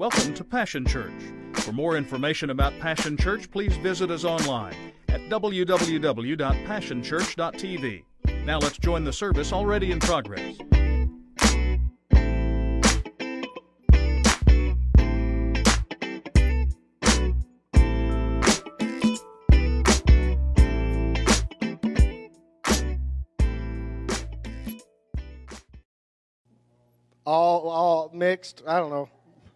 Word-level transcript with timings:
Welcome 0.00 0.32
to 0.32 0.44
Passion 0.44 0.86
Church. 0.86 1.12
For 1.56 1.72
more 1.72 1.98
information 1.98 2.48
about 2.48 2.72
Passion 2.80 3.18
Church, 3.18 3.50
please 3.50 3.76
visit 3.76 4.10
us 4.10 4.24
online 4.24 4.74
at 5.10 5.20
www.passionchurch.tv. 5.28 8.04
Now 8.46 8.58
let's 8.60 8.78
join 8.78 9.04
the 9.04 9.12
service 9.12 9.52
already 9.52 9.92
in 9.92 10.00
progress. 10.00 10.56
all 27.26 27.68
all 27.68 28.10
mixed. 28.14 28.62
I 28.66 28.78
don't 28.78 28.88
know. 28.88 29.10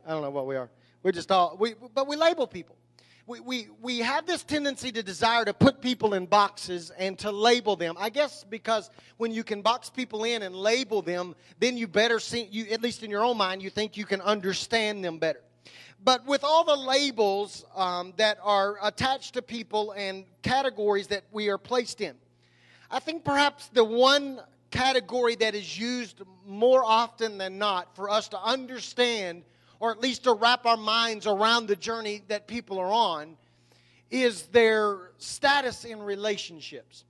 I 0.06 0.10
don't 0.10 0.22
know 0.22 0.30
what 0.30 0.46
we 0.46 0.56
are. 0.56 0.70
We're 1.02 1.12
just 1.12 1.30
all 1.30 1.56
we 1.58 1.74
but 1.94 2.06
we 2.06 2.16
label 2.16 2.46
people. 2.46 2.76
We, 3.26 3.40
we, 3.40 3.68
we 3.80 3.98
have 4.00 4.26
this 4.26 4.44
tendency 4.44 4.92
to 4.92 5.02
desire 5.02 5.46
to 5.46 5.54
put 5.54 5.80
people 5.80 6.12
in 6.12 6.26
boxes 6.26 6.90
and 6.98 7.18
to 7.20 7.30
label 7.30 7.74
them. 7.74 7.96
I 7.98 8.10
guess 8.10 8.44
because 8.44 8.90
when 9.16 9.32
you 9.32 9.42
can 9.42 9.62
box 9.62 9.88
people 9.88 10.24
in 10.24 10.42
and 10.42 10.54
label 10.54 11.00
them, 11.00 11.34
then 11.58 11.78
you 11.78 11.88
better 11.88 12.20
see, 12.20 12.46
you, 12.50 12.66
at 12.70 12.82
least 12.82 13.02
in 13.02 13.10
your 13.10 13.24
own 13.24 13.38
mind, 13.38 13.62
you 13.62 13.70
think 13.70 13.96
you 13.96 14.04
can 14.04 14.20
understand 14.20 15.02
them 15.02 15.18
better. 15.18 15.40
But 16.02 16.26
with 16.26 16.44
all 16.44 16.64
the 16.64 16.76
labels 16.76 17.64
um, 17.74 18.12
that 18.18 18.36
are 18.42 18.76
attached 18.82 19.34
to 19.34 19.42
people 19.42 19.92
and 19.92 20.26
categories 20.42 21.06
that 21.06 21.24
we 21.32 21.48
are 21.48 21.56
placed 21.56 22.02
in, 22.02 22.16
I 22.90 22.98
think 22.98 23.24
perhaps 23.24 23.68
the 23.68 23.84
one 23.84 24.38
category 24.70 25.34
that 25.36 25.54
is 25.54 25.78
used 25.78 26.20
more 26.46 26.84
often 26.84 27.38
than 27.38 27.56
not 27.56 27.96
for 27.96 28.10
us 28.10 28.28
to 28.28 28.42
understand 28.42 29.44
or 29.84 29.90
at 29.90 30.00
least 30.00 30.24
to 30.24 30.32
wrap 30.32 30.64
our 30.64 30.78
minds 30.78 31.26
around 31.26 31.66
the 31.66 31.76
journey 31.76 32.22
that 32.28 32.46
people 32.46 32.78
are 32.78 32.90
on 32.90 33.36
is 34.10 34.44
their 34.44 35.10
status 35.18 35.84
in 35.84 36.02
relationships. 36.02 37.04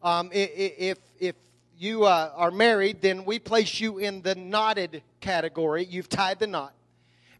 Um, 0.00 0.30
if, 0.32 0.98
if 1.18 1.34
you 1.76 2.04
uh, 2.04 2.30
are 2.36 2.52
married, 2.52 3.02
then 3.02 3.24
we 3.24 3.40
place 3.40 3.80
you 3.80 3.98
in 3.98 4.22
the 4.22 4.36
knotted 4.36 5.02
category. 5.18 5.86
You've 5.86 6.08
tied 6.08 6.38
the 6.38 6.46
knot. 6.46 6.72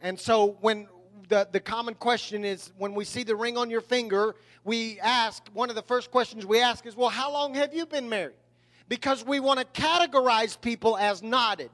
And 0.00 0.18
so 0.18 0.56
when 0.60 0.88
the, 1.28 1.46
the 1.52 1.60
common 1.60 1.94
question 1.94 2.44
is 2.44 2.72
when 2.78 2.96
we 2.96 3.04
see 3.04 3.22
the 3.22 3.36
ring 3.36 3.56
on 3.56 3.70
your 3.70 3.80
finger, 3.80 4.34
we 4.64 4.98
ask, 4.98 5.46
one 5.52 5.70
of 5.70 5.76
the 5.76 5.82
first 5.82 6.10
questions 6.10 6.44
we 6.44 6.60
ask 6.60 6.84
is, 6.84 6.96
well, 6.96 7.10
how 7.10 7.32
long 7.32 7.54
have 7.54 7.72
you 7.72 7.86
been 7.86 8.08
married? 8.08 8.34
because 8.88 9.24
we 9.24 9.40
want 9.40 9.60
to 9.60 9.80
categorize 9.80 10.60
people 10.60 10.96
as 10.96 11.22
knotted. 11.22 11.70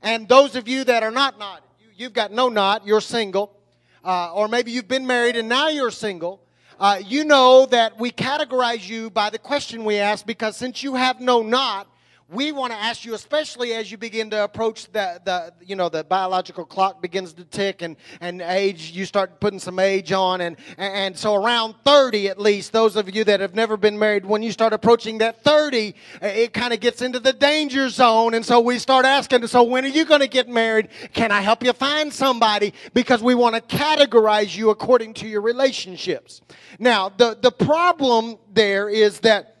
And 0.00 0.28
those 0.28 0.56
of 0.56 0.68
you 0.68 0.84
that 0.84 1.02
are 1.02 1.10
not 1.10 1.38
knotted, 1.38 1.68
you, 2.02 2.06
have 2.08 2.14
got 2.14 2.32
no 2.32 2.48
knot, 2.48 2.84
you're 2.84 3.00
single, 3.00 3.56
uh, 4.04 4.34
or 4.34 4.48
maybe 4.48 4.72
you've 4.72 4.88
been 4.88 5.06
married 5.06 5.36
and 5.36 5.48
now 5.48 5.68
you're 5.68 5.92
single. 5.92 6.42
Uh, 6.80 7.00
you 7.06 7.24
know 7.24 7.64
that 7.66 7.96
we 7.96 8.10
categorize 8.10 8.88
you 8.88 9.08
by 9.08 9.30
the 9.30 9.38
question 9.38 9.84
we 9.84 9.98
ask 9.98 10.26
because 10.26 10.56
since 10.56 10.82
you 10.82 10.96
have 10.96 11.20
no 11.20 11.42
knot, 11.42 11.86
we 12.32 12.50
want 12.50 12.72
to 12.72 12.78
ask 12.78 13.04
you, 13.04 13.14
especially 13.14 13.74
as 13.74 13.90
you 13.90 13.98
begin 13.98 14.30
to 14.30 14.42
approach 14.42 14.90
the, 14.90 15.20
the 15.24 15.52
you 15.64 15.76
know, 15.76 15.88
the 15.88 16.02
biological 16.02 16.64
clock 16.64 17.02
begins 17.02 17.34
to 17.34 17.44
tick 17.44 17.82
and, 17.82 17.96
and 18.20 18.40
age, 18.40 18.92
you 18.92 19.04
start 19.04 19.38
putting 19.38 19.58
some 19.58 19.78
age 19.78 20.12
on. 20.12 20.40
And, 20.40 20.56
and 20.78 21.16
so 21.16 21.34
around 21.34 21.74
30 21.84 22.28
at 22.28 22.40
least, 22.40 22.72
those 22.72 22.96
of 22.96 23.14
you 23.14 23.24
that 23.24 23.40
have 23.40 23.54
never 23.54 23.76
been 23.76 23.98
married, 23.98 24.24
when 24.24 24.42
you 24.42 24.50
start 24.50 24.72
approaching 24.72 25.18
that 25.18 25.44
30, 25.44 25.94
it 26.22 26.54
kind 26.54 26.72
of 26.72 26.80
gets 26.80 27.02
into 27.02 27.20
the 27.20 27.32
danger 27.32 27.88
zone. 27.90 28.34
And 28.34 28.44
so 28.44 28.60
we 28.60 28.78
start 28.78 29.04
asking, 29.04 29.46
so 29.48 29.62
when 29.62 29.84
are 29.84 29.88
you 29.88 30.04
going 30.04 30.20
to 30.20 30.28
get 30.28 30.48
married? 30.48 30.88
Can 31.12 31.32
I 31.32 31.42
help 31.42 31.62
you 31.62 31.72
find 31.74 32.12
somebody? 32.12 32.72
Because 32.94 33.22
we 33.22 33.34
want 33.34 33.56
to 33.56 33.76
categorize 33.76 34.56
you 34.56 34.70
according 34.70 35.14
to 35.14 35.28
your 35.28 35.42
relationships. 35.42 36.40
Now, 36.78 37.10
the, 37.10 37.36
the 37.40 37.52
problem 37.52 38.38
there 38.52 38.88
is 38.88 39.20
that 39.20 39.51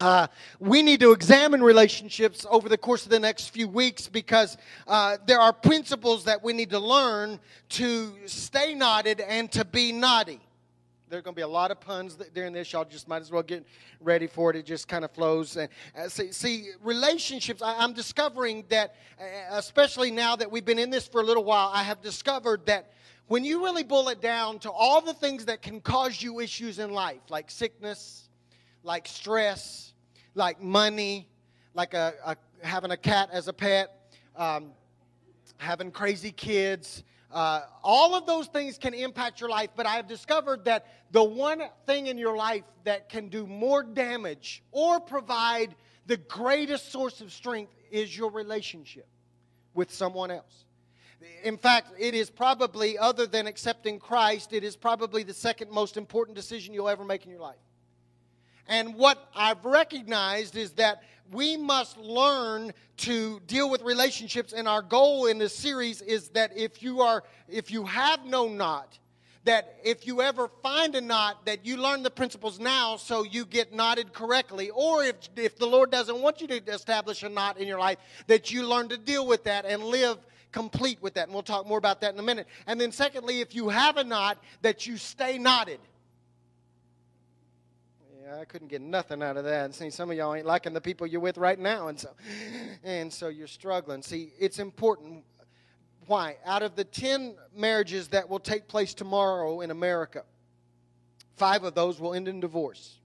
uh, 0.00 0.26
we 0.60 0.82
need 0.82 1.00
to 1.00 1.12
examine 1.12 1.62
relationships 1.62 2.44
over 2.50 2.68
the 2.68 2.76
course 2.76 3.04
of 3.04 3.10
the 3.10 3.20
next 3.20 3.48
few 3.48 3.66
weeks 3.66 4.08
because 4.08 4.58
uh, 4.86 5.16
there 5.26 5.40
are 5.40 5.52
principles 5.52 6.24
that 6.24 6.42
we 6.42 6.52
need 6.52 6.70
to 6.70 6.78
learn 6.78 7.40
to 7.70 8.12
stay 8.26 8.74
knotted 8.74 9.20
and 9.20 9.50
to 9.52 9.64
be 9.64 9.92
knotty. 9.92 10.40
There 11.08 11.20
are 11.20 11.22
going 11.22 11.34
to 11.34 11.38
be 11.38 11.42
a 11.42 11.48
lot 11.48 11.70
of 11.70 11.80
puns 11.80 12.18
during 12.34 12.52
this. 12.52 12.72
Y'all 12.72 12.84
just 12.84 13.06
might 13.08 13.22
as 13.22 13.30
well 13.30 13.42
get 13.42 13.64
ready 14.00 14.26
for 14.26 14.50
it. 14.50 14.56
It 14.56 14.66
just 14.66 14.88
kind 14.88 15.04
of 15.04 15.12
flows. 15.12 15.56
And, 15.56 15.68
uh, 15.96 16.08
see, 16.08 16.32
see, 16.32 16.70
relationships, 16.82 17.62
I, 17.62 17.76
I'm 17.78 17.92
discovering 17.92 18.64
that, 18.68 18.96
uh, 19.18 19.24
especially 19.52 20.10
now 20.10 20.34
that 20.36 20.50
we've 20.50 20.64
been 20.64 20.80
in 20.80 20.90
this 20.90 21.06
for 21.06 21.20
a 21.20 21.24
little 21.24 21.44
while, 21.44 21.70
I 21.72 21.84
have 21.84 22.02
discovered 22.02 22.66
that 22.66 22.92
when 23.28 23.44
you 23.44 23.62
really 23.64 23.84
boil 23.84 24.08
it 24.08 24.20
down 24.20 24.58
to 24.60 24.70
all 24.70 25.00
the 25.00 25.14
things 25.14 25.46
that 25.46 25.62
can 25.62 25.80
cause 25.80 26.20
you 26.20 26.40
issues 26.40 26.80
in 26.80 26.90
life, 26.92 27.22
like 27.28 27.50
sickness, 27.50 28.25
like 28.86 29.08
stress, 29.08 29.92
like 30.34 30.62
money, 30.62 31.28
like 31.74 31.92
a, 31.92 32.14
a 32.24 32.36
having 32.62 32.92
a 32.92 32.96
cat 32.96 33.28
as 33.32 33.48
a 33.48 33.52
pet, 33.52 34.14
um, 34.36 34.70
having 35.58 35.90
crazy 35.90 36.30
kids. 36.30 37.02
Uh, 37.30 37.62
all 37.82 38.14
of 38.14 38.24
those 38.26 38.46
things 38.46 38.78
can 38.78 38.94
impact 38.94 39.40
your 39.40 39.50
life, 39.50 39.70
but 39.76 39.84
I 39.84 39.96
have 39.96 40.06
discovered 40.06 40.64
that 40.66 40.86
the 41.10 41.22
one 41.22 41.60
thing 41.84 42.06
in 42.06 42.16
your 42.16 42.36
life 42.36 42.62
that 42.84 43.08
can 43.08 43.28
do 43.28 43.46
more 43.46 43.82
damage 43.82 44.62
or 44.70 45.00
provide 45.00 45.74
the 46.06 46.16
greatest 46.16 46.92
source 46.92 47.20
of 47.20 47.32
strength 47.32 47.74
is 47.90 48.16
your 48.16 48.30
relationship 48.30 49.08
with 49.74 49.92
someone 49.92 50.30
else. 50.30 50.64
In 51.42 51.56
fact, 51.56 51.92
it 51.98 52.14
is 52.14 52.30
probably, 52.30 52.96
other 52.96 53.26
than 53.26 53.48
accepting 53.48 53.98
Christ, 53.98 54.52
it 54.52 54.62
is 54.62 54.76
probably 54.76 55.24
the 55.24 55.34
second 55.34 55.72
most 55.72 55.96
important 55.96 56.36
decision 56.36 56.72
you'll 56.72 56.88
ever 56.88 57.04
make 57.04 57.24
in 57.24 57.30
your 57.30 57.40
life. 57.40 57.56
And 58.68 58.94
what 58.94 59.28
I've 59.34 59.64
recognized 59.64 60.56
is 60.56 60.72
that 60.72 61.02
we 61.32 61.56
must 61.56 61.96
learn 61.98 62.72
to 62.98 63.40
deal 63.46 63.68
with 63.70 63.82
relationships 63.82 64.52
and 64.52 64.66
our 64.68 64.82
goal 64.82 65.26
in 65.26 65.38
this 65.38 65.54
series 65.54 66.00
is 66.02 66.28
that 66.30 66.56
if 66.56 66.82
you 66.82 67.00
are 67.00 67.24
if 67.48 67.70
you 67.70 67.84
have 67.84 68.24
no 68.24 68.48
knot 68.48 68.98
that 69.44 69.78
if 69.84 70.06
you 70.06 70.20
ever 70.20 70.48
find 70.62 70.94
a 70.96 71.00
knot 71.00 71.46
that 71.46 71.64
you 71.64 71.76
learn 71.76 72.02
the 72.02 72.10
principles 72.10 72.58
now 72.58 72.96
so 72.96 73.22
you 73.22 73.44
get 73.44 73.72
knotted 73.72 74.12
correctly. 74.12 74.70
Or 74.70 75.04
if 75.04 75.16
if 75.36 75.56
the 75.56 75.66
lord 75.66 75.90
doesn't 75.90 76.20
want 76.20 76.40
you 76.40 76.46
to 76.48 76.56
establish 76.72 77.22
a 77.22 77.28
knot 77.28 77.58
in 77.58 77.68
your 77.68 77.78
life 77.78 77.98
that 78.26 78.50
you 78.50 78.66
learn 78.66 78.88
to 78.88 78.98
deal 78.98 79.26
with 79.26 79.44
that 79.44 79.64
and 79.64 79.84
live 79.84 80.18
complete 80.52 81.00
with 81.02 81.14
that. 81.14 81.24
And 81.24 81.34
we'll 81.34 81.42
talk 81.42 81.66
more 81.66 81.78
about 81.78 82.00
that 82.00 82.12
in 82.14 82.18
a 82.18 82.22
minute. 82.22 82.46
And 82.66 82.80
then 82.80 82.92
secondly 82.92 83.40
if 83.40 83.54
you 83.54 83.68
have 83.68 83.96
a 83.96 84.04
knot 84.04 84.38
that 84.62 84.86
you 84.86 84.96
stay 84.96 85.38
knotted 85.38 85.80
I 88.34 88.44
couldn't 88.44 88.68
get 88.68 88.80
nothing 88.80 89.22
out 89.22 89.36
of 89.36 89.44
that. 89.44 89.66
And 89.66 89.74
see, 89.74 89.90
some 89.90 90.10
of 90.10 90.16
y'all 90.16 90.34
ain't 90.34 90.46
liking 90.46 90.72
the 90.72 90.80
people 90.80 91.06
you're 91.06 91.20
with 91.20 91.38
right 91.38 91.58
now, 91.58 91.88
and 91.88 91.98
so 91.98 92.10
and 92.82 93.12
so 93.12 93.28
you're 93.28 93.46
struggling. 93.46 94.02
See, 94.02 94.32
it's 94.38 94.58
important. 94.58 95.24
Why? 96.06 96.36
Out 96.44 96.62
of 96.62 96.74
the 96.74 96.84
ten 96.84 97.36
marriages 97.54 98.08
that 98.08 98.28
will 98.28 98.40
take 98.40 98.66
place 98.68 98.94
tomorrow 98.94 99.60
in 99.60 99.70
America, 99.70 100.24
five 101.36 101.62
of 101.62 101.74
those 101.74 102.00
will 102.00 102.14
end 102.14 102.26
in 102.26 102.40
divorce. 102.40 102.98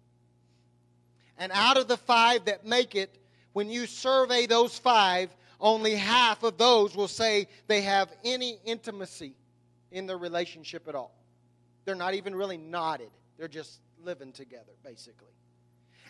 And 1.37 1.51
out 1.53 1.77
of 1.77 1.87
the 1.87 1.97
five 1.97 2.45
that 2.45 2.65
make 2.65 2.95
it, 2.95 3.17
when 3.53 3.69
you 3.69 3.85
survey 3.85 4.45
those 4.45 4.77
five, 4.77 5.35
only 5.59 5.95
half 5.95 6.43
of 6.43 6.57
those 6.57 6.95
will 6.95 7.07
say 7.07 7.47
they 7.67 7.81
have 7.81 8.11
any 8.23 8.59
intimacy 8.65 9.35
in 9.91 10.07
their 10.07 10.17
relationship 10.17 10.87
at 10.87 10.95
all. 10.95 11.15
They're 11.85 11.95
not 11.95 12.13
even 12.13 12.35
really 12.35 12.57
knotted. 12.57 13.09
They're 13.37 13.47
just 13.47 13.79
living 14.03 14.31
together, 14.31 14.73
basically. 14.83 15.27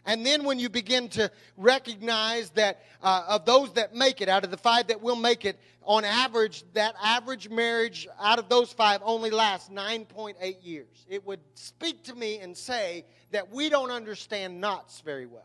And 0.06 0.26
then 0.26 0.44
when 0.44 0.58
you 0.60 0.70
begin 0.70 1.10
to 1.10 1.32
recognize 1.58 2.50
that 2.52 2.82
uh, 3.04 3.24
of 3.28 3.46
those 3.46 3.74
that 3.74 3.94
make 3.94 4.22
it, 4.22 4.30
out 4.30 4.44
of 4.44 4.52
the 4.52 4.58
five 4.58 4.88
that 4.88 5.02
will 5.02 5.16
make 5.16 5.46
it, 5.46 5.60
on 5.84 6.06
average, 6.06 6.64
that 6.74 6.96
average 7.02 7.50
marriage 7.50 8.08
out 8.20 8.40
of 8.40 8.50
those 8.50 8.72
five 8.72 9.02
only 9.04 9.30
lasts 9.30 9.70
9.8 9.70 10.56
years. 10.64 11.06
It 11.08 11.26
would 11.26 11.40
speak 11.56 12.04
to 12.06 12.16
me 12.16 12.40
and 12.40 12.56
say 12.58 13.06
that 13.32 13.52
we 13.52 13.70
don't 13.70 13.92
understand 13.92 14.60
knots 14.60 15.02
very 15.02 15.26
well. 15.26 15.44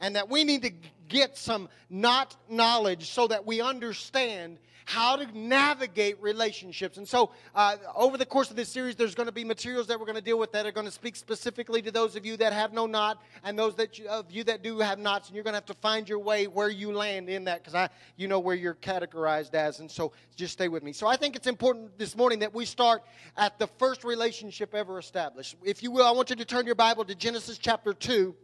And 0.00 0.16
that 0.16 0.30
we 0.30 0.44
need 0.44 0.62
to 0.62 0.72
get 1.08 1.36
some 1.36 1.68
knot 1.90 2.34
knowledge 2.48 3.10
so 3.10 3.26
that 3.26 3.44
we 3.44 3.60
understand 3.60 4.58
how 4.90 5.14
to 5.14 5.38
navigate 5.38 6.20
relationships. 6.20 6.96
And 6.96 7.06
so, 7.06 7.30
uh, 7.54 7.76
over 7.94 8.18
the 8.18 8.26
course 8.26 8.50
of 8.50 8.56
this 8.56 8.68
series, 8.68 8.96
there's 8.96 9.14
going 9.14 9.28
to 9.28 9.32
be 9.32 9.44
materials 9.44 9.86
that 9.86 10.00
we're 10.00 10.06
going 10.06 10.16
to 10.16 10.22
deal 10.22 10.38
with 10.38 10.50
that 10.50 10.66
are 10.66 10.72
going 10.72 10.86
to 10.86 10.92
speak 10.92 11.14
specifically 11.14 11.80
to 11.82 11.92
those 11.92 12.16
of 12.16 12.26
you 12.26 12.36
that 12.38 12.52
have 12.52 12.72
no 12.72 12.86
knot 12.86 13.22
and 13.44 13.56
those 13.56 13.76
that 13.76 14.00
you, 14.00 14.08
of 14.08 14.28
you 14.32 14.42
that 14.42 14.64
do 14.64 14.80
have 14.80 14.98
knots. 14.98 15.28
And 15.28 15.36
you're 15.36 15.44
going 15.44 15.52
to 15.52 15.58
have 15.58 15.66
to 15.66 15.74
find 15.74 16.08
your 16.08 16.18
way 16.18 16.48
where 16.48 16.68
you 16.68 16.92
land 16.92 17.28
in 17.28 17.44
that 17.44 17.62
because 17.62 17.76
I, 17.76 17.88
you 18.16 18.26
know, 18.26 18.40
where 18.40 18.56
you're 18.56 18.74
categorized 18.74 19.54
as. 19.54 19.78
And 19.78 19.88
so, 19.88 20.10
just 20.34 20.54
stay 20.54 20.66
with 20.66 20.82
me. 20.82 20.92
So, 20.92 21.06
I 21.06 21.16
think 21.16 21.36
it's 21.36 21.46
important 21.46 21.96
this 21.96 22.16
morning 22.16 22.40
that 22.40 22.52
we 22.52 22.64
start 22.64 23.02
at 23.36 23.60
the 23.60 23.68
first 23.78 24.02
relationship 24.02 24.74
ever 24.74 24.98
established. 24.98 25.54
If 25.62 25.84
you 25.84 25.92
will, 25.92 26.04
I 26.04 26.10
want 26.10 26.30
you 26.30 26.36
to 26.36 26.44
turn 26.44 26.66
your 26.66 26.74
Bible 26.74 27.04
to 27.04 27.14
Genesis 27.14 27.58
chapter 27.58 27.94
two. 27.94 28.34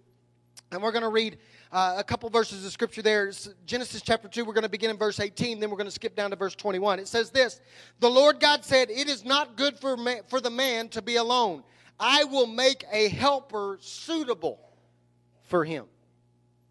And 0.73 0.83
we're 0.83 0.93
going 0.93 1.03
to 1.03 1.09
read 1.09 1.39
uh, 1.71 1.95
a 1.97 2.05
couple 2.05 2.29
verses 2.29 2.65
of 2.67 2.73
scripture 2.73 3.03
there. 3.03 3.29
It's 3.29 3.49
Genesis 3.67 4.03
chapter 4.03 4.29
2, 4.29 4.45
we're 4.45 4.53
going 4.53 4.65
to 4.65 4.69
begin 4.69 4.91
in 4.91 4.97
verse 4.97 5.21
18, 5.21 5.61
then 5.61 5.71
we're 5.71 5.77
going 5.77 5.87
to 5.87 5.93
skip 5.93 6.17
down 6.17 6.31
to 6.31 6.37
verse 6.37 6.57
21. 6.57 6.99
It 6.99 7.07
says 7.07 7.31
this 7.31 7.61
The 8.01 8.11
Lord 8.11 8.41
God 8.41 8.65
said, 8.65 8.91
It 8.91 9.09
is 9.09 9.25
not 9.25 9.57
good 9.57 9.79
for, 9.79 9.97
for 10.29 10.41
the 10.41 10.51
man 10.51 10.89
to 10.91 11.03
be 11.03 11.17
alone. 11.17 11.63
I 12.01 12.25
will 12.25 12.47
make 12.47 12.85
a 12.91 13.09
helper 13.09 13.79
suitable 13.81 14.59
for 15.45 15.65
him. 15.65 15.87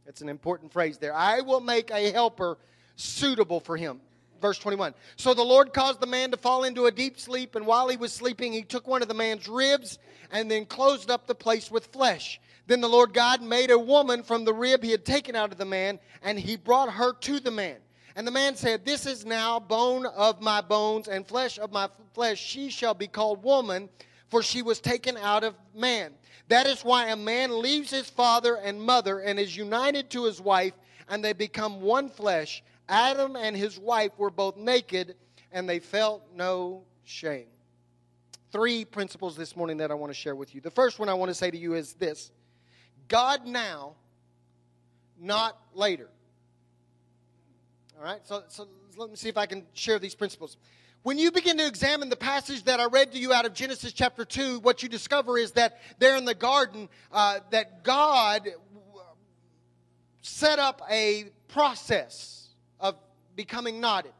That's 0.05 0.21
an 0.21 0.29
important 0.29 0.73
phrase 0.73 0.97
there. 0.97 1.13
I 1.13 1.41
will 1.41 1.61
make 1.61 1.89
a 1.89 2.11
helper 2.11 2.57
suitable 2.95 3.59
for 3.59 3.77
him. 3.77 4.01
Verse 4.41 4.59
21. 4.59 4.93
So 5.15 5.33
the 5.33 5.41
Lord 5.41 5.73
caused 5.73 6.01
the 6.01 6.07
man 6.07 6.31
to 6.31 6.37
fall 6.37 6.65
into 6.65 6.85
a 6.85 6.91
deep 6.91 7.17
sleep, 7.17 7.55
and 7.55 7.65
while 7.65 7.87
he 7.87 7.95
was 7.95 8.11
sleeping, 8.11 8.51
he 8.51 8.63
took 8.63 8.87
one 8.87 9.01
of 9.01 9.07
the 9.07 9.13
man's 9.13 9.47
ribs 9.47 9.97
and 10.31 10.51
then 10.51 10.65
closed 10.65 11.09
up 11.09 11.25
the 11.25 11.33
place 11.33 11.71
with 11.71 11.87
flesh. 11.87 12.41
Then 12.67 12.81
the 12.81 12.89
Lord 12.89 13.13
God 13.13 13.41
made 13.41 13.69
a 13.69 13.77
woman 13.77 14.23
from 14.23 14.43
the 14.43 14.53
rib 14.53 14.83
he 14.83 14.91
had 14.91 15.05
taken 15.05 15.35
out 15.35 15.51
of 15.51 15.57
the 15.57 15.65
man, 15.65 15.99
and 16.23 16.39
he 16.39 16.55
brought 16.55 16.91
her 16.91 17.13
to 17.13 17.39
the 17.39 17.51
man. 17.51 17.77
And 18.15 18.25
the 18.25 18.31
man 18.31 18.55
said, 18.55 18.85
This 18.85 19.05
is 19.05 19.25
now 19.25 19.59
bone 19.59 20.05
of 20.05 20.41
my 20.41 20.61
bones 20.61 21.07
and 21.07 21.27
flesh 21.27 21.59
of 21.59 21.71
my 21.71 21.89
flesh. 22.13 22.39
She 22.39 22.69
shall 22.69 22.93
be 22.93 23.07
called 23.07 23.43
woman, 23.43 23.89
for 24.29 24.41
she 24.41 24.61
was 24.61 24.79
taken 24.79 25.17
out 25.17 25.43
of 25.43 25.55
man. 25.75 26.13
That 26.47 26.65
is 26.65 26.83
why 26.83 27.09
a 27.09 27.15
man 27.15 27.61
leaves 27.61 27.91
his 27.91 28.09
father 28.09 28.55
and 28.57 28.81
mother 28.81 29.19
and 29.19 29.39
is 29.39 29.55
united 29.55 30.09
to 30.11 30.25
his 30.25 30.39
wife, 30.39 30.73
and 31.09 31.23
they 31.23 31.33
become 31.33 31.81
one 31.81 32.09
flesh. 32.09 32.63
Adam 32.87 33.35
and 33.35 33.55
his 33.55 33.77
wife 33.79 34.11
were 34.17 34.29
both 34.29 34.57
naked, 34.57 35.15
and 35.51 35.67
they 35.67 35.79
felt 35.79 36.23
no 36.35 36.83
shame. 37.03 37.47
Three 38.51 38.85
principles 38.85 39.35
this 39.35 39.55
morning 39.55 39.77
that 39.77 39.91
I 39.91 39.95
want 39.95 40.11
to 40.11 40.17
share 40.17 40.35
with 40.35 40.55
you. 40.55 40.61
The 40.61 40.71
first 40.71 40.99
one 40.99 41.09
I 41.09 41.13
want 41.13 41.29
to 41.29 41.35
say 41.35 41.51
to 41.51 41.57
you 41.57 41.73
is 41.73 41.93
this 41.93 42.31
God 43.07 43.45
now, 43.45 43.93
not 45.19 45.57
later. 45.73 46.09
All 47.97 48.03
right, 48.03 48.19
so, 48.25 48.43
so 48.49 48.67
let 48.97 49.09
me 49.09 49.15
see 49.15 49.29
if 49.29 49.37
I 49.37 49.45
can 49.45 49.65
share 49.73 49.99
these 49.99 50.15
principles. 50.15 50.57
When 51.03 51.19
you 51.19 51.31
begin 51.31 51.57
to 51.59 51.67
examine 51.67 52.09
the 52.09 52.15
passage 52.15 52.63
that 52.63 52.79
I 52.79 52.85
read 52.85 53.11
to 53.11 53.19
you 53.19 53.31
out 53.31 53.45
of 53.45 53.53
Genesis 53.53 53.93
chapter 53.93 54.25
2, 54.25 54.59
what 54.59 54.81
you 54.81 54.89
discover 54.89 55.37
is 55.37 55.51
that 55.51 55.77
there 55.99 56.17
in 56.17 56.25
the 56.25 56.33
garden, 56.33 56.89
uh, 57.11 57.41
that 57.51 57.83
God 57.83 58.49
set 60.21 60.57
up 60.57 60.81
a 60.89 61.25
process 61.47 62.49
of 62.79 62.95
becoming 63.35 63.79
knotted. 63.79 64.13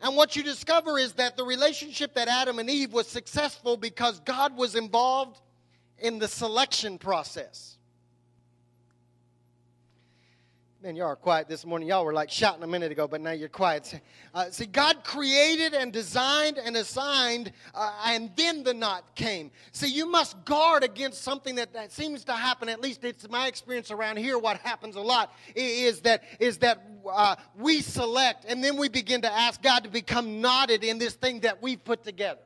And 0.00 0.16
what 0.16 0.36
you 0.36 0.42
discover 0.42 0.98
is 0.98 1.14
that 1.14 1.36
the 1.36 1.44
relationship 1.44 2.14
that 2.14 2.28
Adam 2.28 2.58
and 2.58 2.68
Eve 2.68 2.92
was 2.92 3.06
successful 3.06 3.76
because 3.76 4.20
God 4.20 4.56
was 4.56 4.74
involved 4.74 5.40
in 5.98 6.18
the 6.18 6.28
selection 6.28 6.98
process. 6.98 7.77
Man, 10.80 10.94
y'all 10.94 11.08
are 11.08 11.16
quiet 11.16 11.48
this 11.48 11.66
morning. 11.66 11.88
Y'all 11.88 12.04
were 12.04 12.12
like 12.12 12.30
shouting 12.30 12.62
a 12.62 12.66
minute 12.68 12.92
ago, 12.92 13.08
but 13.08 13.20
now 13.20 13.32
you're 13.32 13.48
quiet. 13.48 14.00
Uh, 14.32 14.48
see, 14.50 14.64
God 14.64 15.02
created 15.02 15.74
and 15.74 15.92
designed 15.92 16.56
and 16.56 16.76
assigned, 16.76 17.50
uh, 17.74 17.90
and 18.06 18.30
then 18.36 18.62
the 18.62 18.72
knot 18.72 19.16
came. 19.16 19.50
See, 19.72 19.88
you 19.88 20.08
must 20.08 20.44
guard 20.44 20.84
against 20.84 21.22
something 21.22 21.56
that, 21.56 21.72
that 21.72 21.90
seems 21.90 22.22
to 22.26 22.32
happen. 22.32 22.68
At 22.68 22.80
least 22.80 23.02
it's 23.02 23.28
my 23.28 23.48
experience 23.48 23.90
around 23.90 24.18
here. 24.18 24.38
What 24.38 24.58
happens 24.58 24.94
a 24.94 25.00
lot 25.00 25.34
is 25.56 26.00
that 26.02 26.22
is 26.38 26.58
that 26.58 26.88
uh, 27.10 27.34
we 27.56 27.80
select, 27.80 28.44
and 28.46 28.62
then 28.62 28.76
we 28.76 28.88
begin 28.88 29.20
to 29.22 29.32
ask 29.32 29.60
God 29.60 29.82
to 29.82 29.90
become 29.90 30.40
knotted 30.40 30.84
in 30.84 30.98
this 30.98 31.14
thing 31.14 31.40
that 31.40 31.60
we've 31.60 31.82
put 31.82 32.04
together 32.04 32.38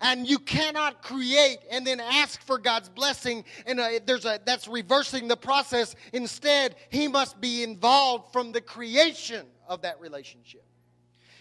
and 0.00 0.28
you 0.28 0.38
cannot 0.38 1.02
create 1.02 1.58
and 1.70 1.86
then 1.86 2.00
ask 2.00 2.40
for 2.42 2.58
God's 2.58 2.88
blessing. 2.88 3.44
And 3.66 3.80
a, 3.80 4.00
there's 4.04 4.24
a 4.24 4.40
that's 4.44 4.68
reversing 4.68 5.28
the 5.28 5.36
process. 5.36 5.94
Instead, 6.12 6.76
He 6.90 7.08
must 7.08 7.40
be 7.40 7.62
involved 7.62 8.32
from 8.32 8.52
the 8.52 8.60
creation 8.60 9.46
of 9.68 9.82
that 9.82 10.00
relationship. 10.00 10.64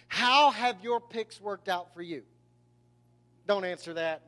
How 0.08 0.52
have 0.52 0.82
your 0.82 1.00
picks 1.00 1.42
worked 1.42 1.68
out 1.68 1.94
for 1.94 2.02
you? 2.02 2.24
Don't 3.48 3.66
answer 3.66 3.94
that. 3.94 4.22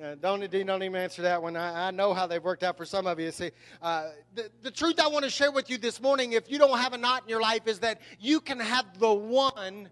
Uh, 0.00 0.14
don't, 0.14 0.40
don't 0.50 0.82
even 0.82 0.96
answer 0.96 1.22
that 1.22 1.42
one. 1.42 1.56
I, 1.56 1.88
I, 1.88 1.90
know 1.90 2.14
how 2.14 2.26
they've 2.26 2.42
worked 2.42 2.62
out 2.62 2.78
for 2.78 2.86
some 2.86 3.06
of 3.06 3.20
you. 3.20 3.30
See, 3.32 3.50
uh, 3.82 4.10
the, 4.34 4.50
the 4.62 4.70
truth 4.70 4.98
I 4.98 5.08
want 5.08 5.24
to 5.24 5.30
share 5.30 5.52
with 5.52 5.68
you 5.68 5.76
this 5.76 6.00
morning, 6.00 6.32
if 6.32 6.50
you 6.50 6.58
don't 6.58 6.78
have 6.78 6.94
a 6.94 6.98
knot 6.98 7.24
in 7.24 7.28
your 7.28 7.42
life, 7.42 7.66
is 7.66 7.80
that 7.80 8.00
you 8.18 8.40
can 8.40 8.60
have 8.60 8.98
the 8.98 9.12
one 9.12 9.90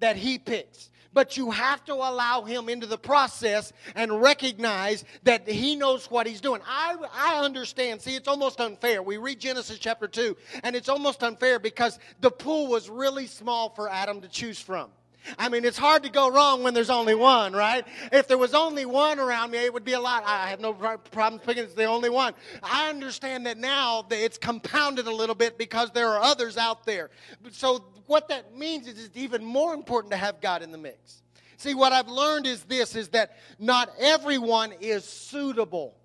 that 0.00 0.16
He 0.16 0.38
picks 0.38 0.90
but 1.14 1.36
you 1.36 1.50
have 1.52 1.84
to 1.84 1.94
allow 1.94 2.42
him 2.42 2.68
into 2.68 2.86
the 2.86 2.98
process 2.98 3.72
and 3.94 4.20
recognize 4.20 5.04
that 5.22 5.48
he 5.48 5.76
knows 5.76 6.10
what 6.10 6.26
he's 6.26 6.40
doing. 6.40 6.60
I, 6.66 6.96
I 7.14 7.44
understand. 7.44 8.02
See, 8.02 8.16
it's 8.16 8.28
almost 8.28 8.60
unfair. 8.60 9.02
We 9.02 9.16
read 9.16 9.38
Genesis 9.38 9.78
chapter 9.78 10.08
2, 10.08 10.36
and 10.64 10.76
it's 10.76 10.88
almost 10.88 11.22
unfair 11.22 11.58
because 11.58 11.98
the 12.20 12.30
pool 12.30 12.66
was 12.66 12.90
really 12.90 13.26
small 13.26 13.70
for 13.70 13.88
Adam 13.88 14.20
to 14.20 14.28
choose 14.28 14.58
from. 14.58 14.90
I 15.38 15.48
mean, 15.48 15.64
it's 15.64 15.78
hard 15.78 16.02
to 16.04 16.10
go 16.10 16.30
wrong 16.30 16.62
when 16.62 16.74
there's 16.74 16.90
only 16.90 17.14
one, 17.14 17.52
right? 17.52 17.86
If 18.12 18.28
there 18.28 18.38
was 18.38 18.54
only 18.54 18.86
one 18.86 19.18
around 19.18 19.50
me, 19.50 19.58
it 19.58 19.72
would 19.72 19.84
be 19.84 19.94
a 19.94 20.00
lot. 20.00 20.24
I 20.26 20.48
have 20.48 20.60
no 20.60 20.72
problem 20.74 21.40
picking 21.40 21.64
it's 21.64 21.74
the 21.74 21.84
only 21.84 22.10
one. 22.10 22.34
I 22.62 22.90
understand 22.90 23.46
that 23.46 23.58
now 23.58 24.06
it's 24.10 24.38
compounded 24.38 25.06
a 25.06 25.14
little 25.14 25.34
bit 25.34 25.58
because 25.58 25.90
there 25.92 26.08
are 26.08 26.22
others 26.22 26.56
out 26.56 26.84
there. 26.84 27.10
So 27.50 27.84
what 28.06 28.28
that 28.28 28.56
means 28.56 28.86
is 28.86 29.04
it's 29.04 29.16
even 29.16 29.44
more 29.44 29.74
important 29.74 30.10
to 30.12 30.16
have 30.16 30.40
God 30.40 30.62
in 30.62 30.72
the 30.72 30.78
mix. 30.78 31.22
See, 31.56 31.74
what 31.74 31.92
I've 31.92 32.08
learned 32.08 32.46
is 32.46 32.64
this 32.64 32.94
is 32.94 33.08
that 33.10 33.38
not 33.58 33.90
everyone 33.98 34.72
is 34.80 35.04
suitable 35.04 35.96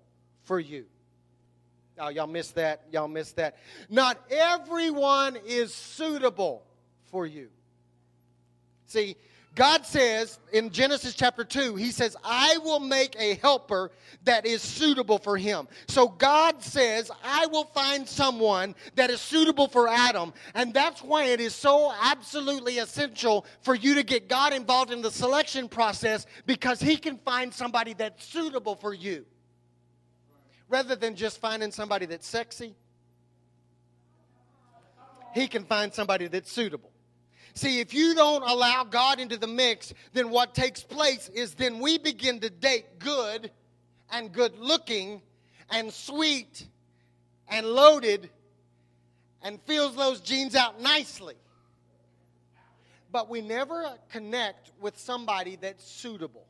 for 0.44 0.58
you. 0.58 0.86
Oh, 1.98 2.08
y'all 2.08 2.26
missed 2.26 2.54
that. 2.54 2.84
Y'all 2.90 3.08
missed 3.08 3.36
that. 3.36 3.58
Not 3.90 4.18
everyone 4.30 5.36
is 5.46 5.74
suitable 5.74 6.64
for 7.10 7.26
you. 7.26 7.50
See, 8.90 9.14
God 9.54 9.86
says 9.86 10.40
in 10.52 10.70
Genesis 10.70 11.14
chapter 11.14 11.44
2, 11.44 11.76
He 11.76 11.92
says, 11.92 12.16
I 12.24 12.58
will 12.64 12.80
make 12.80 13.14
a 13.16 13.34
helper 13.36 13.92
that 14.24 14.44
is 14.44 14.62
suitable 14.62 15.18
for 15.18 15.36
him. 15.36 15.68
So 15.86 16.08
God 16.08 16.60
says, 16.60 17.08
I 17.22 17.46
will 17.46 17.66
find 17.66 18.08
someone 18.08 18.74
that 18.96 19.08
is 19.10 19.20
suitable 19.20 19.68
for 19.68 19.86
Adam. 19.86 20.32
And 20.56 20.74
that's 20.74 21.04
why 21.04 21.26
it 21.26 21.40
is 21.40 21.54
so 21.54 21.92
absolutely 22.02 22.78
essential 22.78 23.46
for 23.62 23.76
you 23.76 23.94
to 23.94 24.02
get 24.02 24.28
God 24.28 24.52
involved 24.52 24.90
in 24.90 25.02
the 25.02 25.10
selection 25.12 25.68
process 25.68 26.26
because 26.46 26.80
He 26.80 26.96
can 26.96 27.16
find 27.18 27.54
somebody 27.54 27.94
that's 27.94 28.24
suitable 28.24 28.74
for 28.74 28.92
you. 28.92 29.24
Rather 30.68 30.96
than 30.96 31.14
just 31.14 31.40
finding 31.40 31.70
somebody 31.70 32.06
that's 32.06 32.26
sexy, 32.26 32.74
He 35.32 35.46
can 35.46 35.64
find 35.64 35.94
somebody 35.94 36.26
that's 36.26 36.50
suitable. 36.50 36.90
See, 37.54 37.80
if 37.80 37.92
you 37.92 38.14
don't 38.14 38.42
allow 38.42 38.84
God 38.84 39.20
into 39.20 39.36
the 39.36 39.46
mix, 39.46 39.92
then 40.12 40.30
what 40.30 40.54
takes 40.54 40.82
place 40.82 41.28
is 41.30 41.54
then 41.54 41.80
we 41.80 41.98
begin 41.98 42.40
to 42.40 42.50
date 42.50 42.98
good 42.98 43.50
and 44.12 44.32
good 44.32 44.58
looking 44.58 45.22
and 45.70 45.92
sweet 45.92 46.66
and 47.48 47.66
loaded 47.66 48.30
and 49.42 49.60
fills 49.62 49.96
those 49.96 50.20
genes 50.20 50.54
out 50.54 50.80
nicely. 50.80 51.34
But 53.12 53.28
we 53.28 53.40
never 53.40 53.92
connect 54.10 54.70
with 54.80 54.98
somebody 54.98 55.56
that's 55.56 55.84
suitable. 55.84 56.46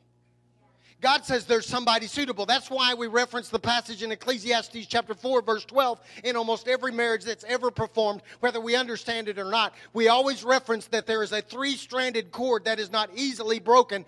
God 1.01 1.25
says 1.25 1.45
there's 1.45 1.65
somebody 1.65 2.05
suitable. 2.05 2.45
That's 2.45 2.69
why 2.69 2.93
we 2.93 3.07
reference 3.07 3.49
the 3.49 3.59
passage 3.59 4.03
in 4.03 4.11
Ecclesiastes 4.11 4.85
chapter 4.85 5.15
4, 5.15 5.41
verse 5.41 5.65
12, 5.65 5.99
in 6.23 6.35
almost 6.35 6.67
every 6.67 6.91
marriage 6.91 7.23
that's 7.23 7.43
ever 7.45 7.71
performed, 7.71 8.21
whether 8.39 8.61
we 8.61 8.75
understand 8.75 9.27
it 9.27 9.39
or 9.39 9.49
not. 9.49 9.73
We 9.93 10.09
always 10.09 10.43
reference 10.43 10.85
that 10.87 11.07
there 11.07 11.23
is 11.23 11.31
a 11.31 11.41
three 11.41 11.75
stranded 11.75 12.31
cord 12.31 12.65
that 12.65 12.79
is 12.79 12.91
not 12.91 13.09
easily 13.15 13.57
broken 13.57 14.05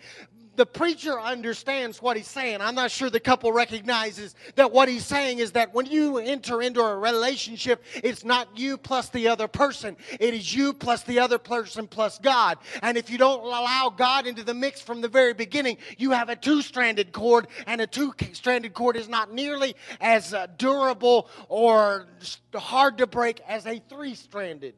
the 0.56 0.66
preacher 0.66 1.20
understands 1.20 2.02
what 2.02 2.16
he's 2.16 2.28
saying. 2.28 2.62
I'm 2.62 2.76
not 2.76 2.92
sure 2.92 3.10
the 3.10 3.20
couple 3.20 3.52
recognizes 3.52 4.36
that 4.56 4.72
what 4.72 4.88
he's 4.88 5.06
saying 5.06 5.40
is 5.40 5.54
that 5.54 5.74
when 5.74 5.86
you 5.86 6.18
enter 6.20 6.62
into 6.62 6.82
a 6.82 6.96
relationship, 6.96 7.84
it's 8.04 8.24
not 8.24 8.58
you 8.58 8.78
plus 8.78 9.10
the 9.10 9.28
other 9.28 9.48
person. 9.48 9.98
It 10.20 10.34
is 10.34 10.54
you 10.54 10.74
plus 10.74 11.04
the 11.04 11.20
other 11.20 11.40
person 11.40 11.88
plus 11.88 12.20
God. 12.20 12.60
And 12.82 12.98
if 12.98 13.10
you 13.10 13.18
don't 13.18 13.44
allow 13.44 13.90
God 13.96 14.28
into 14.28 14.44
the 14.44 14.54
mix 14.54 14.82
from 14.82 15.02
the 15.02 15.08
very 15.08 15.34
beginning, 15.34 15.78
you 15.98 16.12
have 16.12 16.30
a 16.30 16.36
two 16.36 16.62
stranded 16.62 17.12
cord, 17.12 17.48
and 17.66 17.82
a 17.82 17.88
two 17.88 18.14
stranded 18.34 18.74
cord 18.74 18.96
is 18.96 19.10
not 19.10 19.34
nearly 19.34 19.76
as 20.00 20.34
uh, 20.34 20.48
durable 20.58 21.30
or 21.50 22.08
hard 22.54 23.00
to 23.00 23.08
break 23.08 23.40
as 23.48 23.66
a 23.66 23.82
three 23.90 24.16
stranded 24.16 24.76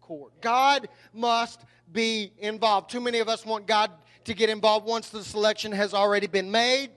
cord. 0.00 0.32
God 0.40 0.88
must 1.12 1.64
be 1.92 2.32
involved. 2.38 2.90
Too 2.90 3.00
many 3.00 3.18
of 3.18 3.28
us 3.28 3.44
want 3.44 3.66
God 3.66 3.90
to 4.30 4.34
get 4.36 4.48
involved 4.48 4.86
once 4.86 5.08
the 5.08 5.24
selection 5.24 5.72
has 5.72 5.92
already 5.92 6.28
been 6.28 6.52
made 6.52 6.88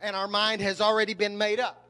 and 0.00 0.16
our 0.16 0.26
mind 0.26 0.60
has 0.60 0.80
already 0.80 1.14
been 1.14 1.38
made 1.38 1.60
up. 1.60 1.88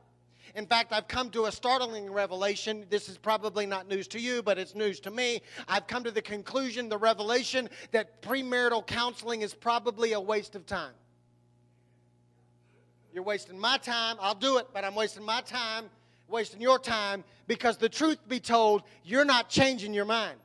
In 0.55 0.67
fact, 0.67 0.93
I've 0.93 1.09
come 1.09 1.31
to 1.31 1.47
a 1.47 1.53
startling 1.53 2.13
revelation. 2.13 2.85
This 2.91 3.09
is 3.09 3.17
probably 3.17 3.65
not 3.65 3.89
news 3.89 4.07
to 4.09 4.21
you, 4.21 4.43
but 4.43 4.59
it's 4.59 4.75
news 4.75 5.01
to 5.01 5.11
me. 5.11 5.41
I've 5.67 5.87
come 5.87 6.05
to 6.05 6.11
the 6.11 6.21
conclusion, 6.21 6.91
the 6.91 6.99
revelation, 6.99 7.71
that 7.93 8.21
premarital 8.21 8.87
counseling 8.87 9.41
is 9.41 9.55
probably 9.55 10.13
a 10.13 10.21
waste 10.21 10.57
of 10.57 10.67
time. 10.67 10.93
You're 13.15 13.23
wasting 13.23 13.59
my 13.59 13.79
time. 13.79 14.17
I'll 14.21 14.35
do 14.35 14.59
it, 14.59 14.67
but 14.75 14.85
I'm 14.85 14.95
wasting 14.95 15.25
my 15.25 15.41
time 15.41 15.89
wasting 16.29 16.61
your 16.61 16.79
time 16.79 17.23
because 17.47 17.77
the 17.77 17.89
truth 17.89 18.19
be 18.27 18.41
told, 18.41 18.83
you're 19.05 19.25
not 19.25 19.49
changing 19.49 19.95
your 19.95 20.07
mind. 20.07 20.39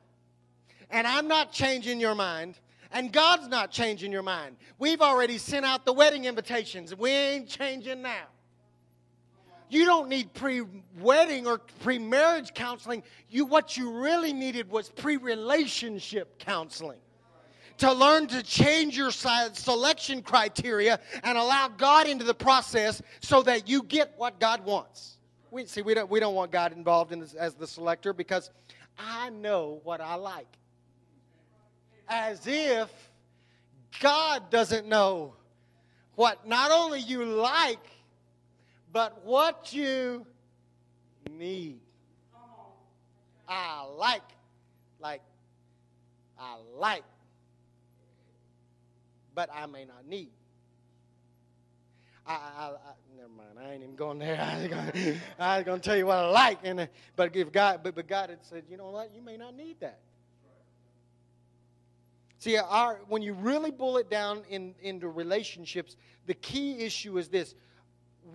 And 0.90 1.06
I'm 1.06 1.28
not 1.28 1.52
changing 1.52 1.98
your 1.98 2.14
mind. 2.14 2.58
And 2.92 3.12
God's 3.12 3.48
not 3.48 3.70
changing 3.70 4.12
your 4.12 4.22
mind. 4.22 4.56
We've 4.78 5.02
already 5.02 5.38
sent 5.38 5.66
out 5.66 5.84
the 5.84 5.92
wedding 5.92 6.24
invitations. 6.24 6.94
We 6.96 7.10
ain't 7.10 7.48
changing 7.48 8.02
now. 8.02 8.26
You 9.70 9.84
don't 9.84 10.08
need 10.08 10.32
pre-wedding 10.32 11.46
or 11.46 11.58
pre-marriage 11.58 12.54
counseling. 12.54 13.02
You 13.28 13.44
what 13.44 13.76
you 13.76 13.92
really 13.92 14.32
needed 14.32 14.70
was 14.70 14.88
pre-relationship 14.88 16.38
counseling. 16.38 16.98
To 17.78 17.92
learn 17.92 18.26
to 18.28 18.42
change 18.42 18.96
your 18.96 19.12
selection 19.12 20.22
criteria 20.22 20.98
and 21.22 21.38
allow 21.38 21.68
God 21.68 22.08
into 22.08 22.24
the 22.24 22.34
process 22.34 23.00
so 23.20 23.42
that 23.42 23.68
you 23.68 23.84
get 23.84 24.14
what 24.16 24.40
God 24.40 24.64
wants. 24.64 25.18
We 25.50 25.64
see 25.66 25.82
we 25.82 25.94
don't 25.94 26.10
we 26.10 26.18
don't 26.18 26.34
want 26.34 26.50
God 26.50 26.72
involved 26.72 27.12
in 27.12 27.20
this, 27.20 27.34
as 27.34 27.54
the 27.54 27.68
selector 27.68 28.12
because 28.12 28.50
I 28.98 29.30
know 29.30 29.80
what 29.84 30.00
I 30.00 30.16
like. 30.16 30.57
As 32.08 32.46
if 32.46 32.90
God 34.00 34.50
doesn't 34.50 34.86
know 34.86 35.34
what 36.14 36.46
not 36.46 36.70
only 36.70 37.00
you 37.00 37.24
like 37.24 37.78
but 38.92 39.24
what 39.24 39.72
you 39.72 40.26
need. 41.30 41.80
I 43.48 43.86
like, 43.96 44.22
like, 45.00 45.22
I 46.38 46.56
like, 46.76 47.04
but 49.34 49.48
I 49.54 49.66
may 49.66 49.86
not 49.86 50.06
need. 50.06 50.30
I, 52.26 52.32
I, 52.32 52.36
I, 52.36 52.72
never 53.16 53.28
mind. 53.30 53.58
I 53.58 53.72
ain't 53.72 53.82
even 53.82 53.96
going 53.96 54.18
there. 54.18 54.38
I 54.40 54.58
was 54.58 54.68
gonna, 54.68 55.14
I 55.38 55.56
was 55.56 55.64
gonna 55.64 55.78
tell 55.78 55.96
you 55.96 56.06
what 56.06 56.18
I 56.18 56.28
like, 56.28 56.58
and 56.62 56.88
but 57.16 57.34
if 57.34 57.50
God, 57.50 57.80
but, 57.82 57.94
but 57.94 58.06
God 58.06 58.28
had 58.28 58.44
said, 58.44 58.64
you 58.68 58.76
know 58.76 58.90
what, 58.90 59.14
you 59.14 59.22
may 59.22 59.38
not 59.38 59.56
need 59.56 59.80
that. 59.80 60.00
See, 62.38 62.56
our 62.56 63.00
when 63.08 63.22
you 63.22 63.32
really 63.34 63.70
boil 63.70 63.96
it 63.96 64.08
down 64.08 64.42
in, 64.48 64.74
into 64.80 65.08
relationships, 65.08 65.96
the 66.26 66.34
key 66.34 66.80
issue 66.80 67.18
is 67.18 67.28
this: 67.28 67.54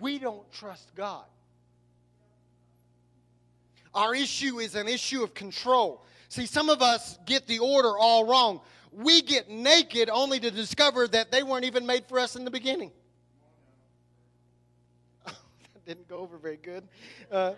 we 0.00 0.18
don't 0.18 0.50
trust 0.52 0.94
God. 0.94 1.24
Our 3.94 4.14
issue 4.14 4.58
is 4.58 4.74
an 4.74 4.88
issue 4.88 5.22
of 5.22 5.34
control. 5.34 6.04
See, 6.28 6.46
some 6.46 6.68
of 6.68 6.82
us 6.82 7.18
get 7.26 7.46
the 7.46 7.60
order 7.60 7.96
all 7.96 8.26
wrong. 8.26 8.60
We 8.92 9.22
get 9.22 9.48
naked 9.48 10.10
only 10.10 10.40
to 10.40 10.50
discover 10.50 11.06
that 11.08 11.30
they 11.30 11.42
weren't 11.42 11.64
even 11.64 11.86
made 11.86 12.06
for 12.06 12.18
us 12.18 12.36
in 12.36 12.44
the 12.44 12.50
beginning. 12.50 12.90
that 15.26 15.86
didn't 15.86 16.08
go 16.08 16.18
over 16.18 16.36
very 16.38 16.56
good. 16.56 16.86
Uh, 17.30 17.52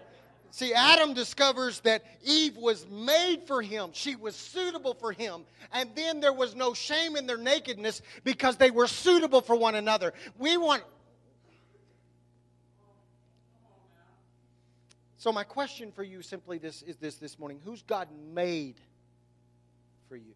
see, 0.57 0.73
Adam 0.73 1.13
discovers 1.13 1.81
that 1.81 2.05
Eve 2.25 2.57
was 2.57 2.87
made 2.89 3.43
for 3.47 3.61
him, 3.61 3.91
she 3.93 4.17
was 4.17 4.35
suitable 4.35 4.95
for 4.95 5.13
him. 5.13 5.45
And 5.73 5.91
then 5.95 6.21
there 6.21 6.33
was 6.33 6.55
no 6.55 6.75
shame 6.75 7.17
in 7.17 7.27
their 7.27 7.37
nakedness 7.37 8.01
because 8.25 8.57
they 8.57 8.71
were 8.71 8.87
suitable 8.87 9.41
for 9.41 9.55
one 9.57 9.75
another. 9.75 10.15
We 10.39 10.57
want 10.57 10.83
So 15.19 15.33
my 15.33 15.43
question 15.43 15.91
for 15.91 16.05
you 16.05 16.23
simply 16.23 16.59
this 16.59 16.83
is 16.83 16.99
this 16.99 17.17
this 17.17 17.37
morning. 17.37 17.61
Who's 17.65 17.83
God 17.83 18.07
made 18.33 18.77
for 20.09 20.15
you? 20.15 20.35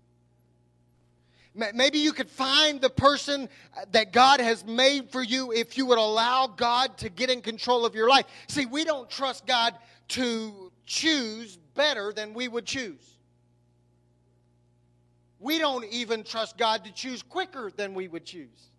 Maybe 1.55 1.99
you 1.99 2.13
could 2.13 2.31
find 2.31 2.81
the 2.81 2.91
person 2.91 3.49
uh, 3.77 3.85
that 3.91 4.13
God 4.13 4.41
has 4.41 4.65
made 4.65 5.11
for 5.11 5.23
you 5.23 5.53
if 5.53 5.77
you 5.77 5.85
would 5.87 5.99
allow 5.99 6.47
God 6.47 6.97
to 6.99 7.09
get 7.09 7.29
in 7.29 7.43
control 7.43 7.85
of 7.85 7.95
your 7.95 8.09
life. 8.09 8.27
See, 8.47 8.67
we 8.67 8.85
don't 8.85 9.11
trust 9.11 9.47
God 9.47 9.75
to 10.09 10.71
choose 10.87 11.57
better 11.75 12.13
than 12.13 12.35
we 12.35 12.47
would 12.47 12.67
choose. 12.67 13.19
We 15.41 15.59
don't 15.59 15.85
even 15.87 16.23
trust 16.23 16.57
God 16.57 16.85
to 16.85 16.93
choose 16.93 17.23
quicker 17.23 17.73
than 17.75 17.95
we 17.95 18.07
would 18.07 18.25
choose. 18.25 18.71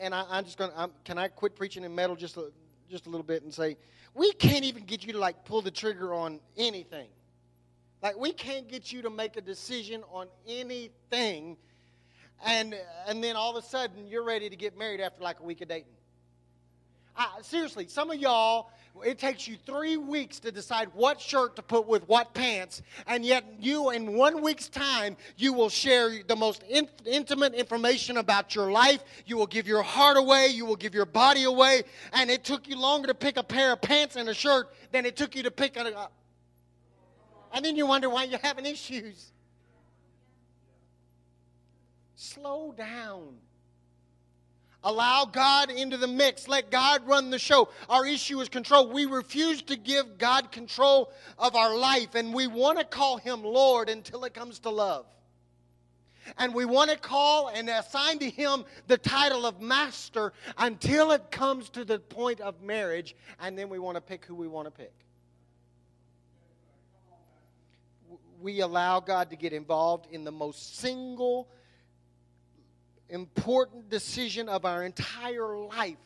And 0.00 0.14
I, 0.14 0.38
am 0.38 0.44
just 0.44 0.56
going 0.56 0.70
to, 0.70 0.90
can 1.04 1.18
I 1.18 1.28
quit 1.28 1.56
preaching 1.56 1.84
in 1.84 1.94
metal 1.94 2.16
just 2.16 2.36
a, 2.36 2.50
just 2.88 3.06
a 3.06 3.10
little 3.10 3.26
bit 3.26 3.42
and 3.42 3.52
say, 3.52 3.76
we 4.14 4.32
can't 4.32 4.64
even 4.64 4.84
get 4.84 5.04
you 5.04 5.12
to 5.12 5.18
like 5.18 5.44
pull 5.44 5.60
the 5.60 5.70
trigger 5.70 6.14
on 6.14 6.40
anything. 6.56 7.08
Like 8.04 8.18
we 8.18 8.32
can't 8.32 8.68
get 8.68 8.92
you 8.92 9.00
to 9.00 9.08
make 9.08 9.38
a 9.38 9.40
decision 9.40 10.02
on 10.12 10.26
anything, 10.46 11.56
and 12.44 12.74
and 13.08 13.24
then 13.24 13.34
all 13.34 13.56
of 13.56 13.64
a 13.64 13.66
sudden 13.66 14.06
you're 14.06 14.24
ready 14.24 14.50
to 14.50 14.56
get 14.56 14.76
married 14.76 15.00
after 15.00 15.24
like 15.24 15.40
a 15.40 15.42
week 15.42 15.62
of 15.62 15.68
dating. 15.68 15.86
I, 17.16 17.28
seriously, 17.40 17.88
some 17.88 18.10
of 18.10 18.18
y'all, 18.18 18.70
it 19.06 19.18
takes 19.18 19.48
you 19.48 19.56
three 19.64 19.96
weeks 19.96 20.38
to 20.40 20.52
decide 20.52 20.88
what 20.92 21.18
shirt 21.18 21.56
to 21.56 21.62
put 21.62 21.86
with 21.88 22.06
what 22.06 22.34
pants, 22.34 22.82
and 23.06 23.24
yet 23.24 23.42
you, 23.58 23.88
in 23.88 24.12
one 24.12 24.42
week's 24.42 24.68
time, 24.68 25.16
you 25.38 25.54
will 25.54 25.70
share 25.70 26.10
the 26.28 26.36
most 26.36 26.62
in, 26.68 26.86
intimate 27.06 27.54
information 27.54 28.18
about 28.18 28.54
your 28.54 28.70
life. 28.70 29.02
You 29.24 29.38
will 29.38 29.46
give 29.46 29.66
your 29.66 29.82
heart 29.82 30.18
away, 30.18 30.48
you 30.48 30.66
will 30.66 30.76
give 30.76 30.94
your 30.94 31.06
body 31.06 31.44
away, 31.44 31.84
and 32.12 32.30
it 32.30 32.44
took 32.44 32.68
you 32.68 32.78
longer 32.78 33.06
to 33.06 33.14
pick 33.14 33.38
a 33.38 33.42
pair 33.42 33.72
of 33.72 33.80
pants 33.80 34.16
and 34.16 34.28
a 34.28 34.34
shirt 34.34 34.74
than 34.92 35.06
it 35.06 35.16
took 35.16 35.34
you 35.34 35.42
to 35.44 35.50
pick 35.50 35.78
a. 35.78 36.10
And 37.54 37.64
then 37.64 37.76
you 37.76 37.86
wonder 37.86 38.10
why 38.10 38.24
you're 38.24 38.40
having 38.42 38.66
issues. 38.66 39.30
Slow 42.16 42.74
down. 42.76 43.36
Allow 44.82 45.26
God 45.26 45.70
into 45.70 45.96
the 45.96 46.08
mix. 46.08 46.48
Let 46.48 46.70
God 46.70 47.06
run 47.06 47.30
the 47.30 47.38
show. 47.38 47.68
Our 47.88 48.04
issue 48.06 48.40
is 48.40 48.48
control. 48.48 48.90
We 48.90 49.06
refuse 49.06 49.62
to 49.62 49.76
give 49.76 50.18
God 50.18 50.50
control 50.50 51.12
of 51.38 51.54
our 51.54 51.76
life, 51.76 52.16
and 52.16 52.34
we 52.34 52.48
want 52.48 52.78
to 52.78 52.84
call 52.84 53.18
Him 53.18 53.44
Lord 53.44 53.88
until 53.88 54.24
it 54.24 54.34
comes 54.34 54.58
to 54.60 54.70
love. 54.70 55.06
And 56.36 56.54
we 56.54 56.64
want 56.64 56.90
to 56.90 56.96
call 56.96 57.48
and 57.48 57.70
assign 57.70 58.18
to 58.18 58.28
Him 58.28 58.64
the 58.88 58.98
title 58.98 59.46
of 59.46 59.60
Master 59.60 60.32
until 60.58 61.12
it 61.12 61.30
comes 61.30 61.70
to 61.70 61.84
the 61.84 62.00
point 62.00 62.40
of 62.40 62.60
marriage, 62.60 63.14
and 63.40 63.56
then 63.56 63.68
we 63.68 63.78
want 63.78 63.94
to 63.94 64.00
pick 64.00 64.24
who 64.24 64.34
we 64.34 64.48
want 64.48 64.66
to 64.66 64.72
pick. 64.72 65.03
We 68.44 68.60
allow 68.60 69.00
God 69.00 69.30
to 69.30 69.36
get 69.36 69.54
involved 69.54 70.06
in 70.10 70.24
the 70.24 70.30
most 70.30 70.76
single 70.76 71.48
important 73.08 73.88
decision 73.88 74.50
of 74.50 74.66
our 74.66 74.84
entire 74.84 75.56
life, 75.56 75.96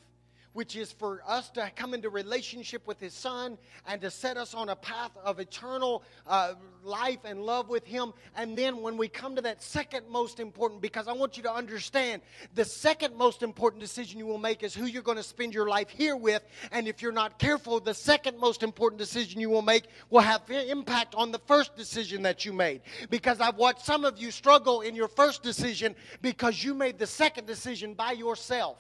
which 0.53 0.77
is 0.77 0.93
for 0.93 1.23
us 1.27 1.51
to 1.51 1.71
come 1.77 1.95
into 1.95 2.11
relationship 2.11 2.87
with 2.87 3.01
His 3.01 3.15
Son 3.15 3.59
and 3.87 4.01
to 4.01 4.11
set 4.11 4.37
us 4.37 4.55
on 4.55 4.69
a 4.69 4.77
path 4.77 5.13
of 5.23 5.39
eternal 5.41 6.03
uh, 6.27 6.55
life 6.83 7.19
and 7.25 7.43
love 7.43 7.69
with 7.69 7.87
Him. 7.87 8.13
And 8.37 8.57
then 8.57 8.83
when 8.83 8.97
we 8.97 9.09
come 9.09 9.37
to 9.37 9.43
that 9.43 9.63
second 9.63 10.09
most 10.09 10.41
important, 10.41 10.81
because 10.81 11.09
I 11.09 11.13
want 11.13 11.37
you 11.37 11.43
to 11.45 11.53
understand 11.53 12.23
the 12.55 12.65
second 12.65 13.15
most 13.17 13.43
important 13.43 13.81
decision 13.81 14.19
you 14.19 14.27
will 14.27 14.39
make 14.39 14.63
is 14.63 14.75
who 14.75 14.87
you're 14.87 15.03
going 15.03 15.17
to 15.17 15.23
spend 15.23 15.55
your 15.55 15.69
life 15.69 15.91
here 15.91 16.17
with. 16.17 16.43
And 16.73 16.89
if 16.89 17.03
you're 17.03 17.13
not 17.13 17.39
careful, 17.39 17.81
the 17.81 17.95
second 17.95 18.39
most 18.39 18.63
important 18.63 18.99
decision 18.99 19.41
you 19.41 19.51
will 19.51 19.63
make 19.63 19.85
will 20.11 20.21
have 20.21 20.43
impact 20.51 21.15
on 21.15 21.31
the 21.31 21.39
first 21.41 21.77
decision 21.77 22.23
that 22.23 22.45
you 22.45 22.53
made. 22.53 22.81
Because 23.11 23.41
I've 23.41 23.57
watched 23.57 23.85
some 23.85 24.05
of 24.05 24.19
you 24.19 24.31
struggle 24.31 24.81
in 24.81 24.95
your 24.95 25.09
first 25.09 25.43
decision 25.43 25.95
because 26.23 26.63
you 26.63 26.75
made 26.75 26.99
the 26.99 27.07
second 27.07 27.47
decision 27.47 27.95
by 27.95 28.13
yourself 28.13 28.79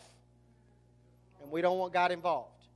and 1.49 1.55
we 1.55 1.63
don't 1.63 1.79
want 1.79 1.95
God 1.95 2.13
involved. 2.13 2.67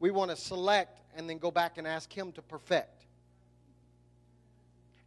We 0.00 0.10
want 0.10 0.30
to 0.30 0.36
select 0.36 1.00
and 1.16 1.28
then 1.28 1.38
go 1.38 1.50
back 1.50 1.78
and 1.78 1.86
ask 1.86 2.12
Him 2.12 2.30
to 2.32 2.42
perfect. 2.42 3.06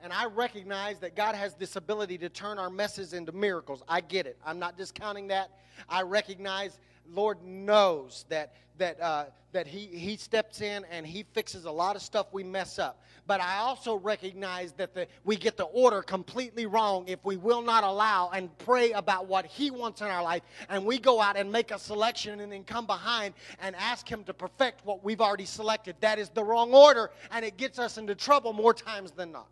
And 0.02 0.12
I 0.12 0.26
recognize 0.26 0.98
that 1.02 1.16
God 1.16 1.36
has 1.36 1.54
this 1.54 1.76
ability 1.76 2.18
to 2.18 2.30
turn 2.30 2.58
our 2.58 2.72
messes 2.72 3.14
into 3.14 3.32
miracles. 3.32 3.84
I 3.88 4.02
get 4.02 4.26
it. 4.26 4.40
I'm 4.44 4.58
not 4.58 4.76
discounting 4.76 5.28
that. 5.28 5.52
I 5.88 6.02
recognize 6.02 6.80
Lord 7.10 7.44
knows 7.44 8.26
that 8.30 8.54
that 8.78 9.00
uh, 9.02 9.26
that 9.52 9.68
he 9.68 9.86
he 9.88 10.18
steps 10.18 10.62
in 10.62 10.86
and 10.90 11.06
he 11.06 11.24
fixes 11.34 11.66
a 11.66 11.72
lot 11.72 11.96
of 11.96 12.02
stuff 12.02 12.28
we 12.32 12.44
mess 12.44 12.80
up. 12.80 13.04
But 13.28 13.40
I 13.40 13.60
also 13.60 13.96
recognize 13.96 14.74
that 14.74 14.94
the, 14.94 15.08
we 15.24 15.36
get 15.36 15.56
the 15.56 15.66
order 15.66 16.02
completely 16.02 16.66
wrong 16.66 17.08
if 17.08 17.24
we 17.24 17.38
will 17.38 17.62
not 17.62 17.84
allow 17.84 18.30
and 18.34 18.56
pray 18.60 18.92
about 18.92 19.28
what 19.28 19.46
he 19.46 19.72
wants 19.72 20.02
in 20.02 20.08
our 20.08 20.24
life, 20.24 20.42
and 20.70 20.86
we 20.86 20.98
go 20.98 21.22
out 21.22 21.38
and 21.38 21.52
make 21.52 21.72
a 21.72 21.80
selection 21.80 22.40
and 22.40 22.52
then 22.52 22.64
come 22.64 22.86
behind 22.86 23.34
and 23.62 23.76
ask 23.76 24.10
him 24.10 24.24
to 24.24 24.34
perfect 24.34 24.86
what 24.86 25.04
we've 25.04 25.22
already 25.22 25.46
selected. 25.46 25.96
That 26.00 26.18
is 26.18 26.30
the 26.30 26.44
wrong 26.44 26.74
order, 26.74 27.12
and 27.30 27.46
it 27.46 27.58
gets 27.58 27.78
us 27.78 27.98
into 27.98 28.16
trouble 28.16 28.54
more 28.54 28.74
times 28.74 29.12
than 29.12 29.32
not. 29.32 29.48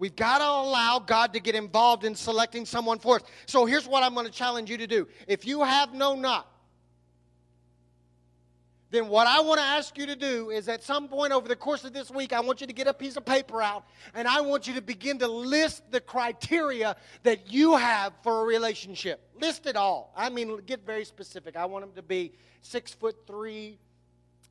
We've 0.00 0.16
got 0.16 0.38
to 0.38 0.44
allow 0.44 0.98
God 0.98 1.34
to 1.34 1.40
get 1.40 1.54
involved 1.54 2.04
in 2.04 2.14
selecting 2.14 2.64
someone 2.64 2.98
for 2.98 3.16
us. 3.16 3.22
So 3.44 3.66
here's 3.66 3.86
what 3.86 4.02
I'm 4.02 4.14
going 4.14 4.24
to 4.24 4.32
challenge 4.32 4.70
you 4.70 4.78
to 4.78 4.86
do. 4.86 5.06
If 5.28 5.46
you 5.46 5.62
have 5.62 5.92
no 5.92 6.14
knot, 6.14 6.50
then 8.90 9.08
what 9.08 9.26
I 9.26 9.42
want 9.42 9.60
to 9.60 9.66
ask 9.66 9.98
you 9.98 10.06
to 10.06 10.16
do 10.16 10.48
is 10.48 10.70
at 10.70 10.82
some 10.82 11.06
point 11.06 11.34
over 11.34 11.46
the 11.46 11.54
course 11.54 11.84
of 11.84 11.92
this 11.92 12.10
week, 12.10 12.32
I 12.32 12.40
want 12.40 12.62
you 12.62 12.66
to 12.66 12.72
get 12.72 12.86
a 12.86 12.94
piece 12.94 13.18
of 13.18 13.26
paper 13.26 13.60
out 13.60 13.84
and 14.14 14.26
I 14.26 14.40
want 14.40 14.66
you 14.66 14.72
to 14.74 14.80
begin 14.80 15.18
to 15.18 15.28
list 15.28 15.82
the 15.90 16.00
criteria 16.00 16.96
that 17.22 17.52
you 17.52 17.76
have 17.76 18.14
for 18.22 18.40
a 18.40 18.44
relationship. 18.44 19.20
List 19.38 19.66
it 19.66 19.76
all. 19.76 20.14
I 20.16 20.30
mean, 20.30 20.62
get 20.64 20.86
very 20.86 21.04
specific. 21.04 21.56
I 21.56 21.66
want 21.66 21.84
them 21.84 21.92
to 21.94 22.02
be 22.02 22.32
six 22.62 22.94
foot 22.94 23.16
three, 23.26 23.78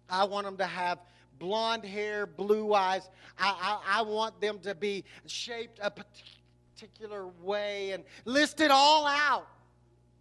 I 0.07 0.25
want 0.25 0.45
them 0.45 0.57
to 0.57 0.65
have 0.67 0.99
blonde 1.39 1.85
hair, 1.85 2.25
blue 2.25 2.73
eyes. 2.73 3.09
I, 3.39 3.79
I, 3.85 3.99
I 3.99 4.01
want 4.03 4.39
them 4.41 4.59
to 4.59 4.75
be 4.75 5.03
shaped 5.25 5.79
a 5.81 5.91
particular 5.91 7.27
way 7.41 7.91
and 7.91 8.03
list 8.25 8.61
it 8.61 8.71
all 8.71 9.07
out. 9.07 9.47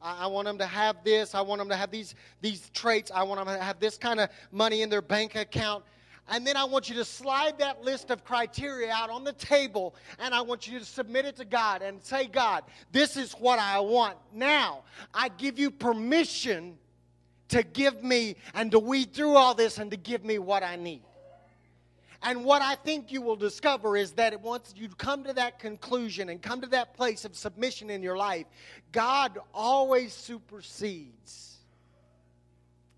I, 0.01 0.25
I 0.25 0.27
want 0.29 0.47
them 0.47 0.59
to 0.59 0.67
have 0.67 1.05
this. 1.05 1.35
I 1.35 1.41
want 1.41 1.59
them 1.59 1.69
to 1.69 1.77
have 1.77 1.91
these, 1.91 2.15
these 2.41 2.71
traits. 2.71 3.11
I 3.15 3.23
want 3.25 3.45
them 3.45 3.55
to 3.55 3.63
have 3.63 3.81
this 3.81 3.99
kind 3.99 4.21
of 4.21 4.31
money 4.53 4.83
in 4.83 4.89
their 4.89 5.03
bank 5.03 5.35
account. 5.35 5.85
And 6.31 6.47
then 6.47 6.57
I 6.57 6.65
want 6.65 6.89
you 6.89 6.95
to 6.97 7.05
slide 7.05 7.59
that 7.59 7.83
list 7.83 8.11
of 8.11 8.23
criteria 8.23 8.93
out 8.93 9.09
on 9.09 9.25
the 9.25 9.33
table 9.33 9.95
and 10.19 10.35
I 10.35 10.43
want 10.43 10.69
you 10.69 10.79
to 10.79 10.85
submit 10.85 11.25
it 11.25 11.37
to 11.37 11.45
God 11.45 11.81
and 11.81 12.03
say, 12.03 12.27
God, 12.27 12.65
this 12.93 13.17
is 13.17 13.33
what 13.33 13.59
I 13.59 13.81
want. 13.81 14.19
Now, 14.33 14.83
I 15.15 15.31
give 15.31 15.59
you 15.59 15.71
permission 15.71 16.77
to 17.49 17.63
give 17.63 18.05
me 18.05 18.37
and 18.55 18.71
to 18.73 18.79
weed 18.79 19.15
through 19.15 19.37
all 19.37 19.55
this 19.55 19.79
and 19.79 19.91
to 19.91 19.97
give 19.97 20.23
me 20.23 20.39
what 20.39 20.63
I 20.63 20.77
need. 20.77 21.03
And 22.23 22.45
what 22.45 22.63
I 22.63 22.75
think 22.75 23.13
you 23.13 23.23
will 23.23 23.37
discover 23.37 23.97
is 23.97 24.13
that 24.13 24.41
once 24.41 24.75
you 24.77 24.89
come 24.89 25.25
to 25.25 25.33
that 25.35 25.61
conclusion 25.61 26.29
and 26.29 26.43
come 26.43 26.61
to 26.63 26.67
that 26.69 26.95
place 26.95 27.25
of 27.25 27.37
submission 27.37 27.91
in 27.91 28.03
your 28.03 28.17
life, 28.17 28.47
God 28.91 29.39
always 29.55 30.13
supersedes 30.13 31.59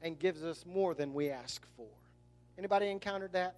and 0.01 0.19
gives 0.19 0.43
us 0.43 0.65
more 0.65 0.95
than 0.95 1.13
we 1.13 1.31
ask 1.31 1.63
for. 1.77 1.87
Anybody 2.57 2.89
encountered 2.89 3.33
that? 3.33 3.57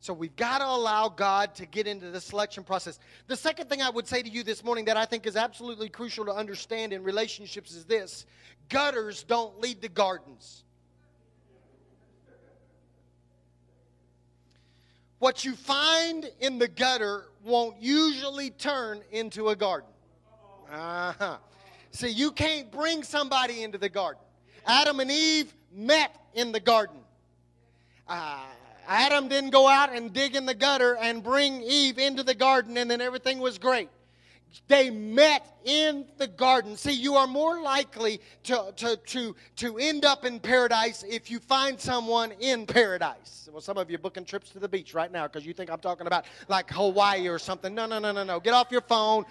So 0.00 0.12
we've 0.12 0.36
got 0.36 0.58
to 0.58 0.66
allow 0.66 1.08
God 1.08 1.56
to 1.56 1.66
get 1.66 1.88
into 1.88 2.10
the 2.10 2.20
selection 2.20 2.62
process. 2.62 3.00
The 3.26 3.36
second 3.36 3.68
thing 3.68 3.82
I 3.82 3.90
would 3.90 4.06
say 4.06 4.22
to 4.22 4.28
you 4.28 4.44
this 4.44 4.62
morning 4.62 4.84
that 4.84 4.96
I 4.96 5.04
think 5.04 5.26
is 5.26 5.36
absolutely 5.36 5.88
crucial 5.88 6.24
to 6.26 6.32
understand 6.32 6.92
in 6.92 7.02
relationships 7.02 7.74
is 7.74 7.84
this 7.84 8.24
gutters 8.68 9.24
don't 9.24 9.60
lead 9.60 9.82
to 9.82 9.88
gardens. 9.88 10.62
What 15.26 15.44
you 15.44 15.56
find 15.56 16.30
in 16.38 16.60
the 16.60 16.68
gutter 16.68 17.24
won't 17.42 17.82
usually 17.82 18.50
turn 18.50 19.00
into 19.10 19.48
a 19.48 19.56
garden. 19.56 19.90
Uh-huh. 20.70 21.38
See, 21.90 22.10
you 22.10 22.30
can't 22.30 22.70
bring 22.70 23.02
somebody 23.02 23.64
into 23.64 23.76
the 23.76 23.88
garden. 23.88 24.22
Adam 24.64 25.00
and 25.00 25.10
Eve 25.10 25.52
met 25.72 26.14
in 26.34 26.52
the 26.52 26.60
garden. 26.60 26.98
Uh, 28.06 28.38
Adam 28.86 29.26
didn't 29.26 29.50
go 29.50 29.66
out 29.66 29.92
and 29.92 30.12
dig 30.12 30.36
in 30.36 30.46
the 30.46 30.54
gutter 30.54 30.94
and 30.94 31.24
bring 31.24 31.60
Eve 31.60 31.98
into 31.98 32.22
the 32.22 32.36
garden 32.36 32.76
and 32.76 32.88
then 32.88 33.00
everything 33.00 33.40
was 33.40 33.58
great. 33.58 33.88
They 34.68 34.90
met 34.90 35.46
in 35.64 36.06
the 36.18 36.26
garden. 36.26 36.76
See, 36.76 36.92
you 36.92 37.14
are 37.14 37.26
more 37.26 37.60
likely 37.60 38.20
to, 38.44 38.72
to, 38.76 38.96
to, 38.96 39.36
to 39.56 39.78
end 39.78 40.04
up 40.04 40.24
in 40.24 40.40
paradise 40.40 41.04
if 41.08 41.30
you 41.30 41.38
find 41.38 41.80
someone 41.80 42.32
in 42.40 42.66
paradise. 42.66 43.48
Well, 43.52 43.60
some 43.60 43.78
of 43.78 43.90
you 43.90 43.96
are 43.96 44.00
booking 44.00 44.24
trips 44.24 44.50
to 44.50 44.58
the 44.58 44.68
beach 44.68 44.92
right 44.94 45.10
now 45.10 45.26
because 45.26 45.46
you 45.46 45.52
think 45.52 45.70
I'm 45.70 45.78
talking 45.78 46.06
about 46.06 46.24
like 46.48 46.70
Hawaii 46.70 47.28
or 47.28 47.38
something. 47.38 47.74
No, 47.74 47.86
no, 47.86 47.98
no, 47.98 48.12
no, 48.12 48.24
no. 48.24 48.40
Get 48.40 48.54
off 48.54 48.70
your 48.70 48.80
phone. 48.80 49.24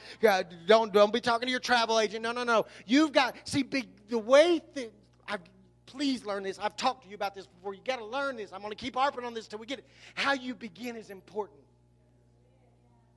Don't, 0.67 0.93
don't 0.93 1.13
be 1.13 1.21
talking 1.21 1.47
to 1.47 1.51
your 1.51 1.59
travel 1.59 1.99
agent. 1.99 2.23
No, 2.23 2.31
no, 2.31 2.43
no. 2.43 2.65
You've 2.85 3.11
got, 3.11 3.35
see, 3.43 3.63
the 4.09 4.17
way, 4.17 4.61
th- 4.73 4.91
I've, 5.27 5.41
please 5.85 6.25
learn 6.25 6.43
this. 6.43 6.59
I've 6.59 6.75
talked 6.75 7.03
to 7.03 7.09
you 7.09 7.15
about 7.15 7.35
this 7.35 7.45
before. 7.47 7.73
You 7.73 7.81
got 7.85 7.99
to 7.99 8.05
learn 8.05 8.37
this. 8.37 8.51
I'm 8.53 8.61
going 8.61 8.71
to 8.71 8.77
keep 8.77 8.95
harping 8.95 9.25
on 9.25 9.33
this 9.33 9.47
till 9.47 9.59
we 9.59 9.65
get 9.65 9.79
it. 9.79 9.85
How 10.13 10.33
you 10.33 10.55
begin 10.55 10.95
is 10.95 11.09
important. 11.09 11.59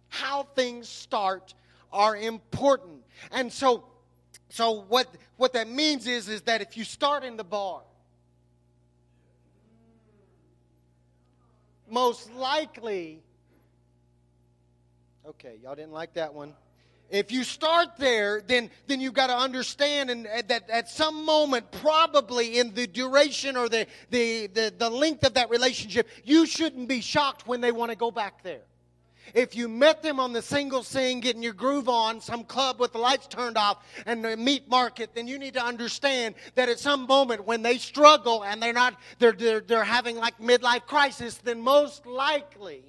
How 0.08 0.44
things 0.54 0.88
start 0.88 1.54
are 1.92 2.16
important. 2.16 3.02
And 3.32 3.52
so, 3.52 3.84
so 4.48 4.84
what, 4.88 5.08
what 5.36 5.52
that 5.54 5.68
means 5.68 6.06
is, 6.06 6.28
is 6.28 6.42
that 6.42 6.60
if 6.60 6.76
you 6.76 6.84
start 6.84 7.24
in 7.24 7.36
the 7.36 7.44
bar, 7.44 7.82
most 11.88 12.32
likely, 12.34 13.22
okay, 15.26 15.58
y'all 15.62 15.74
didn't 15.74 15.92
like 15.92 16.14
that 16.14 16.34
one. 16.34 16.54
If 17.10 17.32
you 17.32 17.42
start 17.42 17.96
there, 17.96 18.42
then, 18.46 18.70
then 18.86 19.00
you've 19.00 19.14
got 19.14 19.28
to 19.28 19.36
understand 19.36 20.10
and, 20.10 20.26
and 20.26 20.46
that 20.48 20.68
at 20.68 20.90
some 20.90 21.24
moment, 21.24 21.70
probably 21.72 22.58
in 22.58 22.74
the 22.74 22.86
duration 22.86 23.56
or 23.56 23.70
the, 23.70 23.86
the, 24.10 24.48
the, 24.48 24.74
the 24.76 24.90
length 24.90 25.24
of 25.24 25.34
that 25.34 25.48
relationship, 25.48 26.06
you 26.24 26.44
shouldn't 26.44 26.86
be 26.86 27.00
shocked 27.00 27.46
when 27.46 27.62
they 27.62 27.72
want 27.72 27.90
to 27.90 27.96
go 27.96 28.10
back 28.10 28.42
there. 28.42 28.60
If 29.34 29.54
you 29.54 29.68
met 29.68 30.02
them 30.02 30.20
on 30.20 30.32
the 30.32 30.42
single 30.42 30.82
scene, 30.82 31.20
getting 31.20 31.42
your 31.42 31.52
groove 31.52 31.88
on, 31.88 32.20
some 32.20 32.44
club 32.44 32.80
with 32.80 32.92
the 32.92 32.98
lights 32.98 33.26
turned 33.26 33.56
off, 33.56 33.84
and 34.06 34.24
the 34.24 34.36
meat 34.36 34.68
market, 34.68 35.14
then 35.14 35.26
you 35.26 35.38
need 35.38 35.54
to 35.54 35.64
understand 35.64 36.34
that 36.54 36.68
at 36.68 36.78
some 36.78 37.06
moment 37.06 37.46
when 37.46 37.62
they 37.62 37.78
struggle 37.78 38.44
and 38.44 38.62
they're 38.62 38.72
not, 38.72 38.98
they're, 39.18 39.32
they're, 39.32 39.60
they're 39.60 39.84
having 39.84 40.16
like 40.16 40.38
midlife 40.38 40.86
crisis, 40.86 41.38
then 41.38 41.60
most 41.60 42.06
likely 42.06 42.82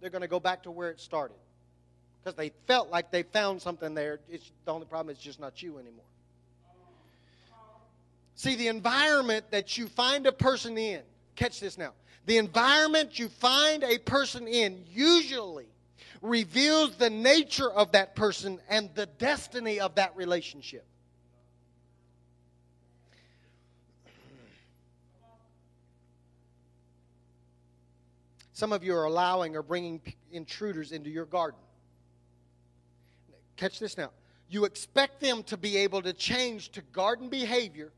they're 0.00 0.10
going 0.10 0.22
to 0.22 0.28
go 0.28 0.40
back 0.40 0.62
to 0.64 0.70
where 0.70 0.90
it 0.90 1.00
started. 1.00 1.36
Because 2.22 2.36
they 2.36 2.50
felt 2.66 2.90
like 2.90 3.10
they 3.10 3.22
found 3.22 3.62
something 3.62 3.94
there. 3.94 4.18
It's, 4.28 4.50
the 4.64 4.72
only 4.72 4.86
problem 4.86 5.14
is 5.14 5.22
just 5.22 5.38
not 5.38 5.62
you 5.62 5.78
anymore. 5.78 6.04
See, 8.34 8.54
the 8.54 8.68
environment 8.68 9.46
that 9.50 9.78
you 9.78 9.86
find 9.86 10.26
a 10.26 10.32
person 10.32 10.76
in, 10.76 11.00
catch 11.36 11.60
this 11.60 11.78
now 11.78 11.92
the 12.26 12.38
environment 12.38 13.18
you 13.18 13.28
find 13.28 13.84
a 13.84 13.98
person 13.98 14.46
in 14.48 14.84
usually 14.88 15.68
reveals 16.20 16.96
the 16.96 17.08
nature 17.08 17.70
of 17.70 17.92
that 17.92 18.16
person 18.16 18.58
and 18.68 18.90
the 18.94 19.06
destiny 19.06 19.78
of 19.78 19.94
that 19.94 20.14
relationship. 20.16 20.84
Some 28.52 28.72
of 28.72 28.82
you 28.82 28.96
are 28.96 29.04
allowing 29.04 29.54
or 29.54 29.62
bringing 29.62 30.00
intruders 30.32 30.90
into 30.90 31.10
your 31.10 31.26
garden. 31.26 31.60
Catch 33.56 33.78
this 33.78 33.96
now. 33.96 34.10
You 34.48 34.64
expect 34.64 35.20
them 35.20 35.42
to 35.44 35.56
be 35.56 35.76
able 35.76 36.02
to 36.02 36.12
change 36.12 36.70
to 36.70 36.82
garden 36.92 37.28
behavior 37.28 37.92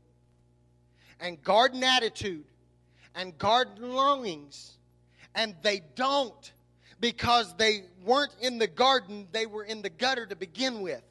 and 1.19 1.41
garden 1.43 1.83
attitude 1.83 2.43
and 3.15 3.37
garden 3.37 3.93
longings, 3.93 4.77
and 5.35 5.55
they 5.61 5.81
don't 5.95 6.53
because 6.99 7.55
they 7.55 7.83
weren't 8.03 8.35
in 8.41 8.57
the 8.57 8.67
garden, 8.67 9.27
they 9.31 9.45
were 9.45 9.63
in 9.63 9.81
the 9.81 9.89
gutter 9.89 10.25
to 10.25 10.35
begin 10.35 10.81
with. 10.81 11.01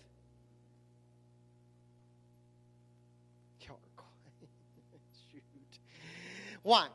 Why? 6.62 6.88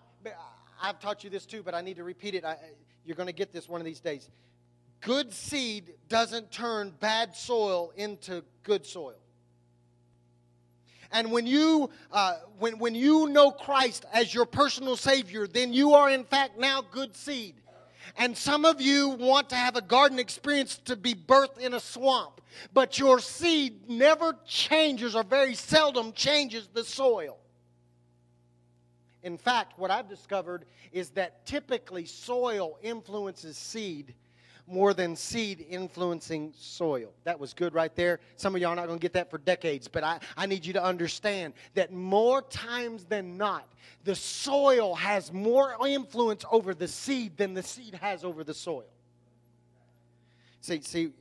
I've 0.82 1.00
taught 1.00 1.24
you 1.24 1.30
this 1.30 1.46
too, 1.46 1.64
but 1.64 1.74
I 1.74 1.82
need 1.82 1.96
to 1.96 2.04
repeat 2.04 2.36
it. 2.36 2.44
I, 2.44 2.58
you're 3.06 3.16
going 3.16 3.28
to 3.28 3.34
get 3.34 3.54
this 3.54 3.70
one 3.70 3.80
of 3.82 3.86
these 3.86 4.02
days. 4.02 4.30
Good 5.02 5.34
seed 5.34 5.94
doesn't 6.10 6.52
turn 6.52 6.94
bad 7.00 7.36
soil 7.36 7.92
into 7.96 8.44
good 8.64 8.86
soil. 8.86 9.16
And 11.14 11.32
when 11.32 11.46
you, 11.46 11.92
uh, 12.12 12.40
when, 12.58 12.80
when 12.80 12.96
you 12.96 13.30
know 13.30 13.52
Christ 13.52 14.06
as 14.12 14.34
your 14.34 14.46
personal 14.46 14.98
Savior, 14.98 15.48
then 15.48 15.72
you 15.72 15.94
are 15.94 16.10
in 16.10 16.24
fact 16.24 16.58
now 16.60 16.82
good 16.82 17.16
seed. 17.16 17.56
And 18.18 18.36
some 18.36 18.66
of 18.66 18.82
you 18.82 19.10
want 19.10 19.50
to 19.50 19.56
have 19.56 19.76
a 19.76 19.82
garden 19.82 20.20
experience 20.20 20.80
to 20.86 20.96
be 20.96 21.14
birthed 21.14 21.60
in 21.60 21.74
a 21.74 21.80
swamp, 21.80 22.42
but 22.74 23.00
your 23.00 23.20
seed 23.20 23.90
never 23.90 24.36
changes 24.46 25.16
or 25.16 25.24
very 25.24 25.56
seldom 25.56 26.12
changes 26.14 26.68
the 26.74 26.84
soil. 26.84 27.38
In 29.24 29.38
fact, 29.38 29.80
what 29.80 29.90
I've 29.90 30.10
discovered 30.10 30.66
is 30.92 31.12
that 31.12 31.46
typically 31.46 32.06
soil 32.06 32.78
influences 32.84 33.58
seed 33.58 34.14
more 34.68 34.94
than 34.94 35.16
seed 35.16 35.66
influencing 35.70 36.54
soil. 36.58 37.12
That 37.26 37.40
was 37.40 37.54
good 37.54 37.74
right 37.74 37.94
there. 37.96 38.20
Some 38.38 38.56
of 38.56 38.62
y'all 38.62 38.72
are 38.72 38.76
not 38.76 38.88
going 38.88 39.00
to 39.00 39.02
get 39.02 39.14
that 39.14 39.30
for 39.30 39.38
decades, 39.38 39.88
but 39.88 40.04
I, 40.04 40.20
I 40.38 40.46
need 40.46 40.66
you 40.66 40.74
to 40.74 40.84
understand 40.84 41.54
that 41.74 41.92
more 41.92 42.42
times 42.44 43.04
than 43.06 43.38
not, 43.38 43.68
the 44.04 44.16
soil 44.16 44.96
has 44.96 45.32
more 45.32 45.76
influence 45.86 46.46
over 46.52 46.74
the 46.74 46.88
seed 46.88 47.38
than 47.38 47.54
the 47.54 47.64
seed 47.64 47.96
has 47.96 48.24
over 48.24 48.44
the 48.44 48.54
soil. 48.54 48.86
See, 50.62 50.82
see, 50.82 51.12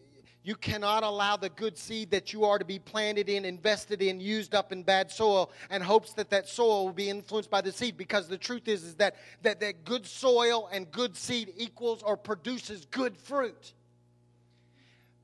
you 0.44 0.57
cannot 0.57 1.05
allow 1.05 1.37
the 1.37 1.48
good 1.48 1.78
seed 1.78 2.11
that 2.11 2.33
you 2.33 2.44
are 2.44 2.59
to 2.59 2.64
be 2.64 2.78
planted 2.78 3.28
in, 3.28 3.44
invested 3.44 4.02
in, 4.02 4.20
used 4.20 4.55
up 4.55 4.72
in 4.72 4.83
bad 4.83 5.11
soil, 5.11 5.52
and 5.70 5.83
hopes 5.83 6.14
that 6.14 6.31
that 6.31 6.48
soil 6.48 6.85
will 6.87 6.92
be 6.92 7.09
influenced 7.09 7.50
by 7.50 7.61
the 7.61 7.70
seed. 7.70 7.96
Because 7.96 8.26
the 8.26 8.38
truth 8.38 8.66
is, 8.66 8.83
is 8.83 8.94
that, 8.96 9.16
that, 9.42 9.61
that 9.61 9.85
good 9.85 10.05
soil 10.05 10.68
and 10.72 10.90
good 10.90 11.16
seed 11.16 11.52
equals 11.57 12.02
or 12.02 12.16
produces 12.16 12.87
good 12.87 13.16
fruit. 13.16 13.72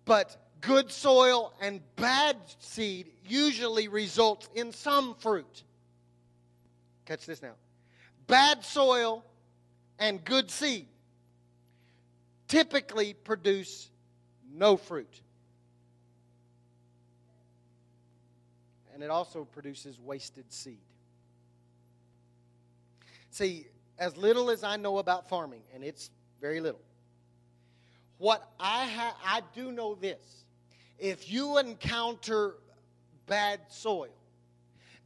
But 0.05 0.37
good 0.61 0.93
soil 0.93 1.53
and 1.61 1.81
bad 1.97 2.37
seed 2.61 3.09
usually 3.27 3.89
results 3.89 4.49
in 4.55 4.73
some 4.73 5.17
fruit. 5.17 5.65
Catch 7.07 7.27
this 7.27 7.43
now. 7.43 7.55
Bad 8.29 8.65
soil 8.65 9.25
and 9.99 10.25
good 10.25 10.49
seed 10.49 10.87
typically 12.47 13.15
produce 13.15 13.91
no 14.53 14.77
fruit. 14.77 15.21
and 18.99 19.05
it 19.05 19.11
also 19.11 19.45
produces 19.45 20.01
wasted 20.01 20.53
seed. 20.53 20.81
See, 23.31 23.69
as 23.97 24.17
little 24.17 24.51
as 24.51 24.65
I 24.65 24.77
know 24.77 24.99
about 24.99 25.29
farming, 25.29 25.63
and 25.73 25.85
it's 25.85 26.11
very 26.41 26.61
little, 26.61 26.81
what 28.19 28.51
I 28.59 28.87
ha- 28.89 29.17
I 29.25 29.43
do 29.55 29.71
know 29.71 29.95
this: 29.95 30.45
if 30.99 31.31
you 31.31 31.59
encounter 31.59 32.55
bad 33.27 33.61
soil, 33.69 34.11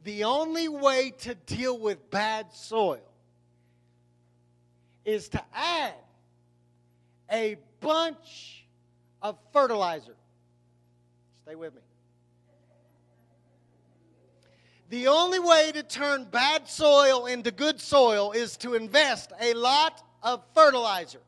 the 0.03 0.23
only 0.23 0.69
way 0.69 1.13
to 1.19 1.35
deal 1.35 1.77
with 1.77 2.09
bad 2.09 2.51
soil 2.51 3.05
is 5.05 5.29
to 5.29 5.43
add 5.53 5.93
a 7.31 7.57
bunch 7.79 8.62
of 9.23 9.37
fertilizer. 9.53 10.15
Stay 11.43 11.55
with 11.55 11.73
me. 11.73 11.81
The 14.89 15.07
only 15.07 15.39
way 15.39 15.71
to 15.71 15.81
turn 15.81 16.25
bad 16.25 16.69
soil 16.69 17.25
into 17.25 17.49
good 17.49 17.79
soil 17.79 18.33
is 18.33 18.57
to 18.57 18.75
invest 18.75 19.31
a 19.41 19.53
lot 19.55 20.05
of 20.21 20.43
fertilizer. 20.53 21.21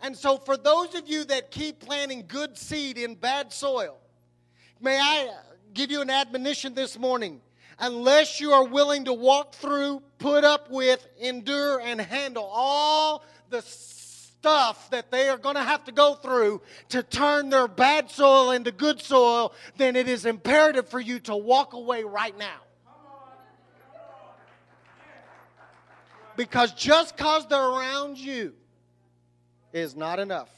And 0.00 0.16
so, 0.16 0.38
for 0.38 0.56
those 0.56 0.94
of 0.94 1.08
you 1.08 1.24
that 1.26 1.50
keep 1.50 1.78
planting 1.80 2.24
good 2.26 2.58
seed 2.58 2.98
in 2.98 3.14
bad 3.14 3.52
soil, 3.52 3.98
may 4.80 4.98
I 4.98 5.28
uh, 5.30 5.36
give 5.74 5.90
you 5.90 6.00
an 6.00 6.10
admonition 6.10 6.74
this 6.74 6.98
morning? 6.98 7.40
Unless 7.78 8.40
you 8.40 8.52
are 8.52 8.64
willing 8.64 9.04
to 9.04 9.12
walk 9.12 9.54
through, 9.54 10.02
put 10.18 10.42
up 10.42 10.70
with, 10.70 11.06
endure, 11.20 11.80
and 11.80 12.00
handle 12.00 12.44
all 12.44 13.24
the 13.50 13.62
stuff 14.44 14.90
that 14.90 15.10
they 15.10 15.30
are 15.30 15.38
going 15.38 15.54
to 15.54 15.62
have 15.62 15.82
to 15.84 15.90
go 15.90 16.14
through 16.16 16.60
to 16.90 17.02
turn 17.02 17.48
their 17.48 17.66
bad 17.66 18.10
soil 18.10 18.50
into 18.50 18.70
good 18.70 19.00
soil, 19.00 19.54
then 19.78 19.96
it 19.96 20.06
is 20.06 20.26
imperative 20.26 20.86
for 20.86 21.00
you 21.00 21.18
to 21.18 21.34
walk 21.34 21.72
away 21.72 22.04
right 22.04 22.36
now. 22.36 22.60
Because 26.36 26.72
just 26.72 27.16
because 27.16 27.46
they're 27.46 27.58
around 27.58 28.18
you 28.18 28.52
is 29.72 29.96
not 29.96 30.18
enough. 30.18 30.50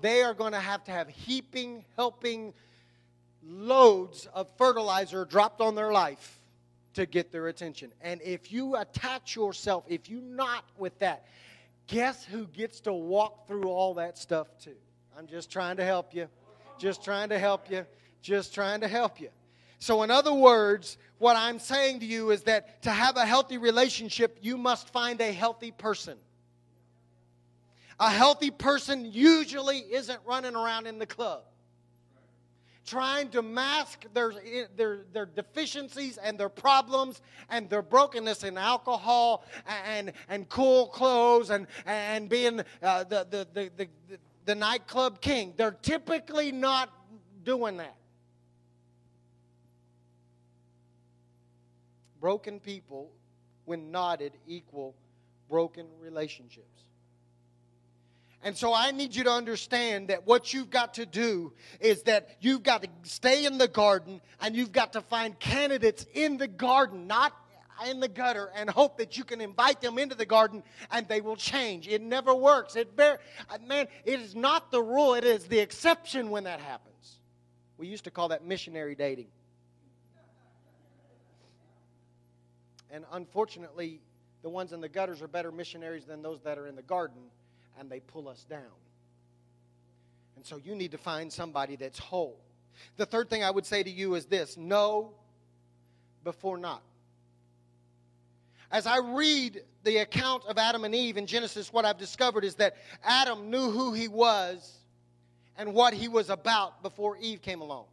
They 0.00 0.24
are 0.24 0.34
going 0.34 0.52
to 0.52 0.58
have 0.58 0.82
to 0.86 0.90
have 0.90 1.08
heaping, 1.08 1.84
helping 1.94 2.52
loads 3.46 4.26
of 4.34 4.48
fertilizer 4.58 5.24
dropped 5.24 5.60
on 5.60 5.76
their 5.76 5.92
life 5.92 6.40
to 6.94 7.06
get 7.06 7.30
their 7.30 7.46
attention. 7.46 7.92
And 8.00 8.20
if 8.22 8.50
you 8.50 8.74
attach 8.74 9.36
yourself, 9.36 9.84
if 9.86 10.10
you 10.10 10.20
knot 10.20 10.64
with 10.76 10.98
that, 10.98 11.28
guess 11.86 12.24
who 12.24 12.46
gets 12.46 12.80
to 12.80 12.92
walk 12.92 13.46
through 13.46 13.68
all 13.68 13.94
that 13.94 14.18
stuff 14.18 14.48
too? 14.58 14.76
I'm 15.16 15.26
just 15.26 15.50
trying 15.50 15.76
to 15.76 15.84
help 15.84 16.14
you. 16.14 16.28
Just 16.78 17.04
trying 17.04 17.28
to 17.28 17.38
help 17.38 17.70
you. 17.70 17.86
Just 18.20 18.54
trying 18.54 18.80
to 18.80 18.88
help 18.88 19.20
you. 19.20 19.28
So, 19.78 20.02
in 20.02 20.10
other 20.10 20.32
words, 20.32 20.96
what 21.18 21.36
I'm 21.36 21.58
saying 21.58 22.00
to 22.00 22.06
you 22.06 22.30
is 22.30 22.42
that 22.44 22.82
to 22.82 22.90
have 22.90 23.16
a 23.16 23.26
healthy 23.26 23.58
relationship, 23.58 24.38
you 24.40 24.56
must 24.56 24.88
find 24.88 25.20
a 25.20 25.30
healthy 25.32 25.70
person. 25.70 26.16
A 28.00 28.10
healthy 28.10 28.50
person 28.50 29.10
usually 29.12 29.78
isn't 29.78 30.20
running 30.26 30.56
around 30.56 30.86
in 30.86 30.98
the 30.98 31.06
club 31.06 31.44
trying 32.84 33.30
to 33.30 33.42
mask 33.42 34.04
their, 34.12 34.34
their, 34.76 35.04
their 35.12 35.26
deficiencies 35.26 36.18
and 36.18 36.38
their 36.38 36.48
problems 36.48 37.22
and 37.48 37.68
their 37.70 37.82
brokenness 37.82 38.44
in 38.44 38.58
alcohol 38.58 39.44
and, 39.86 40.12
and 40.28 40.48
cool 40.48 40.88
clothes 40.88 41.50
and, 41.50 41.66
and 41.86 42.28
being 42.28 42.60
uh, 42.82 43.04
the, 43.04 43.26
the, 43.30 43.48
the, 43.52 43.70
the, 43.76 43.88
the 44.44 44.54
nightclub 44.54 45.20
king. 45.20 45.54
They're 45.56 45.76
typically 45.82 46.52
not 46.52 46.90
doing 47.44 47.78
that. 47.78 47.96
Broken 52.20 52.60
people, 52.60 53.10
when 53.64 53.90
knotted, 53.90 54.32
equal 54.46 54.94
broken 55.48 55.86
relationships. 56.00 56.84
And 58.44 58.54
so 58.54 58.74
I 58.74 58.90
need 58.90 59.16
you 59.16 59.24
to 59.24 59.30
understand 59.30 60.08
that 60.08 60.26
what 60.26 60.52
you've 60.52 60.68
got 60.68 60.94
to 60.94 61.06
do 61.06 61.54
is 61.80 62.02
that 62.02 62.36
you've 62.40 62.62
got 62.62 62.82
to 62.82 62.88
stay 63.04 63.46
in 63.46 63.56
the 63.56 63.66
garden 63.66 64.20
and 64.38 64.54
you've 64.54 64.70
got 64.70 64.92
to 64.92 65.00
find 65.00 65.40
candidates 65.40 66.04
in 66.12 66.36
the 66.36 66.46
garden, 66.46 67.06
not 67.06 67.32
in 67.88 68.00
the 68.00 68.08
gutter, 68.08 68.50
and 68.54 68.68
hope 68.68 68.98
that 68.98 69.16
you 69.16 69.24
can 69.24 69.40
invite 69.40 69.80
them 69.80 69.98
into 69.98 70.14
the 70.14 70.26
garden 70.26 70.62
and 70.90 71.08
they 71.08 71.22
will 71.22 71.36
change. 71.36 71.88
It 71.88 72.02
never 72.02 72.34
works. 72.34 72.76
It 72.76 72.94
bear, 72.94 73.18
man, 73.66 73.88
it 74.04 74.20
is 74.20 74.34
not 74.34 74.70
the 74.70 74.82
rule, 74.82 75.14
it 75.14 75.24
is 75.24 75.46
the 75.46 75.58
exception 75.58 76.28
when 76.28 76.44
that 76.44 76.60
happens. 76.60 77.18
We 77.78 77.86
used 77.86 78.04
to 78.04 78.10
call 78.10 78.28
that 78.28 78.44
missionary 78.44 78.94
dating. 78.94 79.28
And 82.90 83.06
unfortunately, 83.10 84.02
the 84.42 84.50
ones 84.50 84.74
in 84.74 84.82
the 84.82 84.88
gutters 84.90 85.22
are 85.22 85.28
better 85.28 85.50
missionaries 85.50 86.04
than 86.04 86.20
those 86.20 86.42
that 86.42 86.58
are 86.58 86.66
in 86.66 86.76
the 86.76 86.82
garden 86.82 87.22
and 87.78 87.90
they 87.90 88.00
pull 88.00 88.28
us 88.28 88.44
down. 88.44 88.62
And 90.36 90.44
so 90.44 90.56
you 90.56 90.74
need 90.74 90.92
to 90.92 90.98
find 90.98 91.32
somebody 91.32 91.76
that's 91.76 91.98
whole. 91.98 92.38
The 92.96 93.06
third 93.06 93.30
thing 93.30 93.44
I 93.44 93.50
would 93.50 93.66
say 93.66 93.82
to 93.82 93.90
you 93.90 94.14
is 94.14 94.26
this 94.26 94.56
know 94.56 95.12
before 96.24 96.58
knot. 96.58 96.82
As 98.70 98.86
I 98.86 98.98
read 98.98 99.62
the 99.84 99.98
account 99.98 100.44
of 100.46 100.58
Adam 100.58 100.84
and 100.84 100.94
Eve 100.94 101.16
in 101.16 101.26
Genesis, 101.26 101.72
what 101.72 101.84
I've 101.84 101.98
discovered 101.98 102.44
is 102.44 102.56
that 102.56 102.76
Adam 103.04 103.50
knew 103.50 103.70
who 103.70 103.92
he 103.92 104.08
was 104.08 104.78
and 105.56 105.74
what 105.74 105.94
he 105.94 106.08
was 106.08 106.30
about 106.30 106.82
before 106.82 107.16
Eve 107.18 107.40
came 107.40 107.60
along. 107.60 107.84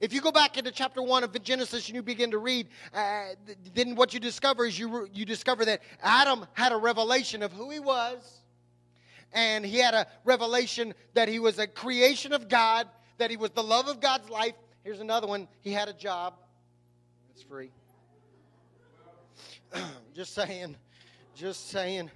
If 0.00 0.12
you 0.12 0.20
go 0.20 0.30
back 0.30 0.56
into 0.56 0.70
chapter 0.70 1.02
1 1.02 1.24
of 1.24 1.42
Genesis 1.42 1.86
and 1.88 1.96
you 1.96 2.02
begin 2.02 2.30
to 2.30 2.38
read, 2.38 2.68
uh, 2.94 3.30
then 3.74 3.96
what 3.96 4.14
you 4.14 4.20
discover 4.20 4.64
is 4.64 4.78
you, 4.78 5.08
you 5.12 5.24
discover 5.24 5.64
that 5.64 5.82
Adam 6.02 6.46
had 6.52 6.72
a 6.72 6.76
revelation 6.76 7.42
of 7.42 7.52
who 7.52 7.70
he 7.70 7.80
was, 7.80 8.42
and 9.32 9.66
he 9.66 9.78
had 9.78 9.94
a 9.94 10.06
revelation 10.24 10.94
that 11.14 11.28
he 11.28 11.40
was 11.40 11.58
a 11.58 11.66
creation 11.66 12.32
of 12.32 12.48
God, 12.48 12.88
that 13.18 13.30
he 13.30 13.36
was 13.36 13.50
the 13.50 13.62
love 13.62 13.88
of 13.88 14.00
God's 14.00 14.30
life. 14.30 14.54
Here's 14.84 15.00
another 15.00 15.26
one 15.26 15.48
he 15.62 15.72
had 15.72 15.88
a 15.88 15.92
job. 15.92 16.34
It's 17.30 17.42
free. 17.42 17.70
just 20.14 20.32
saying. 20.32 20.76
Just 21.34 21.70
saying. 21.70 22.10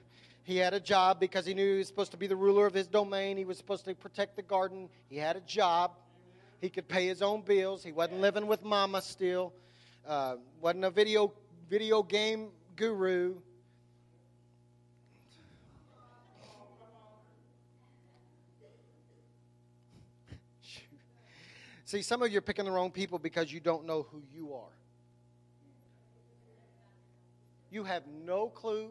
He 0.45 0.57
had 0.57 0.75
a 0.75 0.81
job 0.81 1.21
because 1.21 1.47
he 1.47 1.55
knew 1.55 1.73
he 1.73 1.79
was 1.79 1.87
supposed 1.87 2.13
to 2.13 2.17
be 2.17 2.27
the 2.27 2.37
ruler 2.37 2.67
of 2.67 2.75
his 2.75 2.87
domain. 2.87 3.37
He 3.37 3.45
was 3.45 3.57
supposed 3.57 3.85
to 3.85 3.95
protect 3.95 4.37
the 4.37 4.43
garden. 4.43 4.89
He 5.09 5.17
had 5.17 5.37
a 5.37 5.41
job. 5.41 5.93
He 6.63 6.71
could 6.71 6.89
pay 6.89 7.07
his 7.09 7.21
own 7.23 7.43
bills. 7.43 7.83
He 7.83 7.91
wasn't 7.91 8.21
living 8.21 8.47
with 8.47 8.63
mama 8.63 9.03
still. 9.03 9.53
Uh, 10.07 10.37
wasn't 10.61 10.85
a 10.85 10.91
video 10.91 11.33
video 11.69 12.05
game 12.05 12.51
guru. 12.77 13.35
See, 21.85 22.03
some 22.03 22.23
of 22.23 22.31
you 22.31 22.39
are 22.39 22.43
picking 22.43 22.65
the 22.65 22.71
wrong 22.71 22.93
people 22.93 23.19
because 23.19 23.53
you 23.53 23.59
don't 23.59 23.85
know 23.85 24.07
who 24.13 24.23
you 24.33 24.55
are. 24.55 24.71
You 27.73 27.83
have 27.83 28.05
no 28.07 28.47
clue 28.47 28.91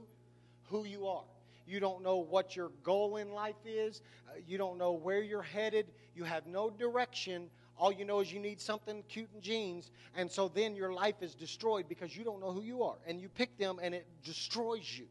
who 0.69 0.83
you 0.83 1.07
are. 1.07 1.23
You 1.65 1.79
don't 1.79 2.03
know 2.03 2.17
what 2.17 2.53
your 2.53 2.69
goal 2.83 3.15
in 3.15 3.31
life 3.31 3.55
is. 3.65 4.01
Uh, 4.27 4.33
you 4.45 4.57
don't 4.57 4.77
know 4.77 4.91
where 4.91 5.21
you're 5.21 5.41
headed. 5.41 5.85
You 6.15 6.25
have 6.25 6.45
no 6.47 6.69
direction 6.69 7.49
all 7.77 7.91
you 7.91 8.05
know 8.05 8.19
is 8.19 8.31
you 8.31 8.39
need 8.39 8.61
something 8.61 9.03
cute 9.09 9.29
in 9.33 9.41
jeans, 9.41 9.89
and 10.15 10.29
so 10.29 10.47
then 10.47 10.75
your 10.75 10.93
life 10.93 11.15
is 11.21 11.33
destroyed 11.33 11.85
because 11.89 12.15
you 12.15 12.23
don't 12.23 12.39
know 12.39 12.51
who 12.51 12.61
you 12.61 12.83
are. 12.83 12.95
And 13.07 13.19
you 13.19 13.29
pick 13.29 13.57
them, 13.57 13.79
and 13.81 13.95
it 13.95 14.05
destroys 14.23 14.97
you. 14.97 15.07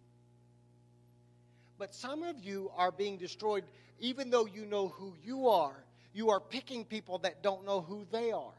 But 1.79 1.95
some 1.95 2.23
of 2.23 2.39
you 2.39 2.71
are 2.77 2.93
being 2.93 3.17
destroyed 3.17 3.65
even 4.01 4.31
though 4.31 4.47
you 4.47 4.67
know 4.67 4.89
who 4.89 5.15
you 5.25 5.49
are. 5.49 5.77
You 6.13 6.31
are 6.31 6.41
picking 6.41 6.85
people 6.85 7.19
that 7.19 7.43
don't 7.43 7.65
know 7.65 7.81
who 7.81 8.07
they 8.11 8.33
are. 8.33 8.53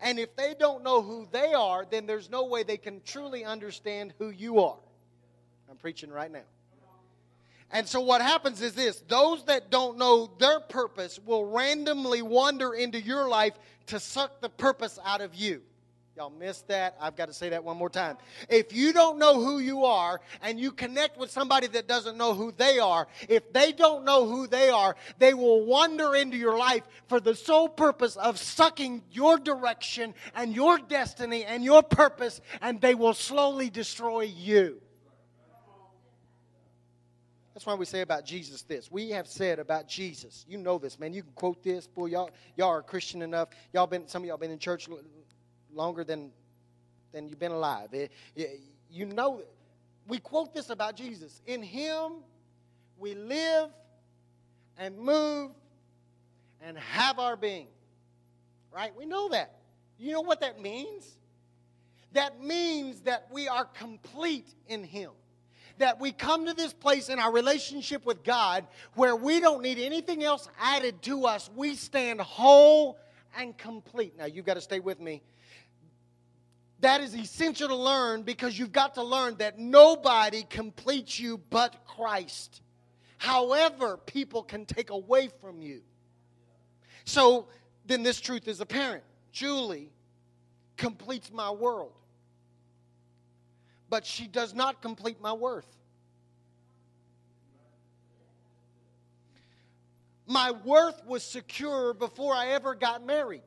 And 0.00 0.18
if 0.18 0.34
they 0.36 0.54
don't 0.58 0.82
know 0.84 1.02
who 1.02 1.26
they 1.30 1.52
are, 1.52 1.84
then 1.90 2.06
there's 2.06 2.30
no 2.30 2.46
way 2.46 2.62
they 2.62 2.76
can 2.76 3.02
truly 3.04 3.44
understand 3.44 4.14
who 4.18 4.30
you 4.30 4.60
are. 4.60 4.78
I'm 5.68 5.76
preaching 5.76 6.10
right 6.10 6.30
now. 6.30 6.44
And 7.72 7.86
so 7.86 8.00
what 8.00 8.20
happens 8.20 8.60
is 8.62 8.74
this 8.74 9.02
those 9.08 9.44
that 9.44 9.70
don't 9.70 9.98
know 9.98 10.30
their 10.38 10.60
purpose 10.60 11.20
will 11.24 11.44
randomly 11.44 12.22
wander 12.22 12.74
into 12.74 13.00
your 13.00 13.28
life 13.28 13.54
to 13.86 14.00
suck 14.00 14.40
the 14.40 14.48
purpose 14.48 14.98
out 15.04 15.20
of 15.20 15.34
you. 15.34 15.62
Y'all 16.16 16.28
missed 16.28 16.68
that. 16.68 16.96
I've 17.00 17.16
got 17.16 17.28
to 17.28 17.32
say 17.32 17.48
that 17.50 17.64
one 17.64 17.76
more 17.76 17.88
time. 17.88 18.18
If 18.48 18.74
you 18.74 18.92
don't 18.92 19.18
know 19.18 19.40
who 19.40 19.58
you 19.58 19.84
are 19.84 20.20
and 20.42 20.60
you 20.60 20.72
connect 20.72 21.16
with 21.16 21.30
somebody 21.30 21.66
that 21.68 21.86
doesn't 21.86 22.18
know 22.18 22.34
who 22.34 22.52
they 22.52 22.78
are, 22.78 23.06
if 23.28 23.52
they 23.52 23.72
don't 23.72 24.04
know 24.04 24.26
who 24.26 24.46
they 24.46 24.68
are, 24.68 24.96
they 25.18 25.32
will 25.32 25.64
wander 25.64 26.14
into 26.16 26.36
your 26.36 26.58
life 26.58 26.82
for 27.08 27.20
the 27.20 27.34
sole 27.34 27.68
purpose 27.68 28.16
of 28.16 28.38
sucking 28.38 29.02
your 29.12 29.38
direction 29.38 30.12
and 30.34 30.54
your 30.54 30.78
destiny 30.78 31.44
and 31.44 31.64
your 31.64 31.82
purpose, 31.82 32.40
and 32.60 32.80
they 32.80 32.94
will 32.94 33.14
slowly 33.14 33.70
destroy 33.70 34.22
you. 34.22 34.82
That's 37.60 37.66
why 37.66 37.74
we 37.74 37.84
say 37.84 38.00
about 38.00 38.24
Jesus 38.24 38.62
this. 38.62 38.90
We 38.90 39.10
have 39.10 39.26
said 39.26 39.58
about 39.58 39.86
Jesus. 39.86 40.46
You 40.48 40.56
know 40.56 40.78
this, 40.78 40.98
man. 40.98 41.12
You 41.12 41.22
can 41.22 41.32
quote 41.32 41.62
this. 41.62 41.86
Boy, 41.86 42.06
y'all, 42.06 42.30
y'all 42.56 42.70
are 42.70 42.80
Christian 42.80 43.20
enough. 43.20 43.50
Y'all 43.74 43.86
been 43.86 44.08
some 44.08 44.22
of 44.22 44.28
y'all 44.28 44.38
been 44.38 44.50
in 44.50 44.58
church 44.58 44.88
longer 45.70 46.02
than 46.02 46.30
than 47.12 47.28
you've 47.28 47.38
been 47.38 47.52
alive. 47.52 47.92
It, 47.92 48.12
it, 48.34 48.62
you 48.90 49.04
know, 49.04 49.42
we 50.08 50.20
quote 50.20 50.54
this 50.54 50.70
about 50.70 50.96
Jesus. 50.96 51.42
In 51.46 51.62
Him, 51.62 52.12
we 52.96 53.14
live 53.14 53.68
and 54.78 54.96
move 54.96 55.50
and 56.62 56.78
have 56.78 57.18
our 57.18 57.36
being. 57.36 57.66
Right? 58.74 58.96
We 58.96 59.04
know 59.04 59.28
that. 59.28 59.60
You 59.98 60.12
know 60.12 60.22
what 60.22 60.40
that 60.40 60.62
means? 60.62 61.14
That 62.14 62.42
means 62.42 63.02
that 63.02 63.26
we 63.30 63.48
are 63.48 63.66
complete 63.66 64.48
in 64.66 64.82
Him. 64.82 65.10
That 65.80 65.98
we 65.98 66.12
come 66.12 66.46
to 66.46 66.54
this 66.54 66.72
place 66.72 67.08
in 67.08 67.18
our 67.18 67.32
relationship 67.32 68.04
with 68.06 68.22
God 68.22 68.66
where 68.94 69.16
we 69.16 69.40
don't 69.40 69.62
need 69.62 69.78
anything 69.78 70.22
else 70.22 70.46
added 70.60 71.00
to 71.02 71.26
us. 71.26 71.50
We 71.56 71.74
stand 71.74 72.20
whole 72.20 72.98
and 73.38 73.56
complete. 73.56 74.16
Now, 74.18 74.26
you've 74.26 74.44
got 74.44 74.54
to 74.54 74.60
stay 74.60 74.80
with 74.80 75.00
me. 75.00 75.22
That 76.80 77.00
is 77.00 77.14
essential 77.14 77.68
to 77.68 77.74
learn 77.74 78.22
because 78.22 78.58
you've 78.58 78.72
got 78.72 78.94
to 78.94 79.02
learn 79.02 79.36
that 79.36 79.58
nobody 79.58 80.42
completes 80.42 81.18
you 81.18 81.38
but 81.50 81.84
Christ. 81.86 82.62
However, 83.16 83.96
people 83.96 84.42
can 84.42 84.66
take 84.66 84.90
away 84.90 85.28
from 85.40 85.60
you. 85.60 85.80
So 87.04 87.48
then 87.86 88.02
this 88.02 88.20
truth 88.20 88.48
is 88.48 88.60
apparent. 88.60 89.04
Julie 89.32 89.90
completes 90.76 91.30
my 91.32 91.50
world 91.50 91.92
but 93.90 94.06
she 94.06 94.26
does 94.28 94.54
not 94.54 94.80
complete 94.80 95.20
my 95.20 95.32
worth. 95.32 95.66
My 100.26 100.52
worth 100.52 101.04
was 101.04 101.24
secure 101.24 101.92
before 101.92 102.32
I 102.32 102.50
ever 102.50 102.76
got 102.76 103.04
married. 103.04 103.42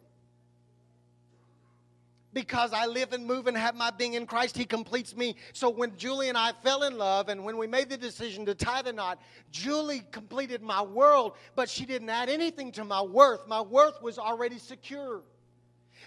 Because 2.34 2.74
I 2.74 2.88
live 2.88 3.14
and 3.14 3.26
move 3.26 3.48
and 3.48 3.56
have 3.56 3.76
my 3.76 3.90
being 3.92 4.16
in 4.16 4.26
Christ, 4.26 4.58
He 4.58 4.66
completes 4.66 5.16
me. 5.16 5.38
So 5.54 5.70
when 5.70 5.96
Julie 5.96 6.28
and 6.30 6.38
I 6.38 6.52
fell 6.64 6.84
in 6.84 6.98
love 6.98 7.30
and 7.30 7.46
when 7.46 7.58
we 7.58 7.68
made 7.68 7.90
the 7.90 7.98
decision 7.98 8.46
to 8.48 8.56
tie 8.56 8.82
the 8.82 8.92
knot, 8.92 9.22
Julie 9.50 10.04
completed 10.12 10.62
my 10.62 10.82
world, 10.82 11.34
but 11.56 11.70
she 11.70 11.86
didn't 11.86 12.10
add 12.10 12.28
anything 12.28 12.72
to 12.74 12.84
my 12.84 13.02
worth. 13.02 13.48
My 13.48 13.62
worth 13.62 14.02
was 14.02 14.20
already 14.20 14.58
secure. 14.58 15.22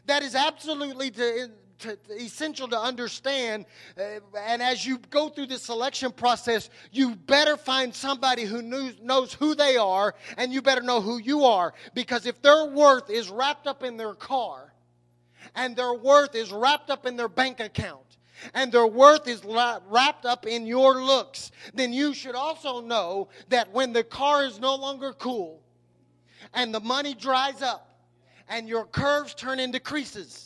That 0.07 0.23
is 0.23 0.35
absolutely 0.35 1.11
to, 1.13 1.51
to, 1.81 1.99
essential 2.19 2.69
to 2.69 2.79
understand. 2.79 3.67
Uh, 3.99 4.21
and 4.39 4.63
as 4.63 4.87
you 4.87 4.99
go 5.11 5.29
through 5.29 5.47
the 5.47 5.59
selection 5.59 6.13
process, 6.13 6.71
you 6.93 7.15
better 7.15 7.57
find 7.57 7.95
somebody 7.95 8.45
who 8.45 8.63
knows, 8.63 8.95
knows 9.03 9.33
who 9.33 9.55
they 9.55 9.77
are, 9.77 10.15
and 10.37 10.53
you 10.53 10.63
better 10.63 10.83
know 10.83 11.01
who 11.01 11.19
you 11.19 11.45
are. 11.45 11.75
Because 11.95 12.27
if 12.27 12.41
their 12.43 12.67
worth 12.67 13.11
is 13.11 13.29
wrapped 13.29 13.67
up 13.67 13.83
in 13.83 13.97
their 13.97 14.15
car, 14.15 14.73
and 15.55 15.77
their 15.77 15.95
worth 15.95 16.35
is 16.35 16.53
wrapped 16.53 16.91
up 16.91 17.07
in 17.07 17.17
their 17.17 17.29
bank 17.29 17.61
account, 17.61 18.01
and 18.55 18.71
their 18.71 18.87
worth 18.87 19.27
is 19.29 19.43
wrapped 19.45 20.27
up 20.27 20.47
in 20.47 20.67
your 20.67 21.03
looks, 21.03 21.51
then 21.75 21.93
you 21.93 22.13
should 22.13 22.35
also 22.35 22.81
know 22.81 23.29
that 23.49 23.73
when 23.73 23.93
the 23.93 24.05
car 24.05 24.45
is 24.45 24.61
no 24.61 24.75
longer 24.75 25.13
cool, 25.13 25.63
and 26.53 26.75
the 26.75 26.81
money 26.81 27.15
dries 27.15 27.63
up, 27.63 27.83
and 28.49 28.69
your 28.69 28.85
curves 28.85 29.35
turn 29.35 29.59
into 29.59 29.81
creases, 29.81 30.46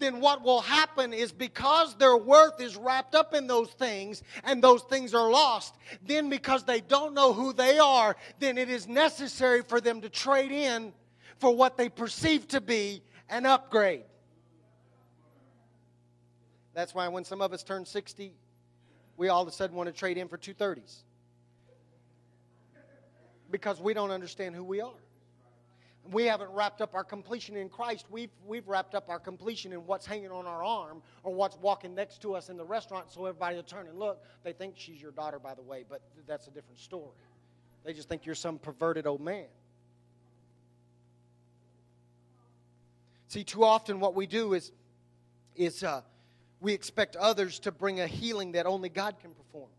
then 0.00 0.20
what 0.20 0.42
will 0.42 0.60
happen 0.60 1.12
is 1.12 1.30
because 1.32 1.94
their 1.96 2.16
worth 2.16 2.60
is 2.60 2.76
wrapped 2.76 3.14
up 3.14 3.34
in 3.34 3.46
those 3.46 3.70
things 3.70 4.22
and 4.44 4.62
those 4.62 4.82
things 4.82 5.14
are 5.14 5.30
lost, 5.30 5.76
then 6.06 6.28
because 6.28 6.64
they 6.64 6.80
don't 6.80 7.14
know 7.14 7.32
who 7.32 7.52
they 7.52 7.78
are, 7.78 8.16
then 8.38 8.58
it 8.58 8.68
is 8.68 8.88
necessary 8.88 9.62
for 9.62 9.80
them 9.80 10.00
to 10.00 10.08
trade 10.08 10.50
in 10.50 10.92
for 11.38 11.54
what 11.54 11.76
they 11.76 11.88
perceive 11.88 12.48
to 12.48 12.60
be 12.60 13.02
an 13.28 13.46
upgrade. 13.46 14.04
That's 16.74 16.94
why 16.94 17.06
when 17.08 17.24
some 17.24 17.42
of 17.42 17.52
us 17.52 17.62
turn 17.62 17.84
60, 17.84 18.32
we 19.16 19.28
all 19.28 19.42
of 19.42 19.48
a 19.48 19.52
sudden 19.52 19.76
want 19.76 19.88
to 19.88 19.92
trade 19.92 20.16
in 20.16 20.28
for 20.28 20.38
230s. 20.38 21.02
Because 23.50 23.80
we 23.80 23.94
don't 23.94 24.10
understand 24.10 24.54
who 24.54 24.64
we 24.64 24.80
are 24.80 24.92
we 26.10 26.24
haven't 26.24 26.50
wrapped 26.50 26.80
up 26.80 26.94
our 26.94 27.04
completion 27.04 27.56
in 27.56 27.68
Christ. 27.68 28.06
We've, 28.10 28.30
we've 28.46 28.66
wrapped 28.66 28.94
up 28.94 29.08
our 29.08 29.18
completion 29.18 29.72
in 29.72 29.86
what's 29.86 30.06
hanging 30.06 30.30
on 30.30 30.46
our 30.46 30.64
arm 30.64 31.02
or 31.22 31.34
what's 31.34 31.56
walking 31.58 31.94
next 31.94 32.22
to 32.22 32.34
us 32.34 32.48
in 32.48 32.56
the 32.56 32.64
restaurant 32.64 33.10
so 33.10 33.26
everybody 33.26 33.56
will 33.56 33.62
turn 33.62 33.86
and 33.86 33.98
look. 33.98 34.24
They 34.42 34.52
think 34.52 34.74
she's 34.76 35.00
your 35.00 35.12
daughter, 35.12 35.38
by 35.38 35.54
the 35.54 35.62
way, 35.62 35.84
but 35.88 36.02
that's 36.26 36.46
a 36.48 36.50
different 36.50 36.78
story. 36.78 37.10
They 37.84 37.92
just 37.92 38.08
think 38.08 38.26
you're 38.26 38.34
some 38.34 38.58
perverted 38.58 39.06
old 39.06 39.20
man. 39.20 39.46
See, 43.28 43.44
too 43.44 43.62
often 43.62 44.00
what 44.00 44.14
we 44.14 44.26
do 44.26 44.54
is, 44.54 44.72
is 45.54 45.84
uh, 45.84 46.00
we 46.60 46.72
expect 46.72 47.14
others 47.16 47.60
to 47.60 47.72
bring 47.72 48.00
a 48.00 48.06
healing 48.06 48.52
that 48.52 48.66
only 48.66 48.88
God 48.88 49.20
can 49.20 49.30
perform. 49.32 49.70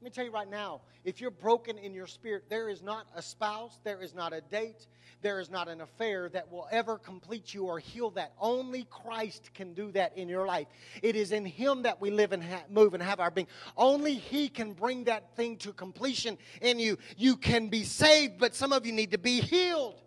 Let 0.00 0.04
me 0.04 0.10
tell 0.12 0.24
you 0.24 0.30
right 0.30 0.48
now 0.48 0.80
if 1.04 1.20
you're 1.20 1.30
broken 1.30 1.76
in 1.76 1.92
your 1.92 2.06
spirit, 2.06 2.44
there 2.48 2.70
is 2.70 2.82
not 2.82 3.06
a 3.14 3.20
spouse, 3.20 3.78
there 3.84 4.00
is 4.00 4.14
not 4.14 4.32
a 4.32 4.40
date, 4.40 4.86
there 5.20 5.40
is 5.40 5.50
not 5.50 5.68
an 5.68 5.82
affair 5.82 6.30
that 6.30 6.50
will 6.50 6.66
ever 6.70 6.96
complete 6.96 7.52
you 7.52 7.66
or 7.66 7.78
heal 7.78 8.08
that. 8.12 8.32
Only 8.40 8.84
Christ 8.84 9.50
can 9.52 9.74
do 9.74 9.92
that 9.92 10.16
in 10.16 10.26
your 10.26 10.46
life. 10.46 10.68
It 11.02 11.16
is 11.16 11.32
in 11.32 11.44
Him 11.44 11.82
that 11.82 12.00
we 12.00 12.10
live 12.10 12.32
and 12.32 12.42
ha- 12.42 12.62
move 12.70 12.94
and 12.94 13.02
have 13.02 13.20
our 13.20 13.30
being. 13.30 13.46
Only 13.76 14.14
He 14.14 14.48
can 14.48 14.72
bring 14.72 15.04
that 15.04 15.36
thing 15.36 15.58
to 15.58 15.72
completion 15.74 16.38
in 16.62 16.78
you. 16.78 16.96
You 17.18 17.36
can 17.36 17.68
be 17.68 17.84
saved, 17.84 18.38
but 18.38 18.54
some 18.54 18.72
of 18.72 18.86
you 18.86 18.92
need 18.92 19.10
to 19.10 19.18
be 19.18 19.42
healed. 19.42 20.00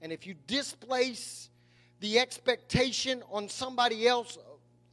And 0.00 0.12
if 0.12 0.26
you 0.26 0.34
displace 0.48 1.48
the 2.00 2.18
expectation 2.18 3.22
on 3.30 3.48
somebody 3.48 4.08
else 4.08 4.36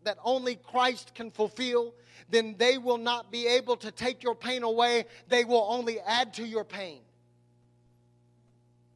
that 0.04 0.18
only 0.24 0.56
Christ 0.56 1.14
can 1.16 1.32
fulfill, 1.32 1.94
then 2.30 2.56
they 2.58 2.78
will 2.78 2.98
not 2.98 3.32
be 3.32 3.48
able 3.48 3.78
to 3.78 3.92
take 3.92 4.24
your 4.24 4.36
pain 4.36 4.64
away. 4.64 5.06
They 5.28 5.46
will 5.46 5.68
only 5.70 6.00
add 6.00 6.34
to 6.36 6.46
your 6.46 6.64
pain. 6.64 7.00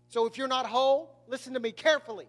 So 0.10 0.26
if 0.26 0.38
you're 0.38 0.48
not 0.48 0.66
whole, 0.66 1.16
listen 1.28 1.54
to 1.54 1.60
me 1.60 1.72
carefully. 1.72 2.28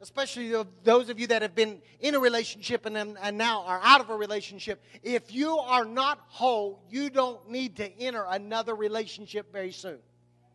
Especially 0.00 0.52
those 0.82 1.08
of 1.08 1.18
you 1.18 1.26
that 1.28 1.42
have 1.42 1.54
been 1.54 1.80
in 2.00 2.14
a 2.14 2.20
relationship 2.20 2.84
and, 2.84 2.96
and 2.96 3.38
now 3.38 3.64
are 3.64 3.80
out 3.82 4.00
of 4.00 4.10
a 4.10 4.16
relationship. 4.16 4.82
If 5.02 5.32
you 5.32 5.58
are 5.58 5.84
not 5.84 6.20
whole, 6.28 6.82
you 6.90 7.08
don't 7.10 7.50
need 7.50 7.76
to 7.76 7.98
enter 7.98 8.24
another 8.28 8.74
relationship 8.74 9.50
very 9.50 9.72
soon. 9.72 9.98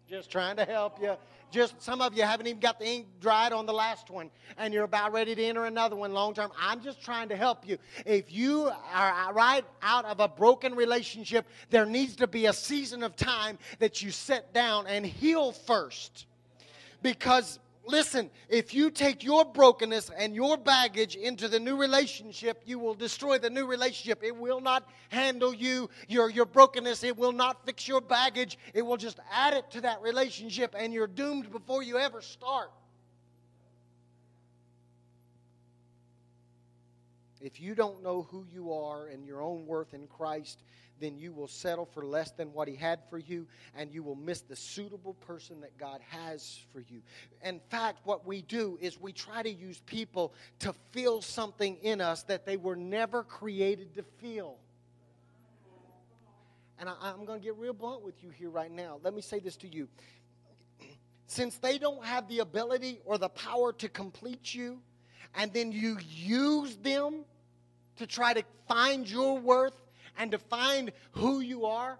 Just 0.07 0.29
trying 0.31 0.57
to 0.57 0.65
help 0.65 1.01
you 1.01 1.15
just 1.51 1.81
some 1.81 2.01
of 2.01 2.15
you 2.15 2.23
haven't 2.23 2.47
even 2.47 2.59
got 2.59 2.79
the 2.79 2.87
ink 2.87 3.07
dried 3.19 3.53
on 3.53 3.65
the 3.65 3.73
last 3.73 4.09
one 4.09 4.29
and 4.57 4.73
you're 4.73 4.83
about 4.83 5.11
ready 5.11 5.35
to 5.35 5.43
enter 5.43 5.65
another 5.65 5.95
one 5.95 6.13
long 6.13 6.33
term. 6.33 6.51
I'm 6.59 6.81
just 6.81 7.03
trying 7.03 7.29
to 7.29 7.35
help 7.35 7.67
you. 7.67 7.77
If 8.05 8.31
you 8.31 8.71
are 8.93 9.33
right 9.33 9.65
out 9.81 10.05
of 10.05 10.19
a 10.19 10.27
broken 10.27 10.75
relationship, 10.75 11.45
there 11.69 11.85
needs 11.85 12.15
to 12.17 12.27
be 12.27 12.47
a 12.47 12.53
season 12.53 13.03
of 13.03 13.15
time 13.15 13.57
that 13.79 14.01
you 14.01 14.11
sit 14.11 14.53
down 14.53 14.87
and 14.87 15.05
heal 15.05 15.51
first. 15.51 16.25
Because 17.01 17.59
listen, 17.89 18.29
if 18.47 18.73
you 18.73 18.91
take 18.91 19.23
your 19.23 19.43
brokenness 19.45 20.11
and 20.17 20.35
your 20.35 20.57
baggage 20.57 21.15
into 21.15 21.47
the 21.47 21.59
new 21.59 21.75
relationship, 21.75 22.61
you 22.65 22.79
will 22.79 22.93
destroy 22.93 23.37
the 23.37 23.49
new 23.49 23.65
relationship. 23.65 24.23
It 24.23 24.35
will 24.35 24.61
not 24.61 24.87
handle 25.09 25.53
you, 25.53 25.89
your, 26.07 26.29
your 26.29 26.45
brokenness. 26.45 27.03
It 27.03 27.17
will 27.17 27.31
not 27.31 27.65
fix 27.65 27.87
your 27.87 28.01
baggage. 28.01 28.57
It 28.73 28.83
will 28.83 28.97
just 28.97 29.19
add 29.31 29.53
it 29.53 29.69
to 29.71 29.81
that 29.81 30.01
relationship, 30.01 30.75
and 30.77 30.93
you're 30.93 31.07
doomed 31.07 31.51
before 31.51 31.83
you 31.83 31.97
ever 31.97 32.21
start. 32.21 32.71
If 37.41 37.61
you 37.61 37.73
don't 37.73 38.03
know 38.03 38.27
who 38.29 38.45
you 38.53 38.73
are 38.73 39.07
and 39.07 39.25
your 39.25 39.41
own 39.41 39.65
worth 39.65 39.93
in 39.93 40.07
Christ, 40.07 40.61
then 40.99 41.17
you 41.17 41.31
will 41.31 41.47
settle 41.47 41.85
for 41.85 42.05
less 42.05 42.31
than 42.31 42.53
what 42.53 42.67
He 42.67 42.75
had 42.75 42.99
for 43.09 43.17
you, 43.17 43.47
and 43.75 43.91
you 43.91 44.03
will 44.03 44.15
miss 44.15 44.41
the 44.41 44.55
suitable 44.55 45.13
person 45.15 45.61
that 45.61 45.77
God 45.77 46.01
has 46.09 46.59
for 46.73 46.79
you. 46.79 47.01
In 47.43 47.59
fact, 47.69 47.99
what 48.03 48.25
we 48.25 48.41
do 48.41 48.77
is 48.81 48.99
we 48.99 49.11
try 49.11 49.43
to 49.43 49.49
use 49.49 49.79
people 49.85 50.33
to 50.59 50.73
feel 50.91 51.21
something 51.21 51.77
in 51.81 52.01
us 52.01 52.23
that 52.23 52.45
they 52.45 52.57
were 52.57 52.75
never 52.75 53.23
created 53.23 53.93
to 53.95 54.03
feel. 54.19 54.57
And 56.79 56.87
I, 56.87 57.09
am 57.09 57.25
going 57.25 57.39
to 57.39 57.43
get 57.43 57.57
real 57.57 57.73
blunt 57.73 58.03
with 58.03 58.23
you 58.23 58.29
here 58.29 58.49
right 58.49 58.71
now. 58.71 58.99
Let 59.03 59.13
me 59.13 59.21
say 59.21 59.39
this 59.39 59.57
to 59.57 59.67
you. 59.67 59.89
Since 61.27 61.57
they 61.57 61.77
don't 61.77 62.03
have 62.05 62.27
the 62.29 62.39
ability 62.39 63.01
or 63.03 63.17
the 63.17 63.29
power 63.29 63.73
to 63.73 63.89
complete 63.89 64.55
you, 64.55 64.79
and 65.35 65.51
then 65.51 65.71
you 65.71 65.97
use 66.01 66.77
them 66.77 67.25
to 67.97 68.07
try 68.07 68.33
to 68.33 68.43
find 68.67 69.09
your 69.09 69.37
worth 69.37 69.73
and 70.19 70.31
to 70.31 70.37
find 70.37 70.91
who 71.13 71.39
you 71.39 71.65
are, 71.65 71.97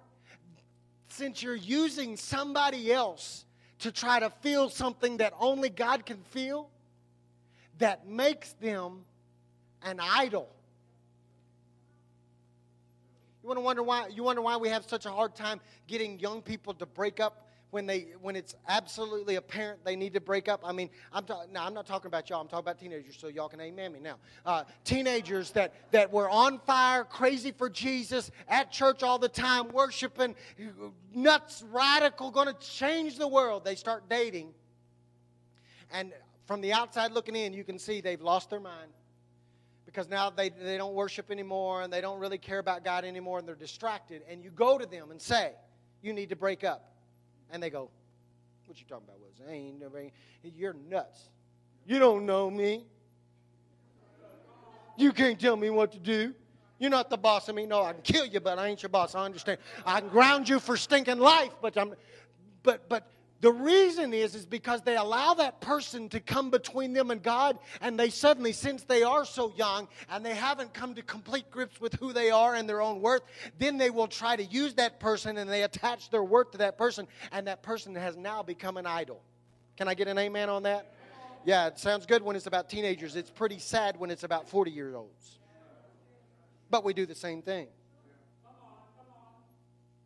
since 1.08 1.42
you're 1.42 1.56
using 1.56 2.18
somebody 2.18 2.94
else 2.94 3.46
to 3.80 3.92
try 3.92 4.20
to 4.20 4.30
feel 4.42 4.70
something 4.70 5.18
that 5.18 5.34
only 5.40 5.70
God 5.70 6.06
can 6.06 6.18
feel, 6.30 6.70
that 7.80 8.06
makes 8.06 8.52
them 8.54 9.06
an 9.82 10.00
idol. 10.02 10.50
You 13.42 13.48
want 13.48 13.58
to 13.58 13.62
wonder 13.62 13.84
why 13.84 14.08
you 14.10 14.24
wonder 14.24 14.42
why 14.42 14.58
we 14.58 14.68
have 14.68 14.86
such 14.86 15.06
a 15.06 15.12
hard 15.12 15.34
time 15.34 15.62
getting 15.88 16.20
young 16.20 16.42
people 16.42 16.74
to 16.74 16.86
break 16.86 17.22
up 17.22 17.48
when 17.72 17.86
they 17.86 18.08
when 18.22 18.36
it's 18.36 18.56
absolutely 18.68 19.36
apparent 19.36 19.84
they 19.86 19.96
need 19.96 20.14
to 20.14 20.22
break 20.22 20.48
up. 20.48 20.62
I 20.64 20.72
mean, 20.72 20.90
I'm 21.14 21.26
ta- 21.26 21.44
I'm 21.56 21.74
not 21.74 21.86
talking 21.86 22.08
about 22.08 22.30
y'all. 22.30 22.42
I'm 22.42 22.48
talking 22.48 22.66
about 22.66 22.80
teenagers, 22.80 23.18
so 23.20 23.28
y'all 23.28 23.50
can 23.50 23.62
amen 23.62 23.94
me 23.94 24.00
now. 24.00 24.16
Uh, 24.46 24.64
teenagers 24.84 25.52
that 25.52 25.74
that 25.92 26.12
were 26.12 26.30
on 26.30 26.60
fire, 26.60 27.04
crazy 27.04 27.52
for 27.52 27.70
Jesus, 27.70 28.32
at 28.48 28.72
church 28.72 29.04
all 29.04 29.20
the 29.20 29.30
time, 29.30 29.70
worshiping, 29.70 30.36
nuts, 31.14 31.64
radical, 31.72 32.32
going 32.32 32.48
to 32.48 32.60
change 32.60 33.18
the 33.18 33.28
world. 33.28 33.64
They 33.64 33.76
start 33.76 34.10
dating, 34.10 34.54
and 35.92 36.14
from 36.46 36.62
the 36.62 36.74
outside 36.74 37.12
looking 37.12 37.36
in, 37.36 37.54
you 37.54 37.64
can 37.64 37.78
see 37.78 38.02
they've 38.02 38.22
lost 38.22 38.50
their 38.50 38.60
mind 38.60 38.92
because 39.86 40.10
now 40.10 40.30
they, 40.30 40.50
they 40.50 40.78
don't 40.78 40.94
worship 40.94 41.32
anymore 41.32 41.82
and 41.82 41.92
they 41.92 42.02
don't 42.02 42.20
really 42.20 42.38
care 42.38 42.60
about 42.60 42.84
God 42.84 43.06
anymore 43.06 43.40
and 43.40 43.48
they're 43.48 43.56
distracted. 43.56 44.22
And 44.28 44.44
you 44.44 44.50
go 44.52 44.78
to 44.78 44.86
them 44.86 45.12
and 45.12 45.22
say, 45.22 45.54
You 46.02 46.14
need 46.14 46.30
to 46.30 46.36
break 46.36 46.64
up. 46.64 46.92
And 47.52 47.62
they 47.62 47.70
go, 47.70 47.90
What 48.66 48.80
you 48.80 48.86
talking 48.88 49.06
about, 49.08 49.20
Wilson? 49.20 49.46
I 49.50 49.54
ain't 49.54 49.80
never, 49.80 50.04
you're 50.44 50.76
nuts. 50.90 51.30
You 51.86 52.00
don't 52.00 52.26
know 52.26 52.50
me. 52.50 52.86
You 54.98 55.12
can't 55.14 55.40
tell 55.40 55.56
me 55.56 55.70
what 55.70 55.92
to 55.94 56.00
do. 56.00 56.34
You're 56.78 56.90
not 56.90 57.10
the 57.10 57.18
boss 57.18 57.50
of 57.50 57.56
me. 57.56 57.66
No, 57.66 57.84
I 57.84 57.94
can 57.94 58.02
kill 58.02 58.26
you, 58.26 58.40
but 58.40 58.58
I 58.58 58.68
ain't 58.68 58.82
your 58.82 58.90
boss. 58.90 59.16
I 59.16 59.24
understand. 59.26 59.60
I 59.86 60.00
can 60.00 60.10
ground 60.10 60.48
you 60.48 60.60
for 60.60 60.78
stinking 60.78 61.20
life, 61.20 61.52
but 61.62 61.78
I'm 61.78 61.94
but 62.64 62.88
but 62.88 63.08
the 63.42 63.52
reason 63.52 64.14
is, 64.14 64.36
is 64.36 64.46
because 64.46 64.82
they 64.82 64.98
allow 64.98 65.34
that 65.36 65.62
person 65.62 66.10
to 66.10 66.20
come 66.20 66.50
between 66.50 66.92
them 66.92 67.10
and 67.10 67.24
God, 67.24 67.58
and 67.80 67.98
they 67.98 68.10
suddenly, 68.10 68.52
since 68.52 68.84
they 68.84 69.04
are 69.04 69.24
so 69.24 69.54
young 69.56 69.88
and 70.10 70.26
they 70.26 70.36
haven't 70.36 70.74
come 70.74 70.94
to 70.96 71.02
complete 71.02 71.50
grips 71.50 71.80
with 71.80 71.94
who 71.94 72.12
they 72.12 72.32
are 72.32 72.56
and 72.56 72.68
their 72.68 72.82
own 72.82 73.02
worth, 73.02 73.22
then 73.58 73.78
they 73.78 73.90
will 73.90 74.08
try 74.08 74.36
to 74.36 74.44
use 74.44 74.74
that 74.76 75.00
person 75.00 75.38
and 75.38 75.50
they 75.50 75.64
attach 75.64 76.10
their 76.10 76.24
worth 76.24 76.52
to 76.52 76.58
that 76.58 76.78
person, 76.78 77.08
and 77.32 77.48
that 77.48 77.64
person 77.64 77.96
has 77.96 78.18
now 78.18 78.44
become 78.44 78.76
an 78.76 78.86
idol. 78.86 79.22
Can 79.78 79.88
I 79.88 79.94
get 79.94 80.10
an 80.10 80.18
amen 80.18 80.50
on 80.50 80.64
that? 80.64 80.94
Yeah, 81.46 81.68
it 81.68 81.80
sounds 81.80 82.06
good 82.06 82.22
when 82.22 82.36
it's 82.36 82.48
about 82.48 82.70
teenagers. 82.70 83.16
It's 83.16 83.32
pretty 83.32 83.60
sad 83.60 83.98
when 83.98 84.12
it's 84.12 84.24
about 84.24 84.50
40 84.50 84.72
year 84.72 84.96
olds. 84.96 85.40
But 86.70 86.84
we 86.84 86.94
do 86.94 87.06
the 87.06 87.16
same 87.16 87.42
thing. 87.42 87.68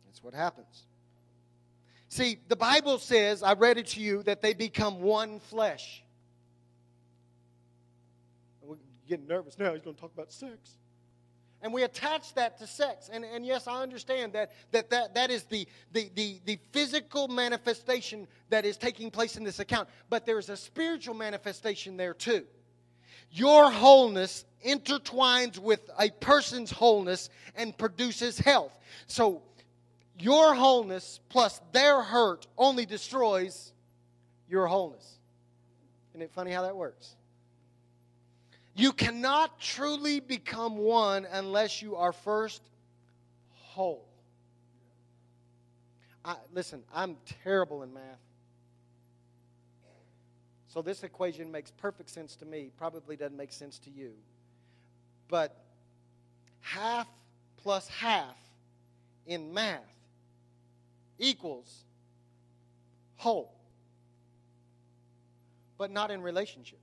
That's 0.06 0.22
what 0.22 0.32
happens. 0.32 0.86
See, 2.14 2.38
the 2.46 2.54
Bible 2.54 2.98
says, 2.98 3.42
I 3.42 3.54
read 3.54 3.76
it 3.76 3.88
to 3.88 4.00
you, 4.00 4.22
that 4.22 4.40
they 4.40 4.54
become 4.54 5.00
one 5.00 5.40
flesh. 5.40 6.04
We're 8.62 8.76
getting 9.08 9.26
nervous 9.26 9.58
now. 9.58 9.72
He's 9.72 9.82
going 9.82 9.96
to 9.96 10.00
talk 10.00 10.12
about 10.14 10.32
sex. 10.32 10.76
And 11.60 11.72
we 11.72 11.82
attach 11.82 12.32
that 12.34 12.56
to 12.58 12.68
sex. 12.68 13.10
And, 13.12 13.24
and 13.24 13.44
yes, 13.44 13.66
I 13.66 13.82
understand 13.82 14.32
that 14.34 14.52
that, 14.70 14.90
that, 14.90 15.16
that 15.16 15.32
is 15.32 15.42
the, 15.42 15.66
the, 15.90 16.08
the, 16.14 16.40
the 16.44 16.60
physical 16.70 17.26
manifestation 17.26 18.28
that 18.48 18.64
is 18.64 18.76
taking 18.76 19.10
place 19.10 19.36
in 19.36 19.42
this 19.42 19.58
account. 19.58 19.88
But 20.08 20.24
there's 20.24 20.50
a 20.50 20.56
spiritual 20.56 21.16
manifestation 21.16 21.96
there 21.96 22.14
too. 22.14 22.44
Your 23.32 23.72
wholeness 23.72 24.44
intertwines 24.64 25.58
with 25.58 25.90
a 25.98 26.10
person's 26.10 26.70
wholeness 26.70 27.28
and 27.56 27.76
produces 27.76 28.38
health. 28.38 28.78
So 29.08 29.42
your 30.18 30.54
wholeness 30.54 31.20
plus 31.28 31.60
their 31.72 32.02
hurt 32.02 32.46
only 32.56 32.86
destroys 32.86 33.72
your 34.48 34.66
wholeness. 34.66 35.18
Isn't 36.10 36.22
it 36.22 36.30
funny 36.32 36.52
how 36.52 36.62
that 36.62 36.76
works? 36.76 37.16
You 38.76 38.92
cannot 38.92 39.60
truly 39.60 40.20
become 40.20 40.76
one 40.76 41.26
unless 41.30 41.80
you 41.82 41.96
are 41.96 42.12
first 42.12 42.62
whole. 43.52 44.08
I, 46.24 46.36
listen, 46.52 46.82
I'm 46.92 47.16
terrible 47.42 47.82
in 47.82 47.92
math. 47.92 48.20
So 50.68 50.82
this 50.82 51.04
equation 51.04 51.52
makes 51.52 51.70
perfect 51.70 52.10
sense 52.10 52.34
to 52.36 52.44
me, 52.44 52.70
probably 52.76 53.16
doesn't 53.16 53.36
make 53.36 53.52
sense 53.52 53.78
to 53.80 53.90
you. 53.90 54.12
But 55.28 55.56
half 56.60 57.06
plus 57.56 57.86
half 57.86 58.36
in 59.26 59.54
math 59.54 59.93
equals 61.18 61.84
whole, 63.16 63.54
but 65.78 65.90
not 65.90 66.10
in 66.10 66.22
relationships. 66.22 66.80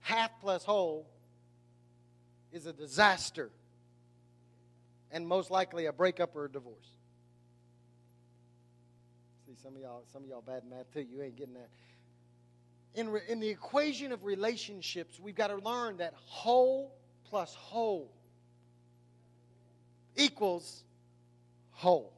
Half 0.00 0.30
plus 0.40 0.64
whole 0.64 1.06
is 2.52 2.66
a 2.66 2.72
disaster 2.72 3.50
and 5.10 5.26
most 5.26 5.50
likely 5.50 5.86
a 5.86 5.92
breakup 5.92 6.34
or 6.36 6.46
a 6.46 6.50
divorce. 6.50 6.76
See, 9.46 9.54
some 9.62 9.74
of 9.74 9.80
y'all, 9.80 10.04
some 10.12 10.22
of 10.22 10.28
y'all 10.28 10.42
bad 10.42 10.62
math 10.68 10.92
too. 10.92 11.00
You 11.00 11.22
ain't 11.22 11.36
getting 11.36 11.54
that. 11.54 11.68
In, 12.94 13.10
re, 13.10 13.20
in 13.28 13.40
the 13.40 13.48
equation 13.48 14.12
of 14.12 14.24
relationships, 14.24 15.20
we've 15.20 15.34
got 15.34 15.48
to 15.48 15.56
learn 15.56 15.98
that 15.98 16.14
whole 16.16 16.94
plus 17.24 17.54
whole 17.54 18.10
equals 20.16 20.84
whole. 21.78 22.12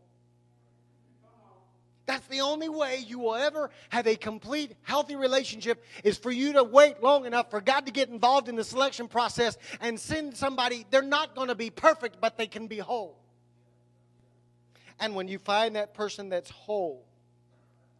That's 2.07 2.27
the 2.29 2.40
only 2.40 2.68
way 2.68 3.05
you 3.07 3.18
will 3.20 3.37
ever 3.37 3.70
have 3.90 4.07
a 4.07 4.16
complete, 4.16 4.75
healthy 4.83 5.16
relationship 5.16 5.85
is 6.03 6.16
for 6.18 6.33
you 6.33 6.55
to 6.55 6.64
wait 6.64 7.03
long 7.03 7.25
enough 7.27 7.51
for 7.51 7.61
God 7.61 7.87
to 7.87 7.92
get 7.92 8.09
involved 8.09 8.49
in 8.49 8.57
the 8.57 8.64
selection 8.64 9.07
process 9.07 9.59
and 9.81 10.01
send 10.01 10.37
somebody. 10.37 10.87
They're 10.90 11.03
not 11.03 11.37
going 11.37 11.49
to 11.49 11.55
be 11.55 11.70
perfect, 11.70 12.20
but 12.20 12.37
they 12.37 12.46
can 12.46 12.66
be 12.66 12.79
whole. 12.79 13.16
And 14.99 15.14
when 15.14 15.29
you 15.29 15.38
find 15.38 15.77
that 15.77 15.94
person 15.94 16.31
that's 16.31 16.51
whole, 16.51 17.05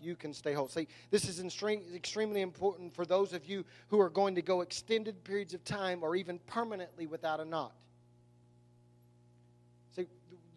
you 0.01 0.16
can 0.16 0.33
stay 0.33 0.55
whole. 0.55 0.68
See, 0.68 0.88
this 1.11 1.29
is 1.29 1.40
extremely 1.94 2.40
important 2.40 2.94
for 2.94 3.05
those 3.05 3.35
of 3.35 3.44
you 3.44 3.66
who 3.88 4.01
are 4.01 4.11
going 4.11 4.35
to 4.37 4.42
go 4.42 4.62
extended 4.62 5.23
periods 5.25 5.53
of 5.53 5.62
time 5.62 6.03
or 6.03 6.16
even 6.16 6.40
permanently 6.46 7.07
without 7.07 7.38
a 7.38 7.44
knot 7.44 7.75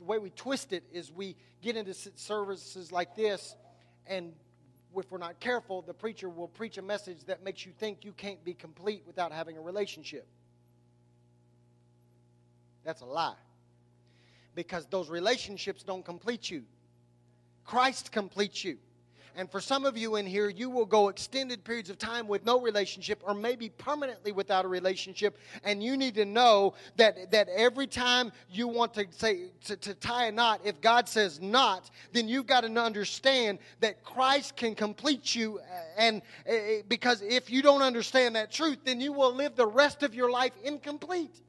the 0.03 0.07
way 0.11 0.17
we 0.17 0.31
twist 0.31 0.73
it 0.73 0.83
is 0.91 1.13
we 1.13 1.37
get 1.61 1.77
into 1.77 1.93
services 1.93 2.91
like 2.91 3.15
this, 3.15 3.55
and 4.05 4.33
if 4.97 5.09
we're 5.09 5.17
not 5.17 5.39
careful, 5.39 5.81
the 5.81 5.93
preacher 5.93 6.27
will 6.27 6.49
preach 6.49 6.77
a 6.77 6.81
message 6.81 7.23
that 7.27 7.41
makes 7.41 7.65
you 7.65 7.71
think 7.71 8.03
you 8.03 8.11
can't 8.11 8.43
be 8.43 8.53
complete 8.53 9.03
without 9.07 9.31
having 9.31 9.57
a 9.57 9.61
relationship. 9.61 10.27
That's 12.83 12.99
a 12.99 13.05
lie. 13.05 13.35
Because 14.55 14.85
those 14.87 15.09
relationships 15.09 15.83
don't 15.83 16.03
complete 16.03 16.49
you, 16.49 16.63
Christ 17.63 18.11
completes 18.11 18.61
you. 18.61 18.79
And 19.35 19.49
for 19.49 19.59
some 19.59 19.85
of 19.85 19.97
you 19.97 20.17
in 20.17 20.27
here, 20.27 20.47
you 20.47 20.69
will 20.69 20.85
go 20.85 21.09
extended 21.09 21.63
periods 21.63 21.89
of 21.89 21.97
time 21.97 22.27
with 22.27 22.45
no 22.45 22.61
relationship 22.61 23.21
or 23.25 23.33
maybe 23.33 23.69
permanently 23.69 24.31
without 24.31 24.63
a 24.63 24.67
relationship. 24.67 25.39
And 25.63 25.81
you 25.81 25.97
need 25.97 26.15
to 26.15 26.25
know 26.25 26.75
that, 26.97 27.31
that 27.31 27.49
every 27.49 27.87
time 27.87 28.31
you 28.51 28.67
want 28.67 28.93
to 28.93 29.07
say 29.09 29.49
to, 29.65 29.75
to 29.75 29.95
tie 29.95 30.27
a 30.27 30.31
knot, 30.31 30.61
if 30.63 30.79
God 30.81 31.09
says 31.09 31.41
not, 31.41 31.89
then 32.11 32.27
you've 32.27 32.45
got 32.45 32.61
to 32.61 32.79
understand 32.79 33.57
that 33.79 34.03
Christ 34.03 34.55
can 34.55 34.75
complete 34.75 35.33
you. 35.35 35.59
And 35.97 36.21
uh, 36.47 36.53
because 36.87 37.23
if 37.23 37.49
you 37.49 37.63
don't 37.63 37.81
understand 37.81 38.35
that 38.35 38.51
truth, 38.51 38.79
then 38.85 39.01
you 39.01 39.13
will 39.13 39.33
live 39.33 39.55
the 39.55 39.65
rest 39.65 40.03
of 40.03 40.13
your 40.13 40.29
life 40.29 40.53
incomplete. 40.63 41.41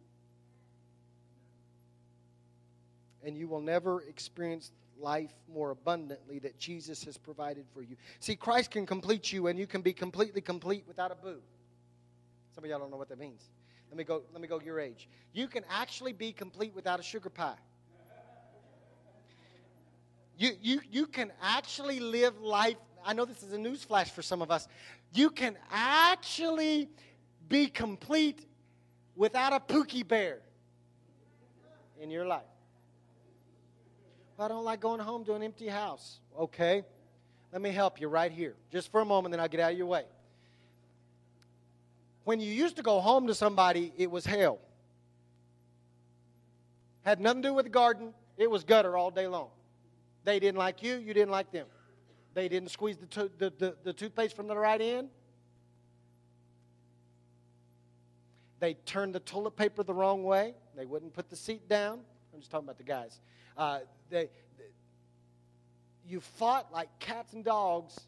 And 3.22 3.36
you 3.36 3.46
will 3.46 3.62
never 3.62 4.02
experience 4.02 4.70
life 4.98 5.32
more 5.52 5.70
abundantly 5.70 6.38
that 6.40 6.58
Jesus 6.58 7.04
has 7.04 7.16
provided 7.16 7.64
for 7.72 7.82
you. 7.82 7.96
See, 8.20 8.36
Christ 8.36 8.70
can 8.70 8.86
complete 8.86 9.32
you, 9.32 9.46
and 9.48 9.58
you 9.58 9.66
can 9.66 9.82
be 9.82 9.92
completely 9.92 10.40
complete 10.40 10.84
without 10.86 11.10
a 11.10 11.14
boo. 11.14 11.40
Some 12.54 12.64
of 12.64 12.70
y'all 12.70 12.78
don't 12.78 12.90
know 12.90 12.96
what 12.96 13.08
that 13.08 13.18
means. 13.18 13.42
Let 13.90 13.98
me 13.98 14.04
go, 14.04 14.22
let 14.32 14.40
me 14.40 14.48
go 14.48 14.60
your 14.60 14.80
age. 14.80 15.08
You 15.32 15.46
can 15.46 15.64
actually 15.70 16.12
be 16.12 16.32
complete 16.32 16.74
without 16.74 17.00
a 17.00 17.02
sugar 17.02 17.30
pie. 17.30 17.56
You, 20.36 20.50
you, 20.60 20.80
you 20.90 21.06
can 21.06 21.30
actually 21.40 22.00
live 22.00 22.40
life. 22.40 22.76
I 23.04 23.12
know 23.12 23.24
this 23.24 23.42
is 23.42 23.52
a 23.52 23.58
news 23.58 23.84
flash 23.84 24.10
for 24.10 24.22
some 24.22 24.42
of 24.42 24.50
us. 24.50 24.66
You 25.12 25.30
can 25.30 25.56
actually 25.70 26.88
be 27.48 27.68
complete 27.68 28.46
without 29.14 29.52
a 29.52 29.60
Pookie 29.60 30.06
Bear 30.06 30.40
in 32.00 32.10
your 32.10 32.26
life. 32.26 32.42
I 34.38 34.48
don't 34.48 34.64
like 34.64 34.80
going 34.80 35.00
home 35.00 35.24
to 35.26 35.34
an 35.34 35.42
empty 35.42 35.68
house. 35.68 36.18
Okay, 36.38 36.82
let 37.52 37.62
me 37.62 37.70
help 37.70 38.00
you 38.00 38.08
right 38.08 38.32
here. 38.32 38.54
Just 38.72 38.90
for 38.90 39.00
a 39.00 39.04
moment, 39.04 39.32
then 39.32 39.40
I'll 39.40 39.48
get 39.48 39.60
out 39.60 39.72
of 39.72 39.78
your 39.78 39.86
way. 39.86 40.04
When 42.24 42.40
you 42.40 42.50
used 42.52 42.76
to 42.76 42.82
go 42.82 43.00
home 43.00 43.26
to 43.28 43.34
somebody, 43.34 43.92
it 43.96 44.10
was 44.10 44.24
hell. 44.26 44.58
Had 47.02 47.20
nothing 47.20 47.42
to 47.42 47.48
do 47.50 47.54
with 47.54 47.66
the 47.66 47.70
garden, 47.70 48.14
it 48.36 48.50
was 48.50 48.64
gutter 48.64 48.96
all 48.96 49.10
day 49.10 49.26
long. 49.26 49.50
They 50.24 50.40
didn't 50.40 50.58
like 50.58 50.82
you, 50.82 50.96
you 50.96 51.12
didn't 51.14 51.30
like 51.30 51.52
them. 51.52 51.66
They 52.32 52.48
didn't 52.48 52.70
squeeze 52.70 52.96
the, 52.96 53.06
to- 53.06 53.30
the, 53.38 53.52
the, 53.58 53.76
the 53.84 53.92
toothpaste 53.92 54.34
from 54.34 54.48
the 54.48 54.56
right 54.56 54.80
end. 54.80 55.08
They 58.58 58.74
turned 58.86 59.14
the 59.14 59.20
toilet 59.20 59.56
paper 59.56 59.82
the 59.82 59.92
wrong 59.92 60.24
way. 60.24 60.54
They 60.74 60.86
wouldn't 60.86 61.12
put 61.12 61.28
the 61.28 61.36
seat 61.36 61.68
down. 61.68 62.00
I'm 62.32 62.40
just 62.40 62.50
talking 62.50 62.66
about 62.66 62.78
the 62.78 62.84
guys. 62.84 63.20
Uh, 63.56 63.80
they, 64.14 64.28
they, 64.56 64.64
you 66.08 66.20
fought 66.20 66.72
like 66.72 66.88
cats 67.00 67.32
and 67.32 67.44
dogs, 67.44 67.98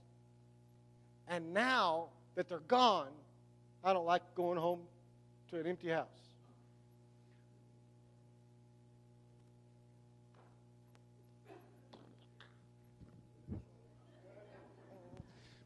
and 1.26 1.52
now 1.52 2.10
that 2.36 2.48
they're 2.48 2.60
gone, 2.60 3.08
I 3.82 3.92
don't 3.92 4.06
like 4.06 4.22
going 4.36 4.56
home 4.56 4.80
to 5.50 5.58
an 5.58 5.66
empty 5.66 5.88
house. 5.88 6.06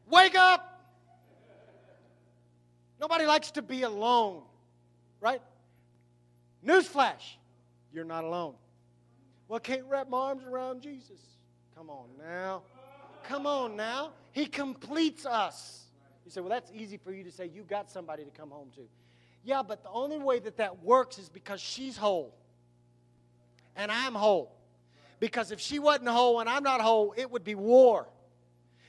Wake 0.09 0.35
up! 0.35 0.67
Nobody 2.99 3.25
likes 3.25 3.51
to 3.51 3.61
be 3.61 3.83
alone, 3.83 4.41
right? 5.19 5.41
Newsflash, 6.65 7.37
you're 7.93 8.05
not 8.05 8.23
alone. 8.23 8.55
Well, 9.51 9.59
can't 9.59 9.83
wrap 9.89 10.07
my 10.07 10.17
arms 10.17 10.45
around 10.45 10.81
Jesus. 10.81 11.19
Come 11.75 11.89
on 11.89 12.07
now. 12.17 12.61
Come 13.25 13.45
on 13.45 13.75
now. 13.75 14.11
He 14.31 14.45
completes 14.45 15.25
us. 15.25 15.87
You 16.23 16.31
say, 16.31 16.39
well, 16.39 16.49
that's 16.49 16.71
easy 16.73 16.95
for 16.95 17.11
you 17.11 17.25
to 17.25 17.31
say. 17.33 17.51
You 17.53 17.63
got 17.63 17.91
somebody 17.91 18.23
to 18.23 18.29
come 18.31 18.49
home 18.49 18.69
to. 18.75 18.87
Yeah, 19.43 19.61
but 19.61 19.83
the 19.83 19.89
only 19.89 20.19
way 20.19 20.39
that 20.39 20.55
that 20.55 20.85
works 20.85 21.17
is 21.17 21.27
because 21.27 21.59
she's 21.59 21.97
whole 21.97 22.33
and 23.75 23.91
I'm 23.91 24.15
whole. 24.15 24.55
Because 25.19 25.51
if 25.51 25.59
she 25.59 25.79
wasn't 25.79 26.07
whole 26.07 26.39
and 26.39 26.47
I'm 26.47 26.63
not 26.63 26.79
whole, 26.79 27.13
it 27.17 27.29
would 27.29 27.43
be 27.43 27.55
war. 27.55 28.07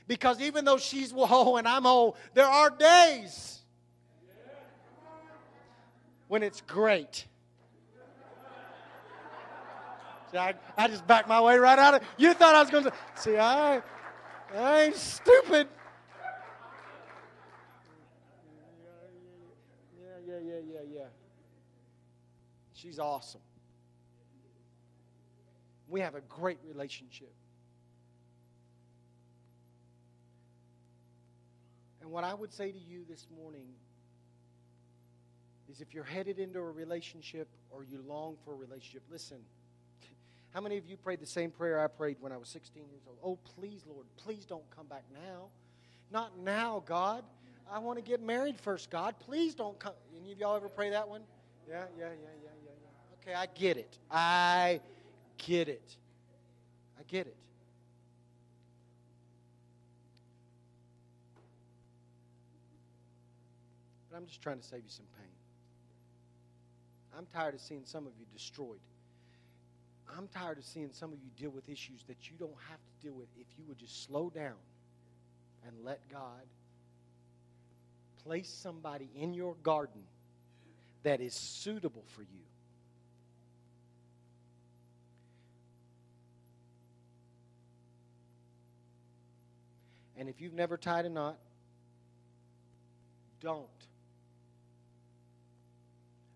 Because 0.07 0.39
even 0.39 0.63
though 0.63 0.77
she's 0.77 1.11
whole 1.11 1.57
and 1.57 1.67
I'm 1.67 1.83
whole, 1.83 2.15
there 2.35 2.47
are 2.47 2.69
days 2.69 3.59
when 6.29 6.41
it's 6.41 6.61
great. 6.61 7.25
See, 10.33 10.39
I, 10.39 10.55
I 10.75 10.87
just 10.87 11.05
backed 11.05 11.29
my 11.29 11.39
way 11.39 11.57
right 11.59 11.77
out 11.77 11.93
of 11.93 12.01
it. 12.01 12.07
You 12.17 12.33
thought 12.33 12.55
I 12.55 12.61
was 12.61 12.71
going 12.71 12.85
to. 12.85 12.93
See, 13.15 13.37
I, 13.37 13.83
I 14.55 14.81
ain't 14.81 14.95
stupid. 14.95 15.67
Yeah, 20.01 20.07
yeah, 20.25 20.39
yeah, 20.43 20.59
yeah, 20.73 20.79
yeah. 20.91 21.05
She's 22.73 22.97
awesome. 22.97 23.41
We 25.87 25.99
have 25.99 26.15
a 26.15 26.21
great 26.21 26.57
relationship. 26.67 27.31
And 32.01 32.09
what 32.09 32.23
I 32.23 32.33
would 32.33 32.51
say 32.51 32.71
to 32.71 32.79
you 32.79 33.05
this 33.07 33.27
morning 33.37 33.67
is 35.69 35.79
if 35.79 35.93
you're 35.93 36.03
headed 36.03 36.39
into 36.39 36.57
a 36.57 36.71
relationship 36.71 37.47
or 37.69 37.83
you 37.83 38.03
long 38.07 38.35
for 38.43 38.53
a 38.53 38.57
relationship, 38.57 39.03
listen. 39.11 39.37
How 40.53 40.61
many 40.61 40.77
of 40.77 40.85
you 40.85 40.97
prayed 40.97 41.19
the 41.19 41.25
same 41.25 41.49
prayer 41.49 41.79
I 41.79 41.87
prayed 41.87 42.17
when 42.19 42.31
I 42.31 42.37
was 42.37 42.47
16 42.49 42.83
years 42.87 43.01
old? 43.07 43.17
Oh, 43.23 43.39
please, 43.55 43.83
Lord, 43.87 44.05
please 44.17 44.45
don't 44.45 44.69
come 44.75 44.85
back 44.85 45.03
now. 45.11 45.47
Not 46.11 46.37
now, 46.37 46.83
God. 46.85 47.23
I 47.71 47.79
want 47.79 47.97
to 47.97 48.03
get 48.03 48.21
married 48.21 48.59
first, 48.59 48.91
God. 48.91 49.15
Please 49.19 49.55
don't 49.55 49.79
come. 49.79 49.93
Any 50.21 50.31
of 50.31 50.37
y'all 50.37 50.55
ever 50.55 50.69
pray 50.69 50.91
that 50.91 51.09
one? 51.09 51.21
Yeah, 51.67 51.85
yeah, 51.97 52.05
yeah, 52.05 52.09
yeah, 52.43 52.51
yeah, 52.63 52.71
yeah. 52.83 53.31
Okay, 53.31 53.33
I 53.33 53.47
get 53.47 53.77
it. 53.77 53.97
I 54.11 54.79
get 55.37 55.69
it. 55.69 55.95
I 56.99 57.03
get 57.07 57.25
it. 57.25 57.37
But 64.11 64.17
I'm 64.17 64.27
just 64.27 64.43
trying 64.43 64.59
to 64.59 64.63
save 64.63 64.83
you 64.83 64.89
some 64.89 65.05
pain. 65.17 65.25
I'm 67.17 67.25
tired 67.25 67.55
of 67.55 67.61
seeing 67.61 67.85
some 67.85 68.05
of 68.05 68.13
you 68.19 68.25
destroyed. 68.31 68.79
I'm 70.15 70.27
tired 70.27 70.57
of 70.57 70.65
seeing 70.65 70.91
some 70.91 71.11
of 71.11 71.19
you 71.19 71.29
deal 71.37 71.49
with 71.49 71.69
issues 71.69 72.03
that 72.07 72.29
you 72.29 72.35
don't 72.37 72.55
have 72.69 72.77
to 72.77 73.07
deal 73.07 73.13
with 73.13 73.27
if 73.39 73.47
you 73.57 73.63
would 73.67 73.77
just 73.77 74.05
slow 74.05 74.29
down 74.29 74.55
and 75.65 75.73
let 75.83 75.99
God 76.09 76.43
place 78.23 78.49
somebody 78.49 79.09
in 79.15 79.33
your 79.33 79.55
garden 79.63 80.03
that 81.03 81.19
is 81.19 81.33
suitable 81.33 82.03
for 82.07 82.21
you. 82.21 82.27
And 90.17 90.29
if 90.29 90.39
you've 90.39 90.53
never 90.53 90.77
tied 90.77 91.05
a 91.05 91.09
knot, 91.09 91.37
don't 93.41 93.67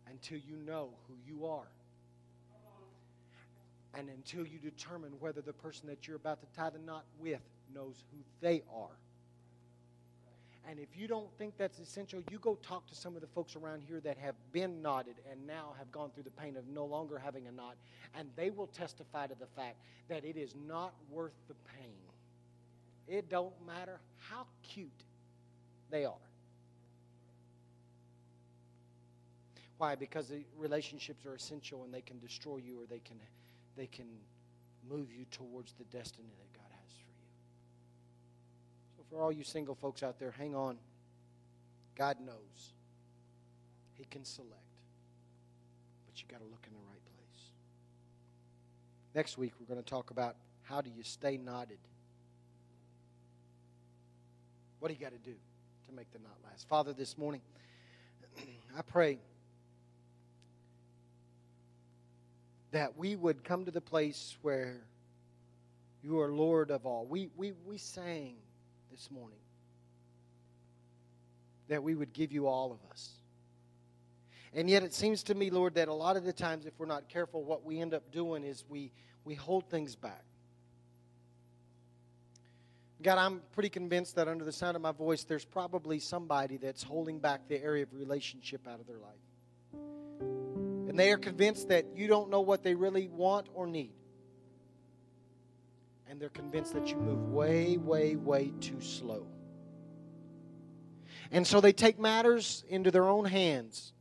until 0.09 0.39
you 0.39 0.57
know 0.65 0.89
who 1.07 1.13
you 1.26 1.45
are. 1.45 1.68
And 3.98 4.10
until 4.10 4.45
you 4.45 4.60
determine 4.60 5.12
whether 5.20 5.41
the 5.41 5.54
person 5.54 5.88
that 5.88 6.08
you're 6.08 6.18
about 6.18 6.39
to 6.41 6.48
tie 6.56 6.70
the 6.70 6.80
knot 6.80 7.04
with 7.20 7.41
knows 7.74 8.04
who 8.12 8.18
they 8.41 8.62
are. 8.74 8.95
And 10.70 10.80
if 10.80 10.98
you 10.98 11.08
don't 11.08 11.30
think 11.38 11.58
that's 11.58 11.80
essential, 11.80 12.22
you 12.30 12.39
go 12.39 12.56
talk 12.56 12.86
to 12.88 12.95
some 12.95 13.16
of 13.16 13.22
the 13.22 13.28
folks 13.28 13.56
around 13.56 13.82
here 13.88 14.02
that 14.02 14.18
have 14.18 14.36
been 14.52 14.82
knotted 14.82 15.16
and 15.32 15.48
now 15.48 15.74
have 15.78 15.91
gone 15.91 16.12
through 16.14 16.24
the 16.24 16.32
pain 16.32 16.58
of 16.58 16.68
no 16.68 16.86
longer 16.86 17.18
having 17.18 17.48
a 17.48 17.52
knot, 17.52 17.76
and 18.14 18.28
they 18.36 18.50
will 18.50 18.68
testify 18.68 19.28
to 19.28 19.36
the 19.39 19.48
fact 19.56 19.78
that 20.10 20.26
it 20.26 20.36
is 20.36 20.54
not 20.68 20.93
worth 21.10 21.32
the 21.48 21.56
pain. 21.80 21.95
It 23.08 23.30
don't 23.30 23.54
matter 23.66 24.00
how 24.18 24.45
cute 24.62 24.91
they 25.89 26.04
are. 26.04 26.14
Why? 29.78 29.95
Because 29.95 30.28
the 30.28 30.43
relationships 30.58 31.26
are 31.26 31.36
essential 31.36 31.84
and 31.86 31.93
they 31.93 32.02
can 32.02 32.20
destroy 32.20 32.58
you 32.58 32.82
or 32.82 32.86
they 32.89 33.00
can 33.00 33.18
they 33.78 33.88
can 33.88 34.07
move 34.89 35.13
you 35.13 35.25
towards 35.32 35.73
the 35.73 35.84
destiny 35.86 36.34
that 36.38 36.53
God 36.53 36.69
has 36.71 36.91
for 36.97 37.09
you. 37.09 37.28
So 38.97 39.03
for 39.09 39.21
all 39.21 39.32
you 39.32 39.43
single 39.43 39.75
folks 39.75 40.03
out 40.03 40.19
there, 40.19 40.32
hang 40.32 40.55
on. 40.55 40.78
God 41.95 42.17
knows. 42.19 42.73
He 43.93 44.05
can 44.05 44.25
select. 44.25 44.51
But 46.05 46.21
you 46.21 46.28
got 46.30 46.39
to 46.39 46.45
look 46.45 46.65
in 46.67 46.73
the 46.73 46.80
right 46.89 47.03
place. 47.05 47.51
Next 49.15 49.38
week 49.38 49.53
we're 49.59 49.67
going 49.67 49.84
to 49.84 49.89
talk 49.89 50.09
about 50.11 50.36
how 50.63 50.82
do 50.82 50.89
you 50.89 51.03
stay 51.03 51.38
knotted? 51.38 51.80
What 54.80 54.89
do 54.89 54.93
you 54.93 54.99
got 54.99 55.13
to 55.13 55.30
do 55.30 55.36
to 55.88 55.93
make 55.93 56.11
the 56.11 56.19
knot 56.19 56.38
last? 56.43 56.67
Father, 56.67 56.93
this 56.93 57.17
morning 57.17 57.41
I 58.78 58.82
pray 58.82 59.19
that 62.72 62.97
we 62.97 63.15
would 63.15 63.43
come 63.43 63.65
to 63.65 63.72
the 63.72 63.82
place 63.82 64.38
where 64.41 64.82
you 66.03 66.20
are 66.20 66.32
Lord 66.32 66.72
of 66.72 66.86
all. 66.86 67.05
We, 67.05 67.30
we, 67.36 67.53
we 67.65 67.78
sang 67.78 68.36
this 68.91 69.09
morning 69.11 69.39
that 71.68 71.84
we 71.84 71.95
would 71.95 72.13
give 72.13 72.32
you 72.32 72.47
all 72.47 72.72
of 72.72 72.80
us. 72.91 73.09
And 74.53 74.70
yet 74.70 74.84
it 74.84 74.93
seems 74.93 75.24
to 75.24 75.36
me, 75.36 75.49
Lord, 75.49 75.76
that 75.76 75.88
a 75.88 75.93
lot 75.93 76.18
of 76.18 76.24
the 76.24 76.34
times, 76.34 76.65
if 76.65 76.74
we're 76.78 76.86
not 76.86 77.09
careful, 77.09 77.43
what 77.43 77.65
we 77.65 77.80
end 77.80 77.93
up 77.93 78.11
doing 78.11 78.43
is 78.43 78.63
we, 78.70 78.91
we 79.24 79.36
hold 79.36 79.70
things 79.70 79.95
back. 79.95 80.24
God, 83.01 83.18
I'm 83.20 83.41
pretty 83.53 83.70
convinced 83.70 84.15
that 84.15 84.28
under 84.28 84.43
the 84.43 84.51
sound 84.51 84.76
of 84.76 84.82
my 84.82 84.91
voice, 84.91 85.24
there's 85.24 85.45
probably 85.45 85.99
somebody 85.99 86.57
that's 86.57 86.82
holding 86.82 87.20
back 87.20 87.47
the 87.47 87.61
area 87.61 87.84
of 87.84 87.93
relationship 87.93 88.68
out 88.68 88.80
of 88.80 88.88
their 88.88 88.97
life. 88.97 89.13
And 90.98 91.06
they 91.06 91.12
are 91.12 91.18
convinced 91.20 91.68
that 91.68 91.86
you 91.95 92.08
don't 92.08 92.32
know 92.32 92.41
what 92.41 92.64
they 92.64 92.74
really 92.74 93.08
want 93.08 93.50
or 93.54 93.68
need. 93.68 93.93
And 96.10 96.20
they're 96.20 96.30
convinced 96.30 96.74
that 96.74 96.88
you 96.88 96.95
move 96.95 97.30
way, 97.30 97.78
way, 97.78 98.16
way 98.16 98.52
too 98.62 98.82
slow. 98.82 99.28
And 101.32 101.45
so 101.45 101.62
they 101.62 101.72
take 101.72 102.00
matters 102.00 102.64
into 102.68 102.89
their 102.89 103.08
own 103.08 103.26
hands. 103.26 103.93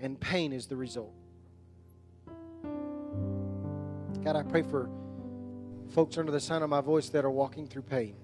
And 0.00 0.20
pain 0.20 0.52
is 0.52 0.68
the 0.68 0.76
result. 0.76 1.12
God, 4.22 4.36
I 4.36 4.44
pray 4.44 4.62
for 4.62 4.88
folks 5.88 6.16
under 6.16 6.30
the 6.30 6.38
sound 6.38 6.62
of 6.62 6.70
my 6.70 6.80
voice 6.80 7.08
that 7.08 7.24
are 7.24 7.30
walking 7.30 7.66
through 7.66 7.82
pain. 7.82 8.14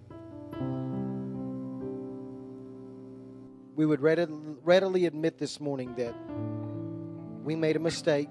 We 3.77 3.85
would 3.85 4.01
readily 4.01 5.05
admit 5.05 5.39
this 5.39 5.61
morning 5.61 5.95
that 5.97 6.14
we 7.45 7.55
made 7.55 7.77
a 7.77 7.79
mistake. 7.79 8.31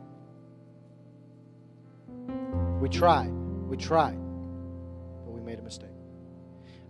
We 2.82 2.90
tried. 2.90 3.30
We 3.30 3.78
tried. 3.78 4.18
But 5.24 5.32
we 5.32 5.42
made 5.42 5.60
a 5.60 5.62
mistake. 5.62 5.90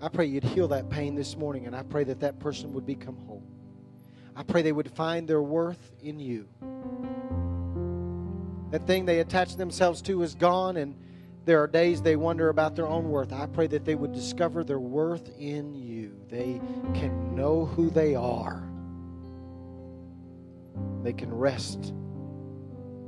I 0.02 0.08
pray 0.08 0.26
you'd 0.28 0.46
heal 0.46 0.70
that 0.70 0.90
pain 0.90 1.16
this 1.16 1.36
morning, 1.36 1.68
and 1.68 1.76
I 1.76 1.84
pray 1.84 2.06
that 2.06 2.22
that 2.22 2.40
person 2.40 2.72
would 2.74 2.86
become 2.86 3.18
whole. 3.28 3.44
I 4.38 4.44
pray 4.44 4.62
they 4.62 4.72
would 4.72 4.92
find 4.92 5.28
their 5.28 5.42
worth 5.42 5.92
in 6.02 6.20
you. 6.20 6.48
That 8.72 8.88
thing 8.88 9.06
they 9.06 9.20
attach 9.20 9.58
themselves 9.58 10.02
to 10.04 10.22
is 10.22 10.34
gone, 10.34 10.78
and 10.78 10.96
there 11.44 11.62
are 11.62 11.68
days 11.68 12.02
they 12.02 12.16
wonder 12.16 12.48
about 12.50 12.76
their 12.76 12.88
own 12.88 13.10
worth. 13.10 13.34
I 13.34 13.48
pray 13.48 13.68
that 13.68 13.84
they 13.84 13.96
would 13.96 14.14
discover 14.14 14.64
their 14.64 14.80
worth 14.80 15.30
in 15.38 15.76
you. 15.76 15.95
They 16.30 16.62
can 16.94 17.36
know 17.36 17.66
who 17.66 17.90
they 17.90 18.16
are. 18.16 18.64
They 21.04 21.14
can 21.14 21.34
rest 21.34 21.94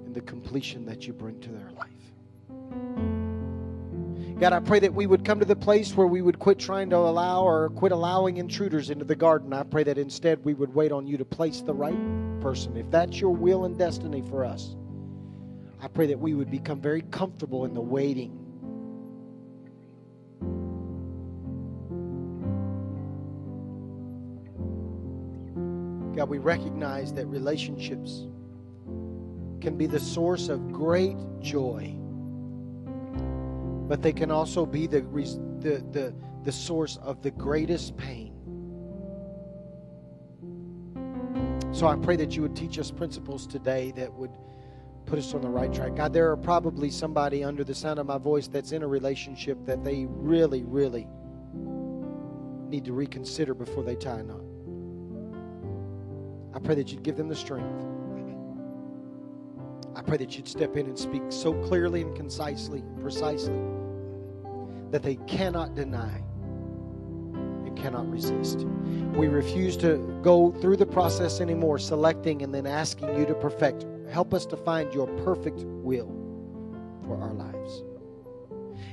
in 0.05 0.13
the 0.13 0.21
completion 0.21 0.85
that 0.85 1.07
you 1.07 1.13
bring 1.13 1.39
to 1.41 1.49
their 1.49 1.71
life. 1.71 1.87
God, 4.39 4.53
I 4.53 4.59
pray 4.59 4.77
that 4.79 4.93
we 4.93 5.07
would 5.07 5.25
come 5.25 5.39
to 5.39 5.45
the 5.45 5.55
place 5.55 5.95
where 5.97 6.05
we 6.05 6.21
would 6.21 6.37
quit 6.37 6.59
trying 6.59 6.91
to 6.91 6.97
allow 6.97 7.41
or 7.41 7.69
quit 7.71 7.91
allowing 7.91 8.37
intruders 8.37 8.91
into 8.91 9.03
the 9.03 9.15
garden. 9.15 9.51
I 9.51 9.63
pray 9.63 9.83
that 9.83 9.97
instead 9.97 10.45
we 10.45 10.53
would 10.53 10.75
wait 10.75 10.91
on 10.91 11.07
you 11.07 11.17
to 11.17 11.25
place 11.25 11.61
the 11.61 11.73
right 11.73 11.97
person. 12.39 12.77
If 12.77 12.91
that's 12.91 13.19
your 13.19 13.31
will 13.31 13.65
and 13.65 13.75
destiny 13.75 14.21
for 14.29 14.45
us, 14.45 14.75
I 15.81 15.87
pray 15.87 16.05
that 16.07 16.19
we 16.19 16.35
would 16.35 16.51
become 16.51 16.79
very 16.79 17.01
comfortable 17.01 17.65
in 17.65 17.73
the 17.73 17.81
waiting. 17.81 18.46
God, 26.17 26.29
we 26.29 26.39
recognize 26.39 27.13
that 27.13 27.27
relationships 27.27 28.25
can 29.61 29.77
be 29.77 29.85
the 29.85 29.99
source 29.99 30.49
of 30.49 30.71
great 30.71 31.15
joy, 31.41 31.95
but 33.87 34.01
they 34.01 34.13
can 34.13 34.31
also 34.31 34.65
be 34.65 34.87
the, 34.87 35.01
the, 35.59 35.85
the, 35.91 36.15
the 36.43 36.51
source 36.51 36.97
of 37.03 37.21
the 37.21 37.29
greatest 37.29 37.95
pain. 37.97 38.33
So 41.71 41.85
I 41.85 41.95
pray 41.97 42.15
that 42.15 42.35
you 42.35 42.41
would 42.41 42.55
teach 42.55 42.79
us 42.79 42.89
principles 42.89 43.45
today 43.45 43.93
that 43.95 44.11
would 44.11 44.31
put 45.05 45.19
us 45.19 45.35
on 45.35 45.41
the 45.41 45.49
right 45.49 45.71
track. 45.71 45.95
God, 45.95 46.13
there 46.13 46.31
are 46.31 46.37
probably 46.37 46.89
somebody 46.89 47.43
under 47.43 47.63
the 47.63 47.75
sound 47.75 47.99
of 47.99 48.07
my 48.07 48.17
voice 48.17 48.47
that's 48.47 48.71
in 48.71 48.81
a 48.81 48.87
relationship 48.87 49.63
that 49.67 49.83
they 49.83 50.07
really, 50.09 50.63
really 50.63 51.07
need 51.53 52.85
to 52.85 52.93
reconsider 52.93 53.53
before 53.53 53.83
they 53.83 53.95
tie 53.95 54.21
a 54.21 54.23
knot. 54.23 54.56
I 56.57 56.59
pray 56.59 56.73
that 56.73 56.91
you'd 56.91 57.03
give 57.03 57.15
them 57.17 57.29
the 57.29 57.35
strength. 57.35 57.85
I 59.95 60.01
pray 60.01 60.17
that 60.17 60.35
you'd 60.35 60.47
step 60.47 60.75
in 60.75 60.87
and 60.87 60.97
speak 60.97 61.21
so 61.29 61.53
clearly 61.67 62.01
and 62.01 62.15
concisely 62.15 62.83
precisely 62.99 63.61
that 64.89 65.03
they 65.03 65.17
cannot 65.27 65.75
deny 65.75 66.19
and 67.65 67.77
cannot 67.77 68.09
resist. 68.09 68.65
We 69.13 69.27
refuse 69.27 69.77
to 69.77 69.97
go 70.23 70.51
through 70.51 70.77
the 70.77 70.85
process 70.87 71.41
anymore, 71.41 71.77
selecting 71.77 72.41
and 72.41 72.51
then 72.51 72.65
asking 72.65 73.15
you 73.15 73.27
to 73.27 73.35
perfect 73.35 73.85
Help 74.09 74.33
us 74.33 74.45
to 74.47 74.57
find 74.57 74.93
your 74.93 75.07
perfect 75.23 75.59
will 75.65 76.07
for 77.05 77.21
our 77.21 77.33
lives. 77.33 77.83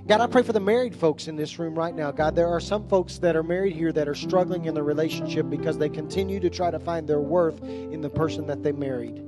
God, 0.06 0.20
I 0.20 0.26
pray 0.26 0.42
for 0.42 0.52
the 0.52 0.60
married 0.60 0.94
folks 0.94 1.28
in 1.28 1.36
this 1.36 1.58
room 1.58 1.74
right 1.74 1.94
now. 1.94 2.10
God, 2.10 2.36
there 2.36 2.48
are 2.48 2.60
some 2.60 2.86
folks 2.88 3.16
that 3.18 3.36
are 3.36 3.42
married 3.42 3.74
here 3.74 3.90
that 3.90 4.06
are 4.06 4.14
struggling 4.14 4.66
in 4.66 4.74
their 4.74 4.84
relationship 4.84 5.48
because 5.48 5.78
they 5.78 5.88
continue 5.88 6.38
to 6.40 6.50
try 6.50 6.70
to 6.70 6.78
find 6.78 7.08
their 7.08 7.20
worth 7.20 7.62
in 7.62 8.02
the 8.02 8.10
person 8.10 8.46
that 8.46 8.62
they 8.62 8.72
married. 8.72 9.24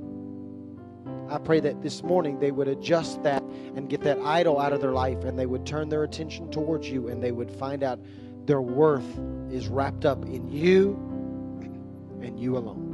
I 1.31 1.39
pray 1.39 1.59
that 1.61 1.81
this 1.81 2.03
morning 2.03 2.39
they 2.39 2.51
would 2.51 2.67
adjust 2.67 3.23
that 3.23 3.41
and 3.75 3.89
get 3.89 4.01
that 4.01 4.19
idol 4.19 4.59
out 4.59 4.71
of 4.71 4.79
their 4.79 4.91
life 4.91 5.23
and 5.23 5.37
they 5.37 5.47
would 5.47 5.65
turn 5.65 5.89
their 5.89 6.03
attention 6.03 6.51
towards 6.51 6.87
you 6.87 7.07
and 7.07 7.23
they 7.23 7.31
would 7.31 7.49
find 7.49 7.81
out 7.81 7.99
their 8.45 8.61
worth 8.61 9.19
is 9.49 9.69
wrapped 9.69 10.05
up 10.05 10.23
in 10.25 10.47
you 10.47 10.93
and 12.21 12.39
you 12.39 12.55
alone. 12.55 12.86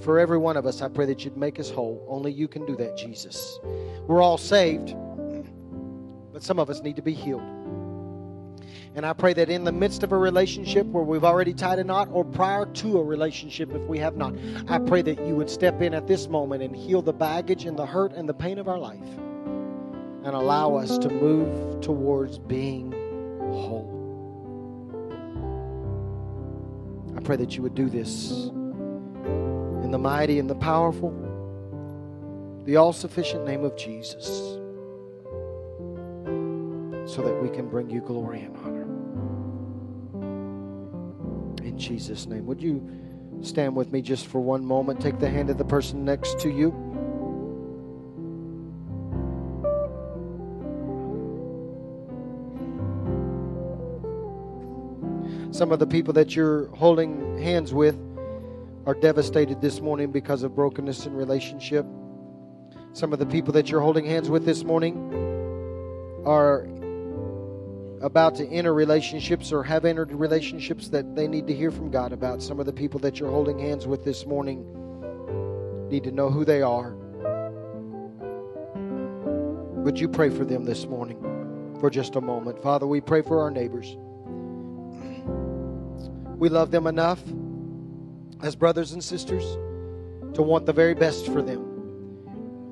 For 0.00 0.18
every 0.18 0.38
one 0.38 0.56
of 0.56 0.66
us, 0.66 0.80
I 0.80 0.88
pray 0.88 1.06
that 1.06 1.24
you'd 1.24 1.36
make 1.36 1.58
us 1.58 1.70
whole. 1.70 2.06
Only 2.08 2.32
you 2.32 2.48
can 2.48 2.64
do 2.66 2.76
that, 2.76 2.96
Jesus. 2.96 3.58
We're 4.06 4.22
all 4.22 4.38
saved, 4.38 4.94
but 6.32 6.42
some 6.42 6.58
of 6.58 6.70
us 6.70 6.82
need 6.82 6.96
to 6.96 7.02
be 7.02 7.14
healed. 7.14 7.42
And 8.94 9.04
I 9.04 9.12
pray 9.12 9.32
that 9.34 9.50
in 9.50 9.64
the 9.64 9.72
midst 9.72 10.02
of 10.02 10.12
a 10.12 10.16
relationship 10.16 10.86
where 10.86 11.04
we've 11.04 11.24
already 11.24 11.52
tied 11.52 11.78
a 11.78 11.84
knot, 11.84 12.08
or 12.10 12.24
prior 12.24 12.66
to 12.66 12.98
a 12.98 13.04
relationship 13.04 13.72
if 13.74 13.82
we 13.82 13.98
have 13.98 14.16
not, 14.16 14.34
I 14.68 14.78
pray 14.78 15.02
that 15.02 15.20
you 15.26 15.36
would 15.36 15.50
step 15.50 15.82
in 15.82 15.94
at 15.94 16.06
this 16.06 16.28
moment 16.28 16.62
and 16.62 16.74
heal 16.74 17.02
the 17.02 17.12
baggage 17.12 17.64
and 17.64 17.76
the 17.76 17.86
hurt 17.86 18.12
and 18.12 18.28
the 18.28 18.34
pain 18.34 18.58
of 18.58 18.68
our 18.68 18.78
life 18.78 18.98
and 20.24 20.34
allow 20.34 20.74
us 20.74 20.98
to 20.98 21.08
move 21.08 21.80
towards 21.80 22.38
being 22.38 22.92
whole. 23.52 23.94
I 27.16 27.20
pray 27.20 27.36
that 27.36 27.56
you 27.56 27.62
would 27.62 27.74
do 27.74 27.88
this 27.88 28.50
in 29.88 29.92
the 29.92 29.96
mighty 29.96 30.38
and 30.38 30.50
the 30.50 30.54
powerful, 30.54 31.10
the 32.66 32.76
all 32.76 32.92
sufficient 32.92 33.46
name 33.46 33.64
of 33.64 33.74
Jesus, 33.74 34.26
so 37.10 37.22
that 37.22 37.42
we 37.42 37.48
can 37.48 37.66
bring 37.70 37.88
you 37.88 38.02
glory 38.02 38.40
and 38.40 38.54
honor. 38.58 38.82
In 41.64 41.78
Jesus' 41.78 42.26
name. 42.26 42.44
Would 42.44 42.60
you 42.60 42.86
stand 43.40 43.74
with 43.74 43.90
me 43.90 44.02
just 44.02 44.26
for 44.26 44.40
one 44.42 44.62
moment? 44.62 45.00
Take 45.00 45.20
the 45.20 45.30
hand 45.30 45.48
of 45.48 45.56
the 45.56 45.64
person 45.64 46.04
next 46.04 46.38
to 46.40 46.50
you. 46.50 46.68
Some 55.50 55.72
of 55.72 55.78
the 55.78 55.86
people 55.86 56.12
that 56.12 56.36
you're 56.36 56.66
holding 56.76 57.38
hands 57.38 57.72
with 57.72 57.98
are 58.88 58.94
devastated 58.94 59.60
this 59.60 59.82
morning 59.82 60.10
because 60.10 60.42
of 60.42 60.54
brokenness 60.54 61.04
in 61.04 61.12
relationship. 61.12 61.84
Some 62.94 63.12
of 63.12 63.18
the 63.18 63.26
people 63.26 63.52
that 63.52 63.68
you're 63.68 63.82
holding 63.82 64.06
hands 64.06 64.30
with 64.30 64.46
this 64.46 64.64
morning 64.64 64.96
are 66.24 66.66
about 68.00 68.34
to 68.36 68.48
enter 68.48 68.72
relationships 68.72 69.52
or 69.52 69.62
have 69.62 69.84
entered 69.84 70.10
relationships 70.10 70.88
that 70.88 71.14
they 71.14 71.28
need 71.28 71.46
to 71.48 71.54
hear 71.54 71.70
from 71.70 71.90
God 71.90 72.14
about. 72.14 72.42
Some 72.42 72.58
of 72.60 72.64
the 72.64 72.72
people 72.72 72.98
that 73.00 73.20
you're 73.20 73.30
holding 73.30 73.58
hands 73.58 73.86
with 73.86 74.06
this 74.06 74.24
morning 74.24 74.64
need 75.90 76.04
to 76.04 76.10
know 76.10 76.30
who 76.30 76.46
they 76.46 76.62
are. 76.62 76.94
Would 79.82 80.00
you 80.00 80.08
pray 80.08 80.30
for 80.30 80.46
them 80.46 80.64
this 80.64 80.86
morning 80.86 81.76
for 81.78 81.90
just 81.90 82.16
a 82.16 82.22
moment? 82.22 82.62
Father, 82.62 82.86
we 82.86 83.02
pray 83.02 83.20
for 83.20 83.42
our 83.42 83.50
neighbors. 83.50 83.98
We 86.38 86.48
love 86.48 86.70
them 86.70 86.86
enough 86.86 87.22
as 88.42 88.54
brothers 88.56 88.92
and 88.92 89.02
sisters 89.02 89.44
to 90.34 90.42
want 90.42 90.66
the 90.66 90.72
very 90.72 90.94
best 90.94 91.26
for 91.26 91.42
them. 91.42 91.64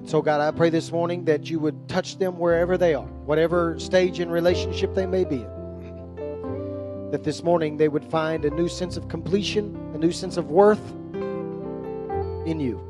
So, 0.04 0.22
God, 0.22 0.40
I 0.40 0.56
pray 0.56 0.70
this 0.70 0.92
morning 0.92 1.24
that 1.24 1.50
you 1.50 1.58
would 1.58 1.88
touch 1.88 2.18
them 2.18 2.38
wherever 2.38 2.78
they 2.78 2.94
are, 2.94 3.06
whatever 3.24 3.78
stage 3.80 4.20
in 4.20 4.30
relationship 4.30 4.94
they 4.94 5.06
may 5.06 5.24
be 5.24 5.36
in. 5.36 7.10
That 7.10 7.24
this 7.24 7.42
morning 7.42 7.76
they 7.76 7.88
would 7.88 8.04
find 8.04 8.44
a 8.44 8.50
new 8.50 8.68
sense 8.68 8.96
of 8.96 9.08
completion, 9.08 9.76
a 9.94 9.98
new 9.98 10.12
sense 10.12 10.36
of 10.36 10.48
worth 10.48 10.92
in 12.46 12.60
you. 12.60 12.80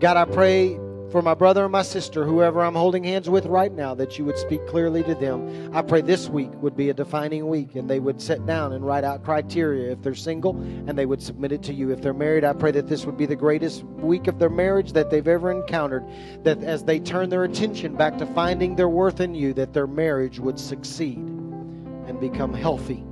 God, 0.00 0.16
I 0.16 0.26
pray 0.26 0.78
for 1.10 1.22
my 1.22 1.34
brother 1.34 1.64
and 1.64 1.72
my 1.72 1.82
sister, 1.82 2.24
whoever 2.24 2.62
I'm 2.62 2.74
holding 2.74 3.04
hands 3.04 3.30
with 3.30 3.46
right 3.46 3.72
now, 3.72 3.94
that 3.94 4.18
you 4.18 4.24
would 4.26 4.36
speak 4.36 4.66
clearly 4.66 5.02
to 5.04 5.14
them. 5.14 5.74
I 5.74 5.80
pray 5.80 6.02
this 6.02 6.28
week 6.28 6.50
would 6.62 6.76
be 6.76 6.90
a 6.90 6.94
defining 6.94 7.48
week 7.48 7.76
and 7.76 7.88
they 7.88 7.98
would 7.98 8.20
sit 8.20 8.44
down 8.44 8.72
and 8.72 8.84
write 8.84 9.04
out 9.04 9.24
criteria 9.24 9.90
if 9.92 10.02
they're 10.02 10.14
single 10.14 10.56
and 10.56 10.98
they 10.98 11.06
would 11.06 11.22
submit 11.22 11.52
it 11.52 11.62
to 11.64 11.72
you. 11.72 11.90
If 11.90 12.02
they're 12.02 12.12
married, 12.12 12.44
I 12.44 12.52
pray 12.52 12.72
that 12.72 12.88
this 12.88 13.06
would 13.06 13.16
be 13.16 13.26
the 13.26 13.36
greatest 13.36 13.84
week 13.84 14.26
of 14.26 14.38
their 14.38 14.50
marriage 14.50 14.92
that 14.92 15.10
they've 15.10 15.26
ever 15.26 15.50
encountered. 15.50 16.04
That 16.44 16.62
as 16.62 16.84
they 16.84 17.00
turn 17.00 17.30
their 17.30 17.44
attention 17.44 17.96
back 17.96 18.18
to 18.18 18.26
finding 18.26 18.76
their 18.76 18.88
worth 18.88 19.20
in 19.20 19.34
you, 19.34 19.54
that 19.54 19.72
their 19.72 19.86
marriage 19.86 20.38
would 20.38 20.58
succeed 20.58 21.18
and 21.18 22.20
become 22.20 22.52
healthy. 22.52 23.04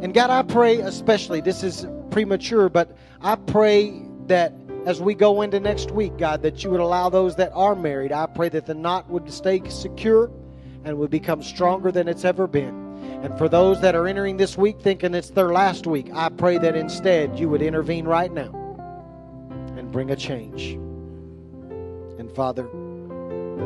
And 0.00 0.14
God, 0.14 0.30
I 0.30 0.42
pray 0.42 0.78
especially, 0.78 1.40
this 1.40 1.62
is 1.62 1.86
premature, 2.10 2.68
but 2.68 2.96
I 3.20 3.36
pray 3.36 4.02
that 4.26 4.61
as 4.86 5.00
we 5.00 5.14
go 5.14 5.42
into 5.42 5.60
next 5.60 5.92
week, 5.92 6.16
God, 6.18 6.42
that 6.42 6.64
you 6.64 6.70
would 6.70 6.80
allow 6.80 7.08
those 7.08 7.36
that 7.36 7.52
are 7.54 7.74
married. 7.74 8.10
I 8.10 8.26
pray 8.26 8.48
that 8.48 8.66
the 8.66 8.74
knot 8.74 9.08
would 9.08 9.32
stay 9.32 9.62
secure 9.68 10.30
and 10.84 10.98
would 10.98 11.10
become 11.10 11.42
stronger 11.42 11.92
than 11.92 12.08
it's 12.08 12.24
ever 12.24 12.46
been. 12.46 12.82
And 13.22 13.36
for 13.38 13.48
those 13.48 13.80
that 13.80 13.94
are 13.94 14.08
entering 14.08 14.36
this 14.36 14.58
week 14.58 14.80
thinking 14.80 15.14
it's 15.14 15.30
their 15.30 15.52
last 15.52 15.86
week, 15.86 16.10
I 16.12 16.28
pray 16.28 16.58
that 16.58 16.74
instead 16.74 17.38
you 17.38 17.48
would 17.48 17.62
intervene 17.62 18.04
right 18.06 18.32
now 18.32 18.52
and 19.76 19.92
bring 19.92 20.10
a 20.10 20.16
change. 20.16 20.72
And 22.18 22.30
Father, 22.34 22.66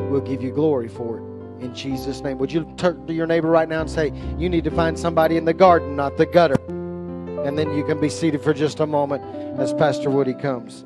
we'll 0.09 0.21
give 0.21 0.43
you 0.43 0.51
glory 0.51 0.87
for 0.87 1.17
it. 1.17 1.63
In 1.63 1.73
Jesus' 1.73 2.21
name. 2.21 2.37
Would 2.37 2.51
you 2.51 2.71
turn 2.77 3.07
to 3.07 3.13
your 3.13 3.25
neighbor 3.25 3.49
right 3.49 3.67
now 3.67 3.81
and 3.81 3.89
say, 3.89 4.13
You 4.37 4.47
need 4.47 4.63
to 4.65 4.71
find 4.71 4.97
somebody 4.97 5.37
in 5.37 5.45
the 5.45 5.55
garden, 5.55 5.95
not 5.95 6.15
the 6.15 6.27
gutter? 6.27 6.55
And 7.43 7.57
then 7.57 7.75
you 7.75 7.83
can 7.83 7.99
be 7.99 8.09
seated 8.09 8.43
for 8.43 8.53
just 8.53 8.79
a 8.79 8.85
moment 8.85 9.23
as 9.59 9.73
Pastor 9.73 10.11
Woody 10.11 10.35
comes. 10.35 10.85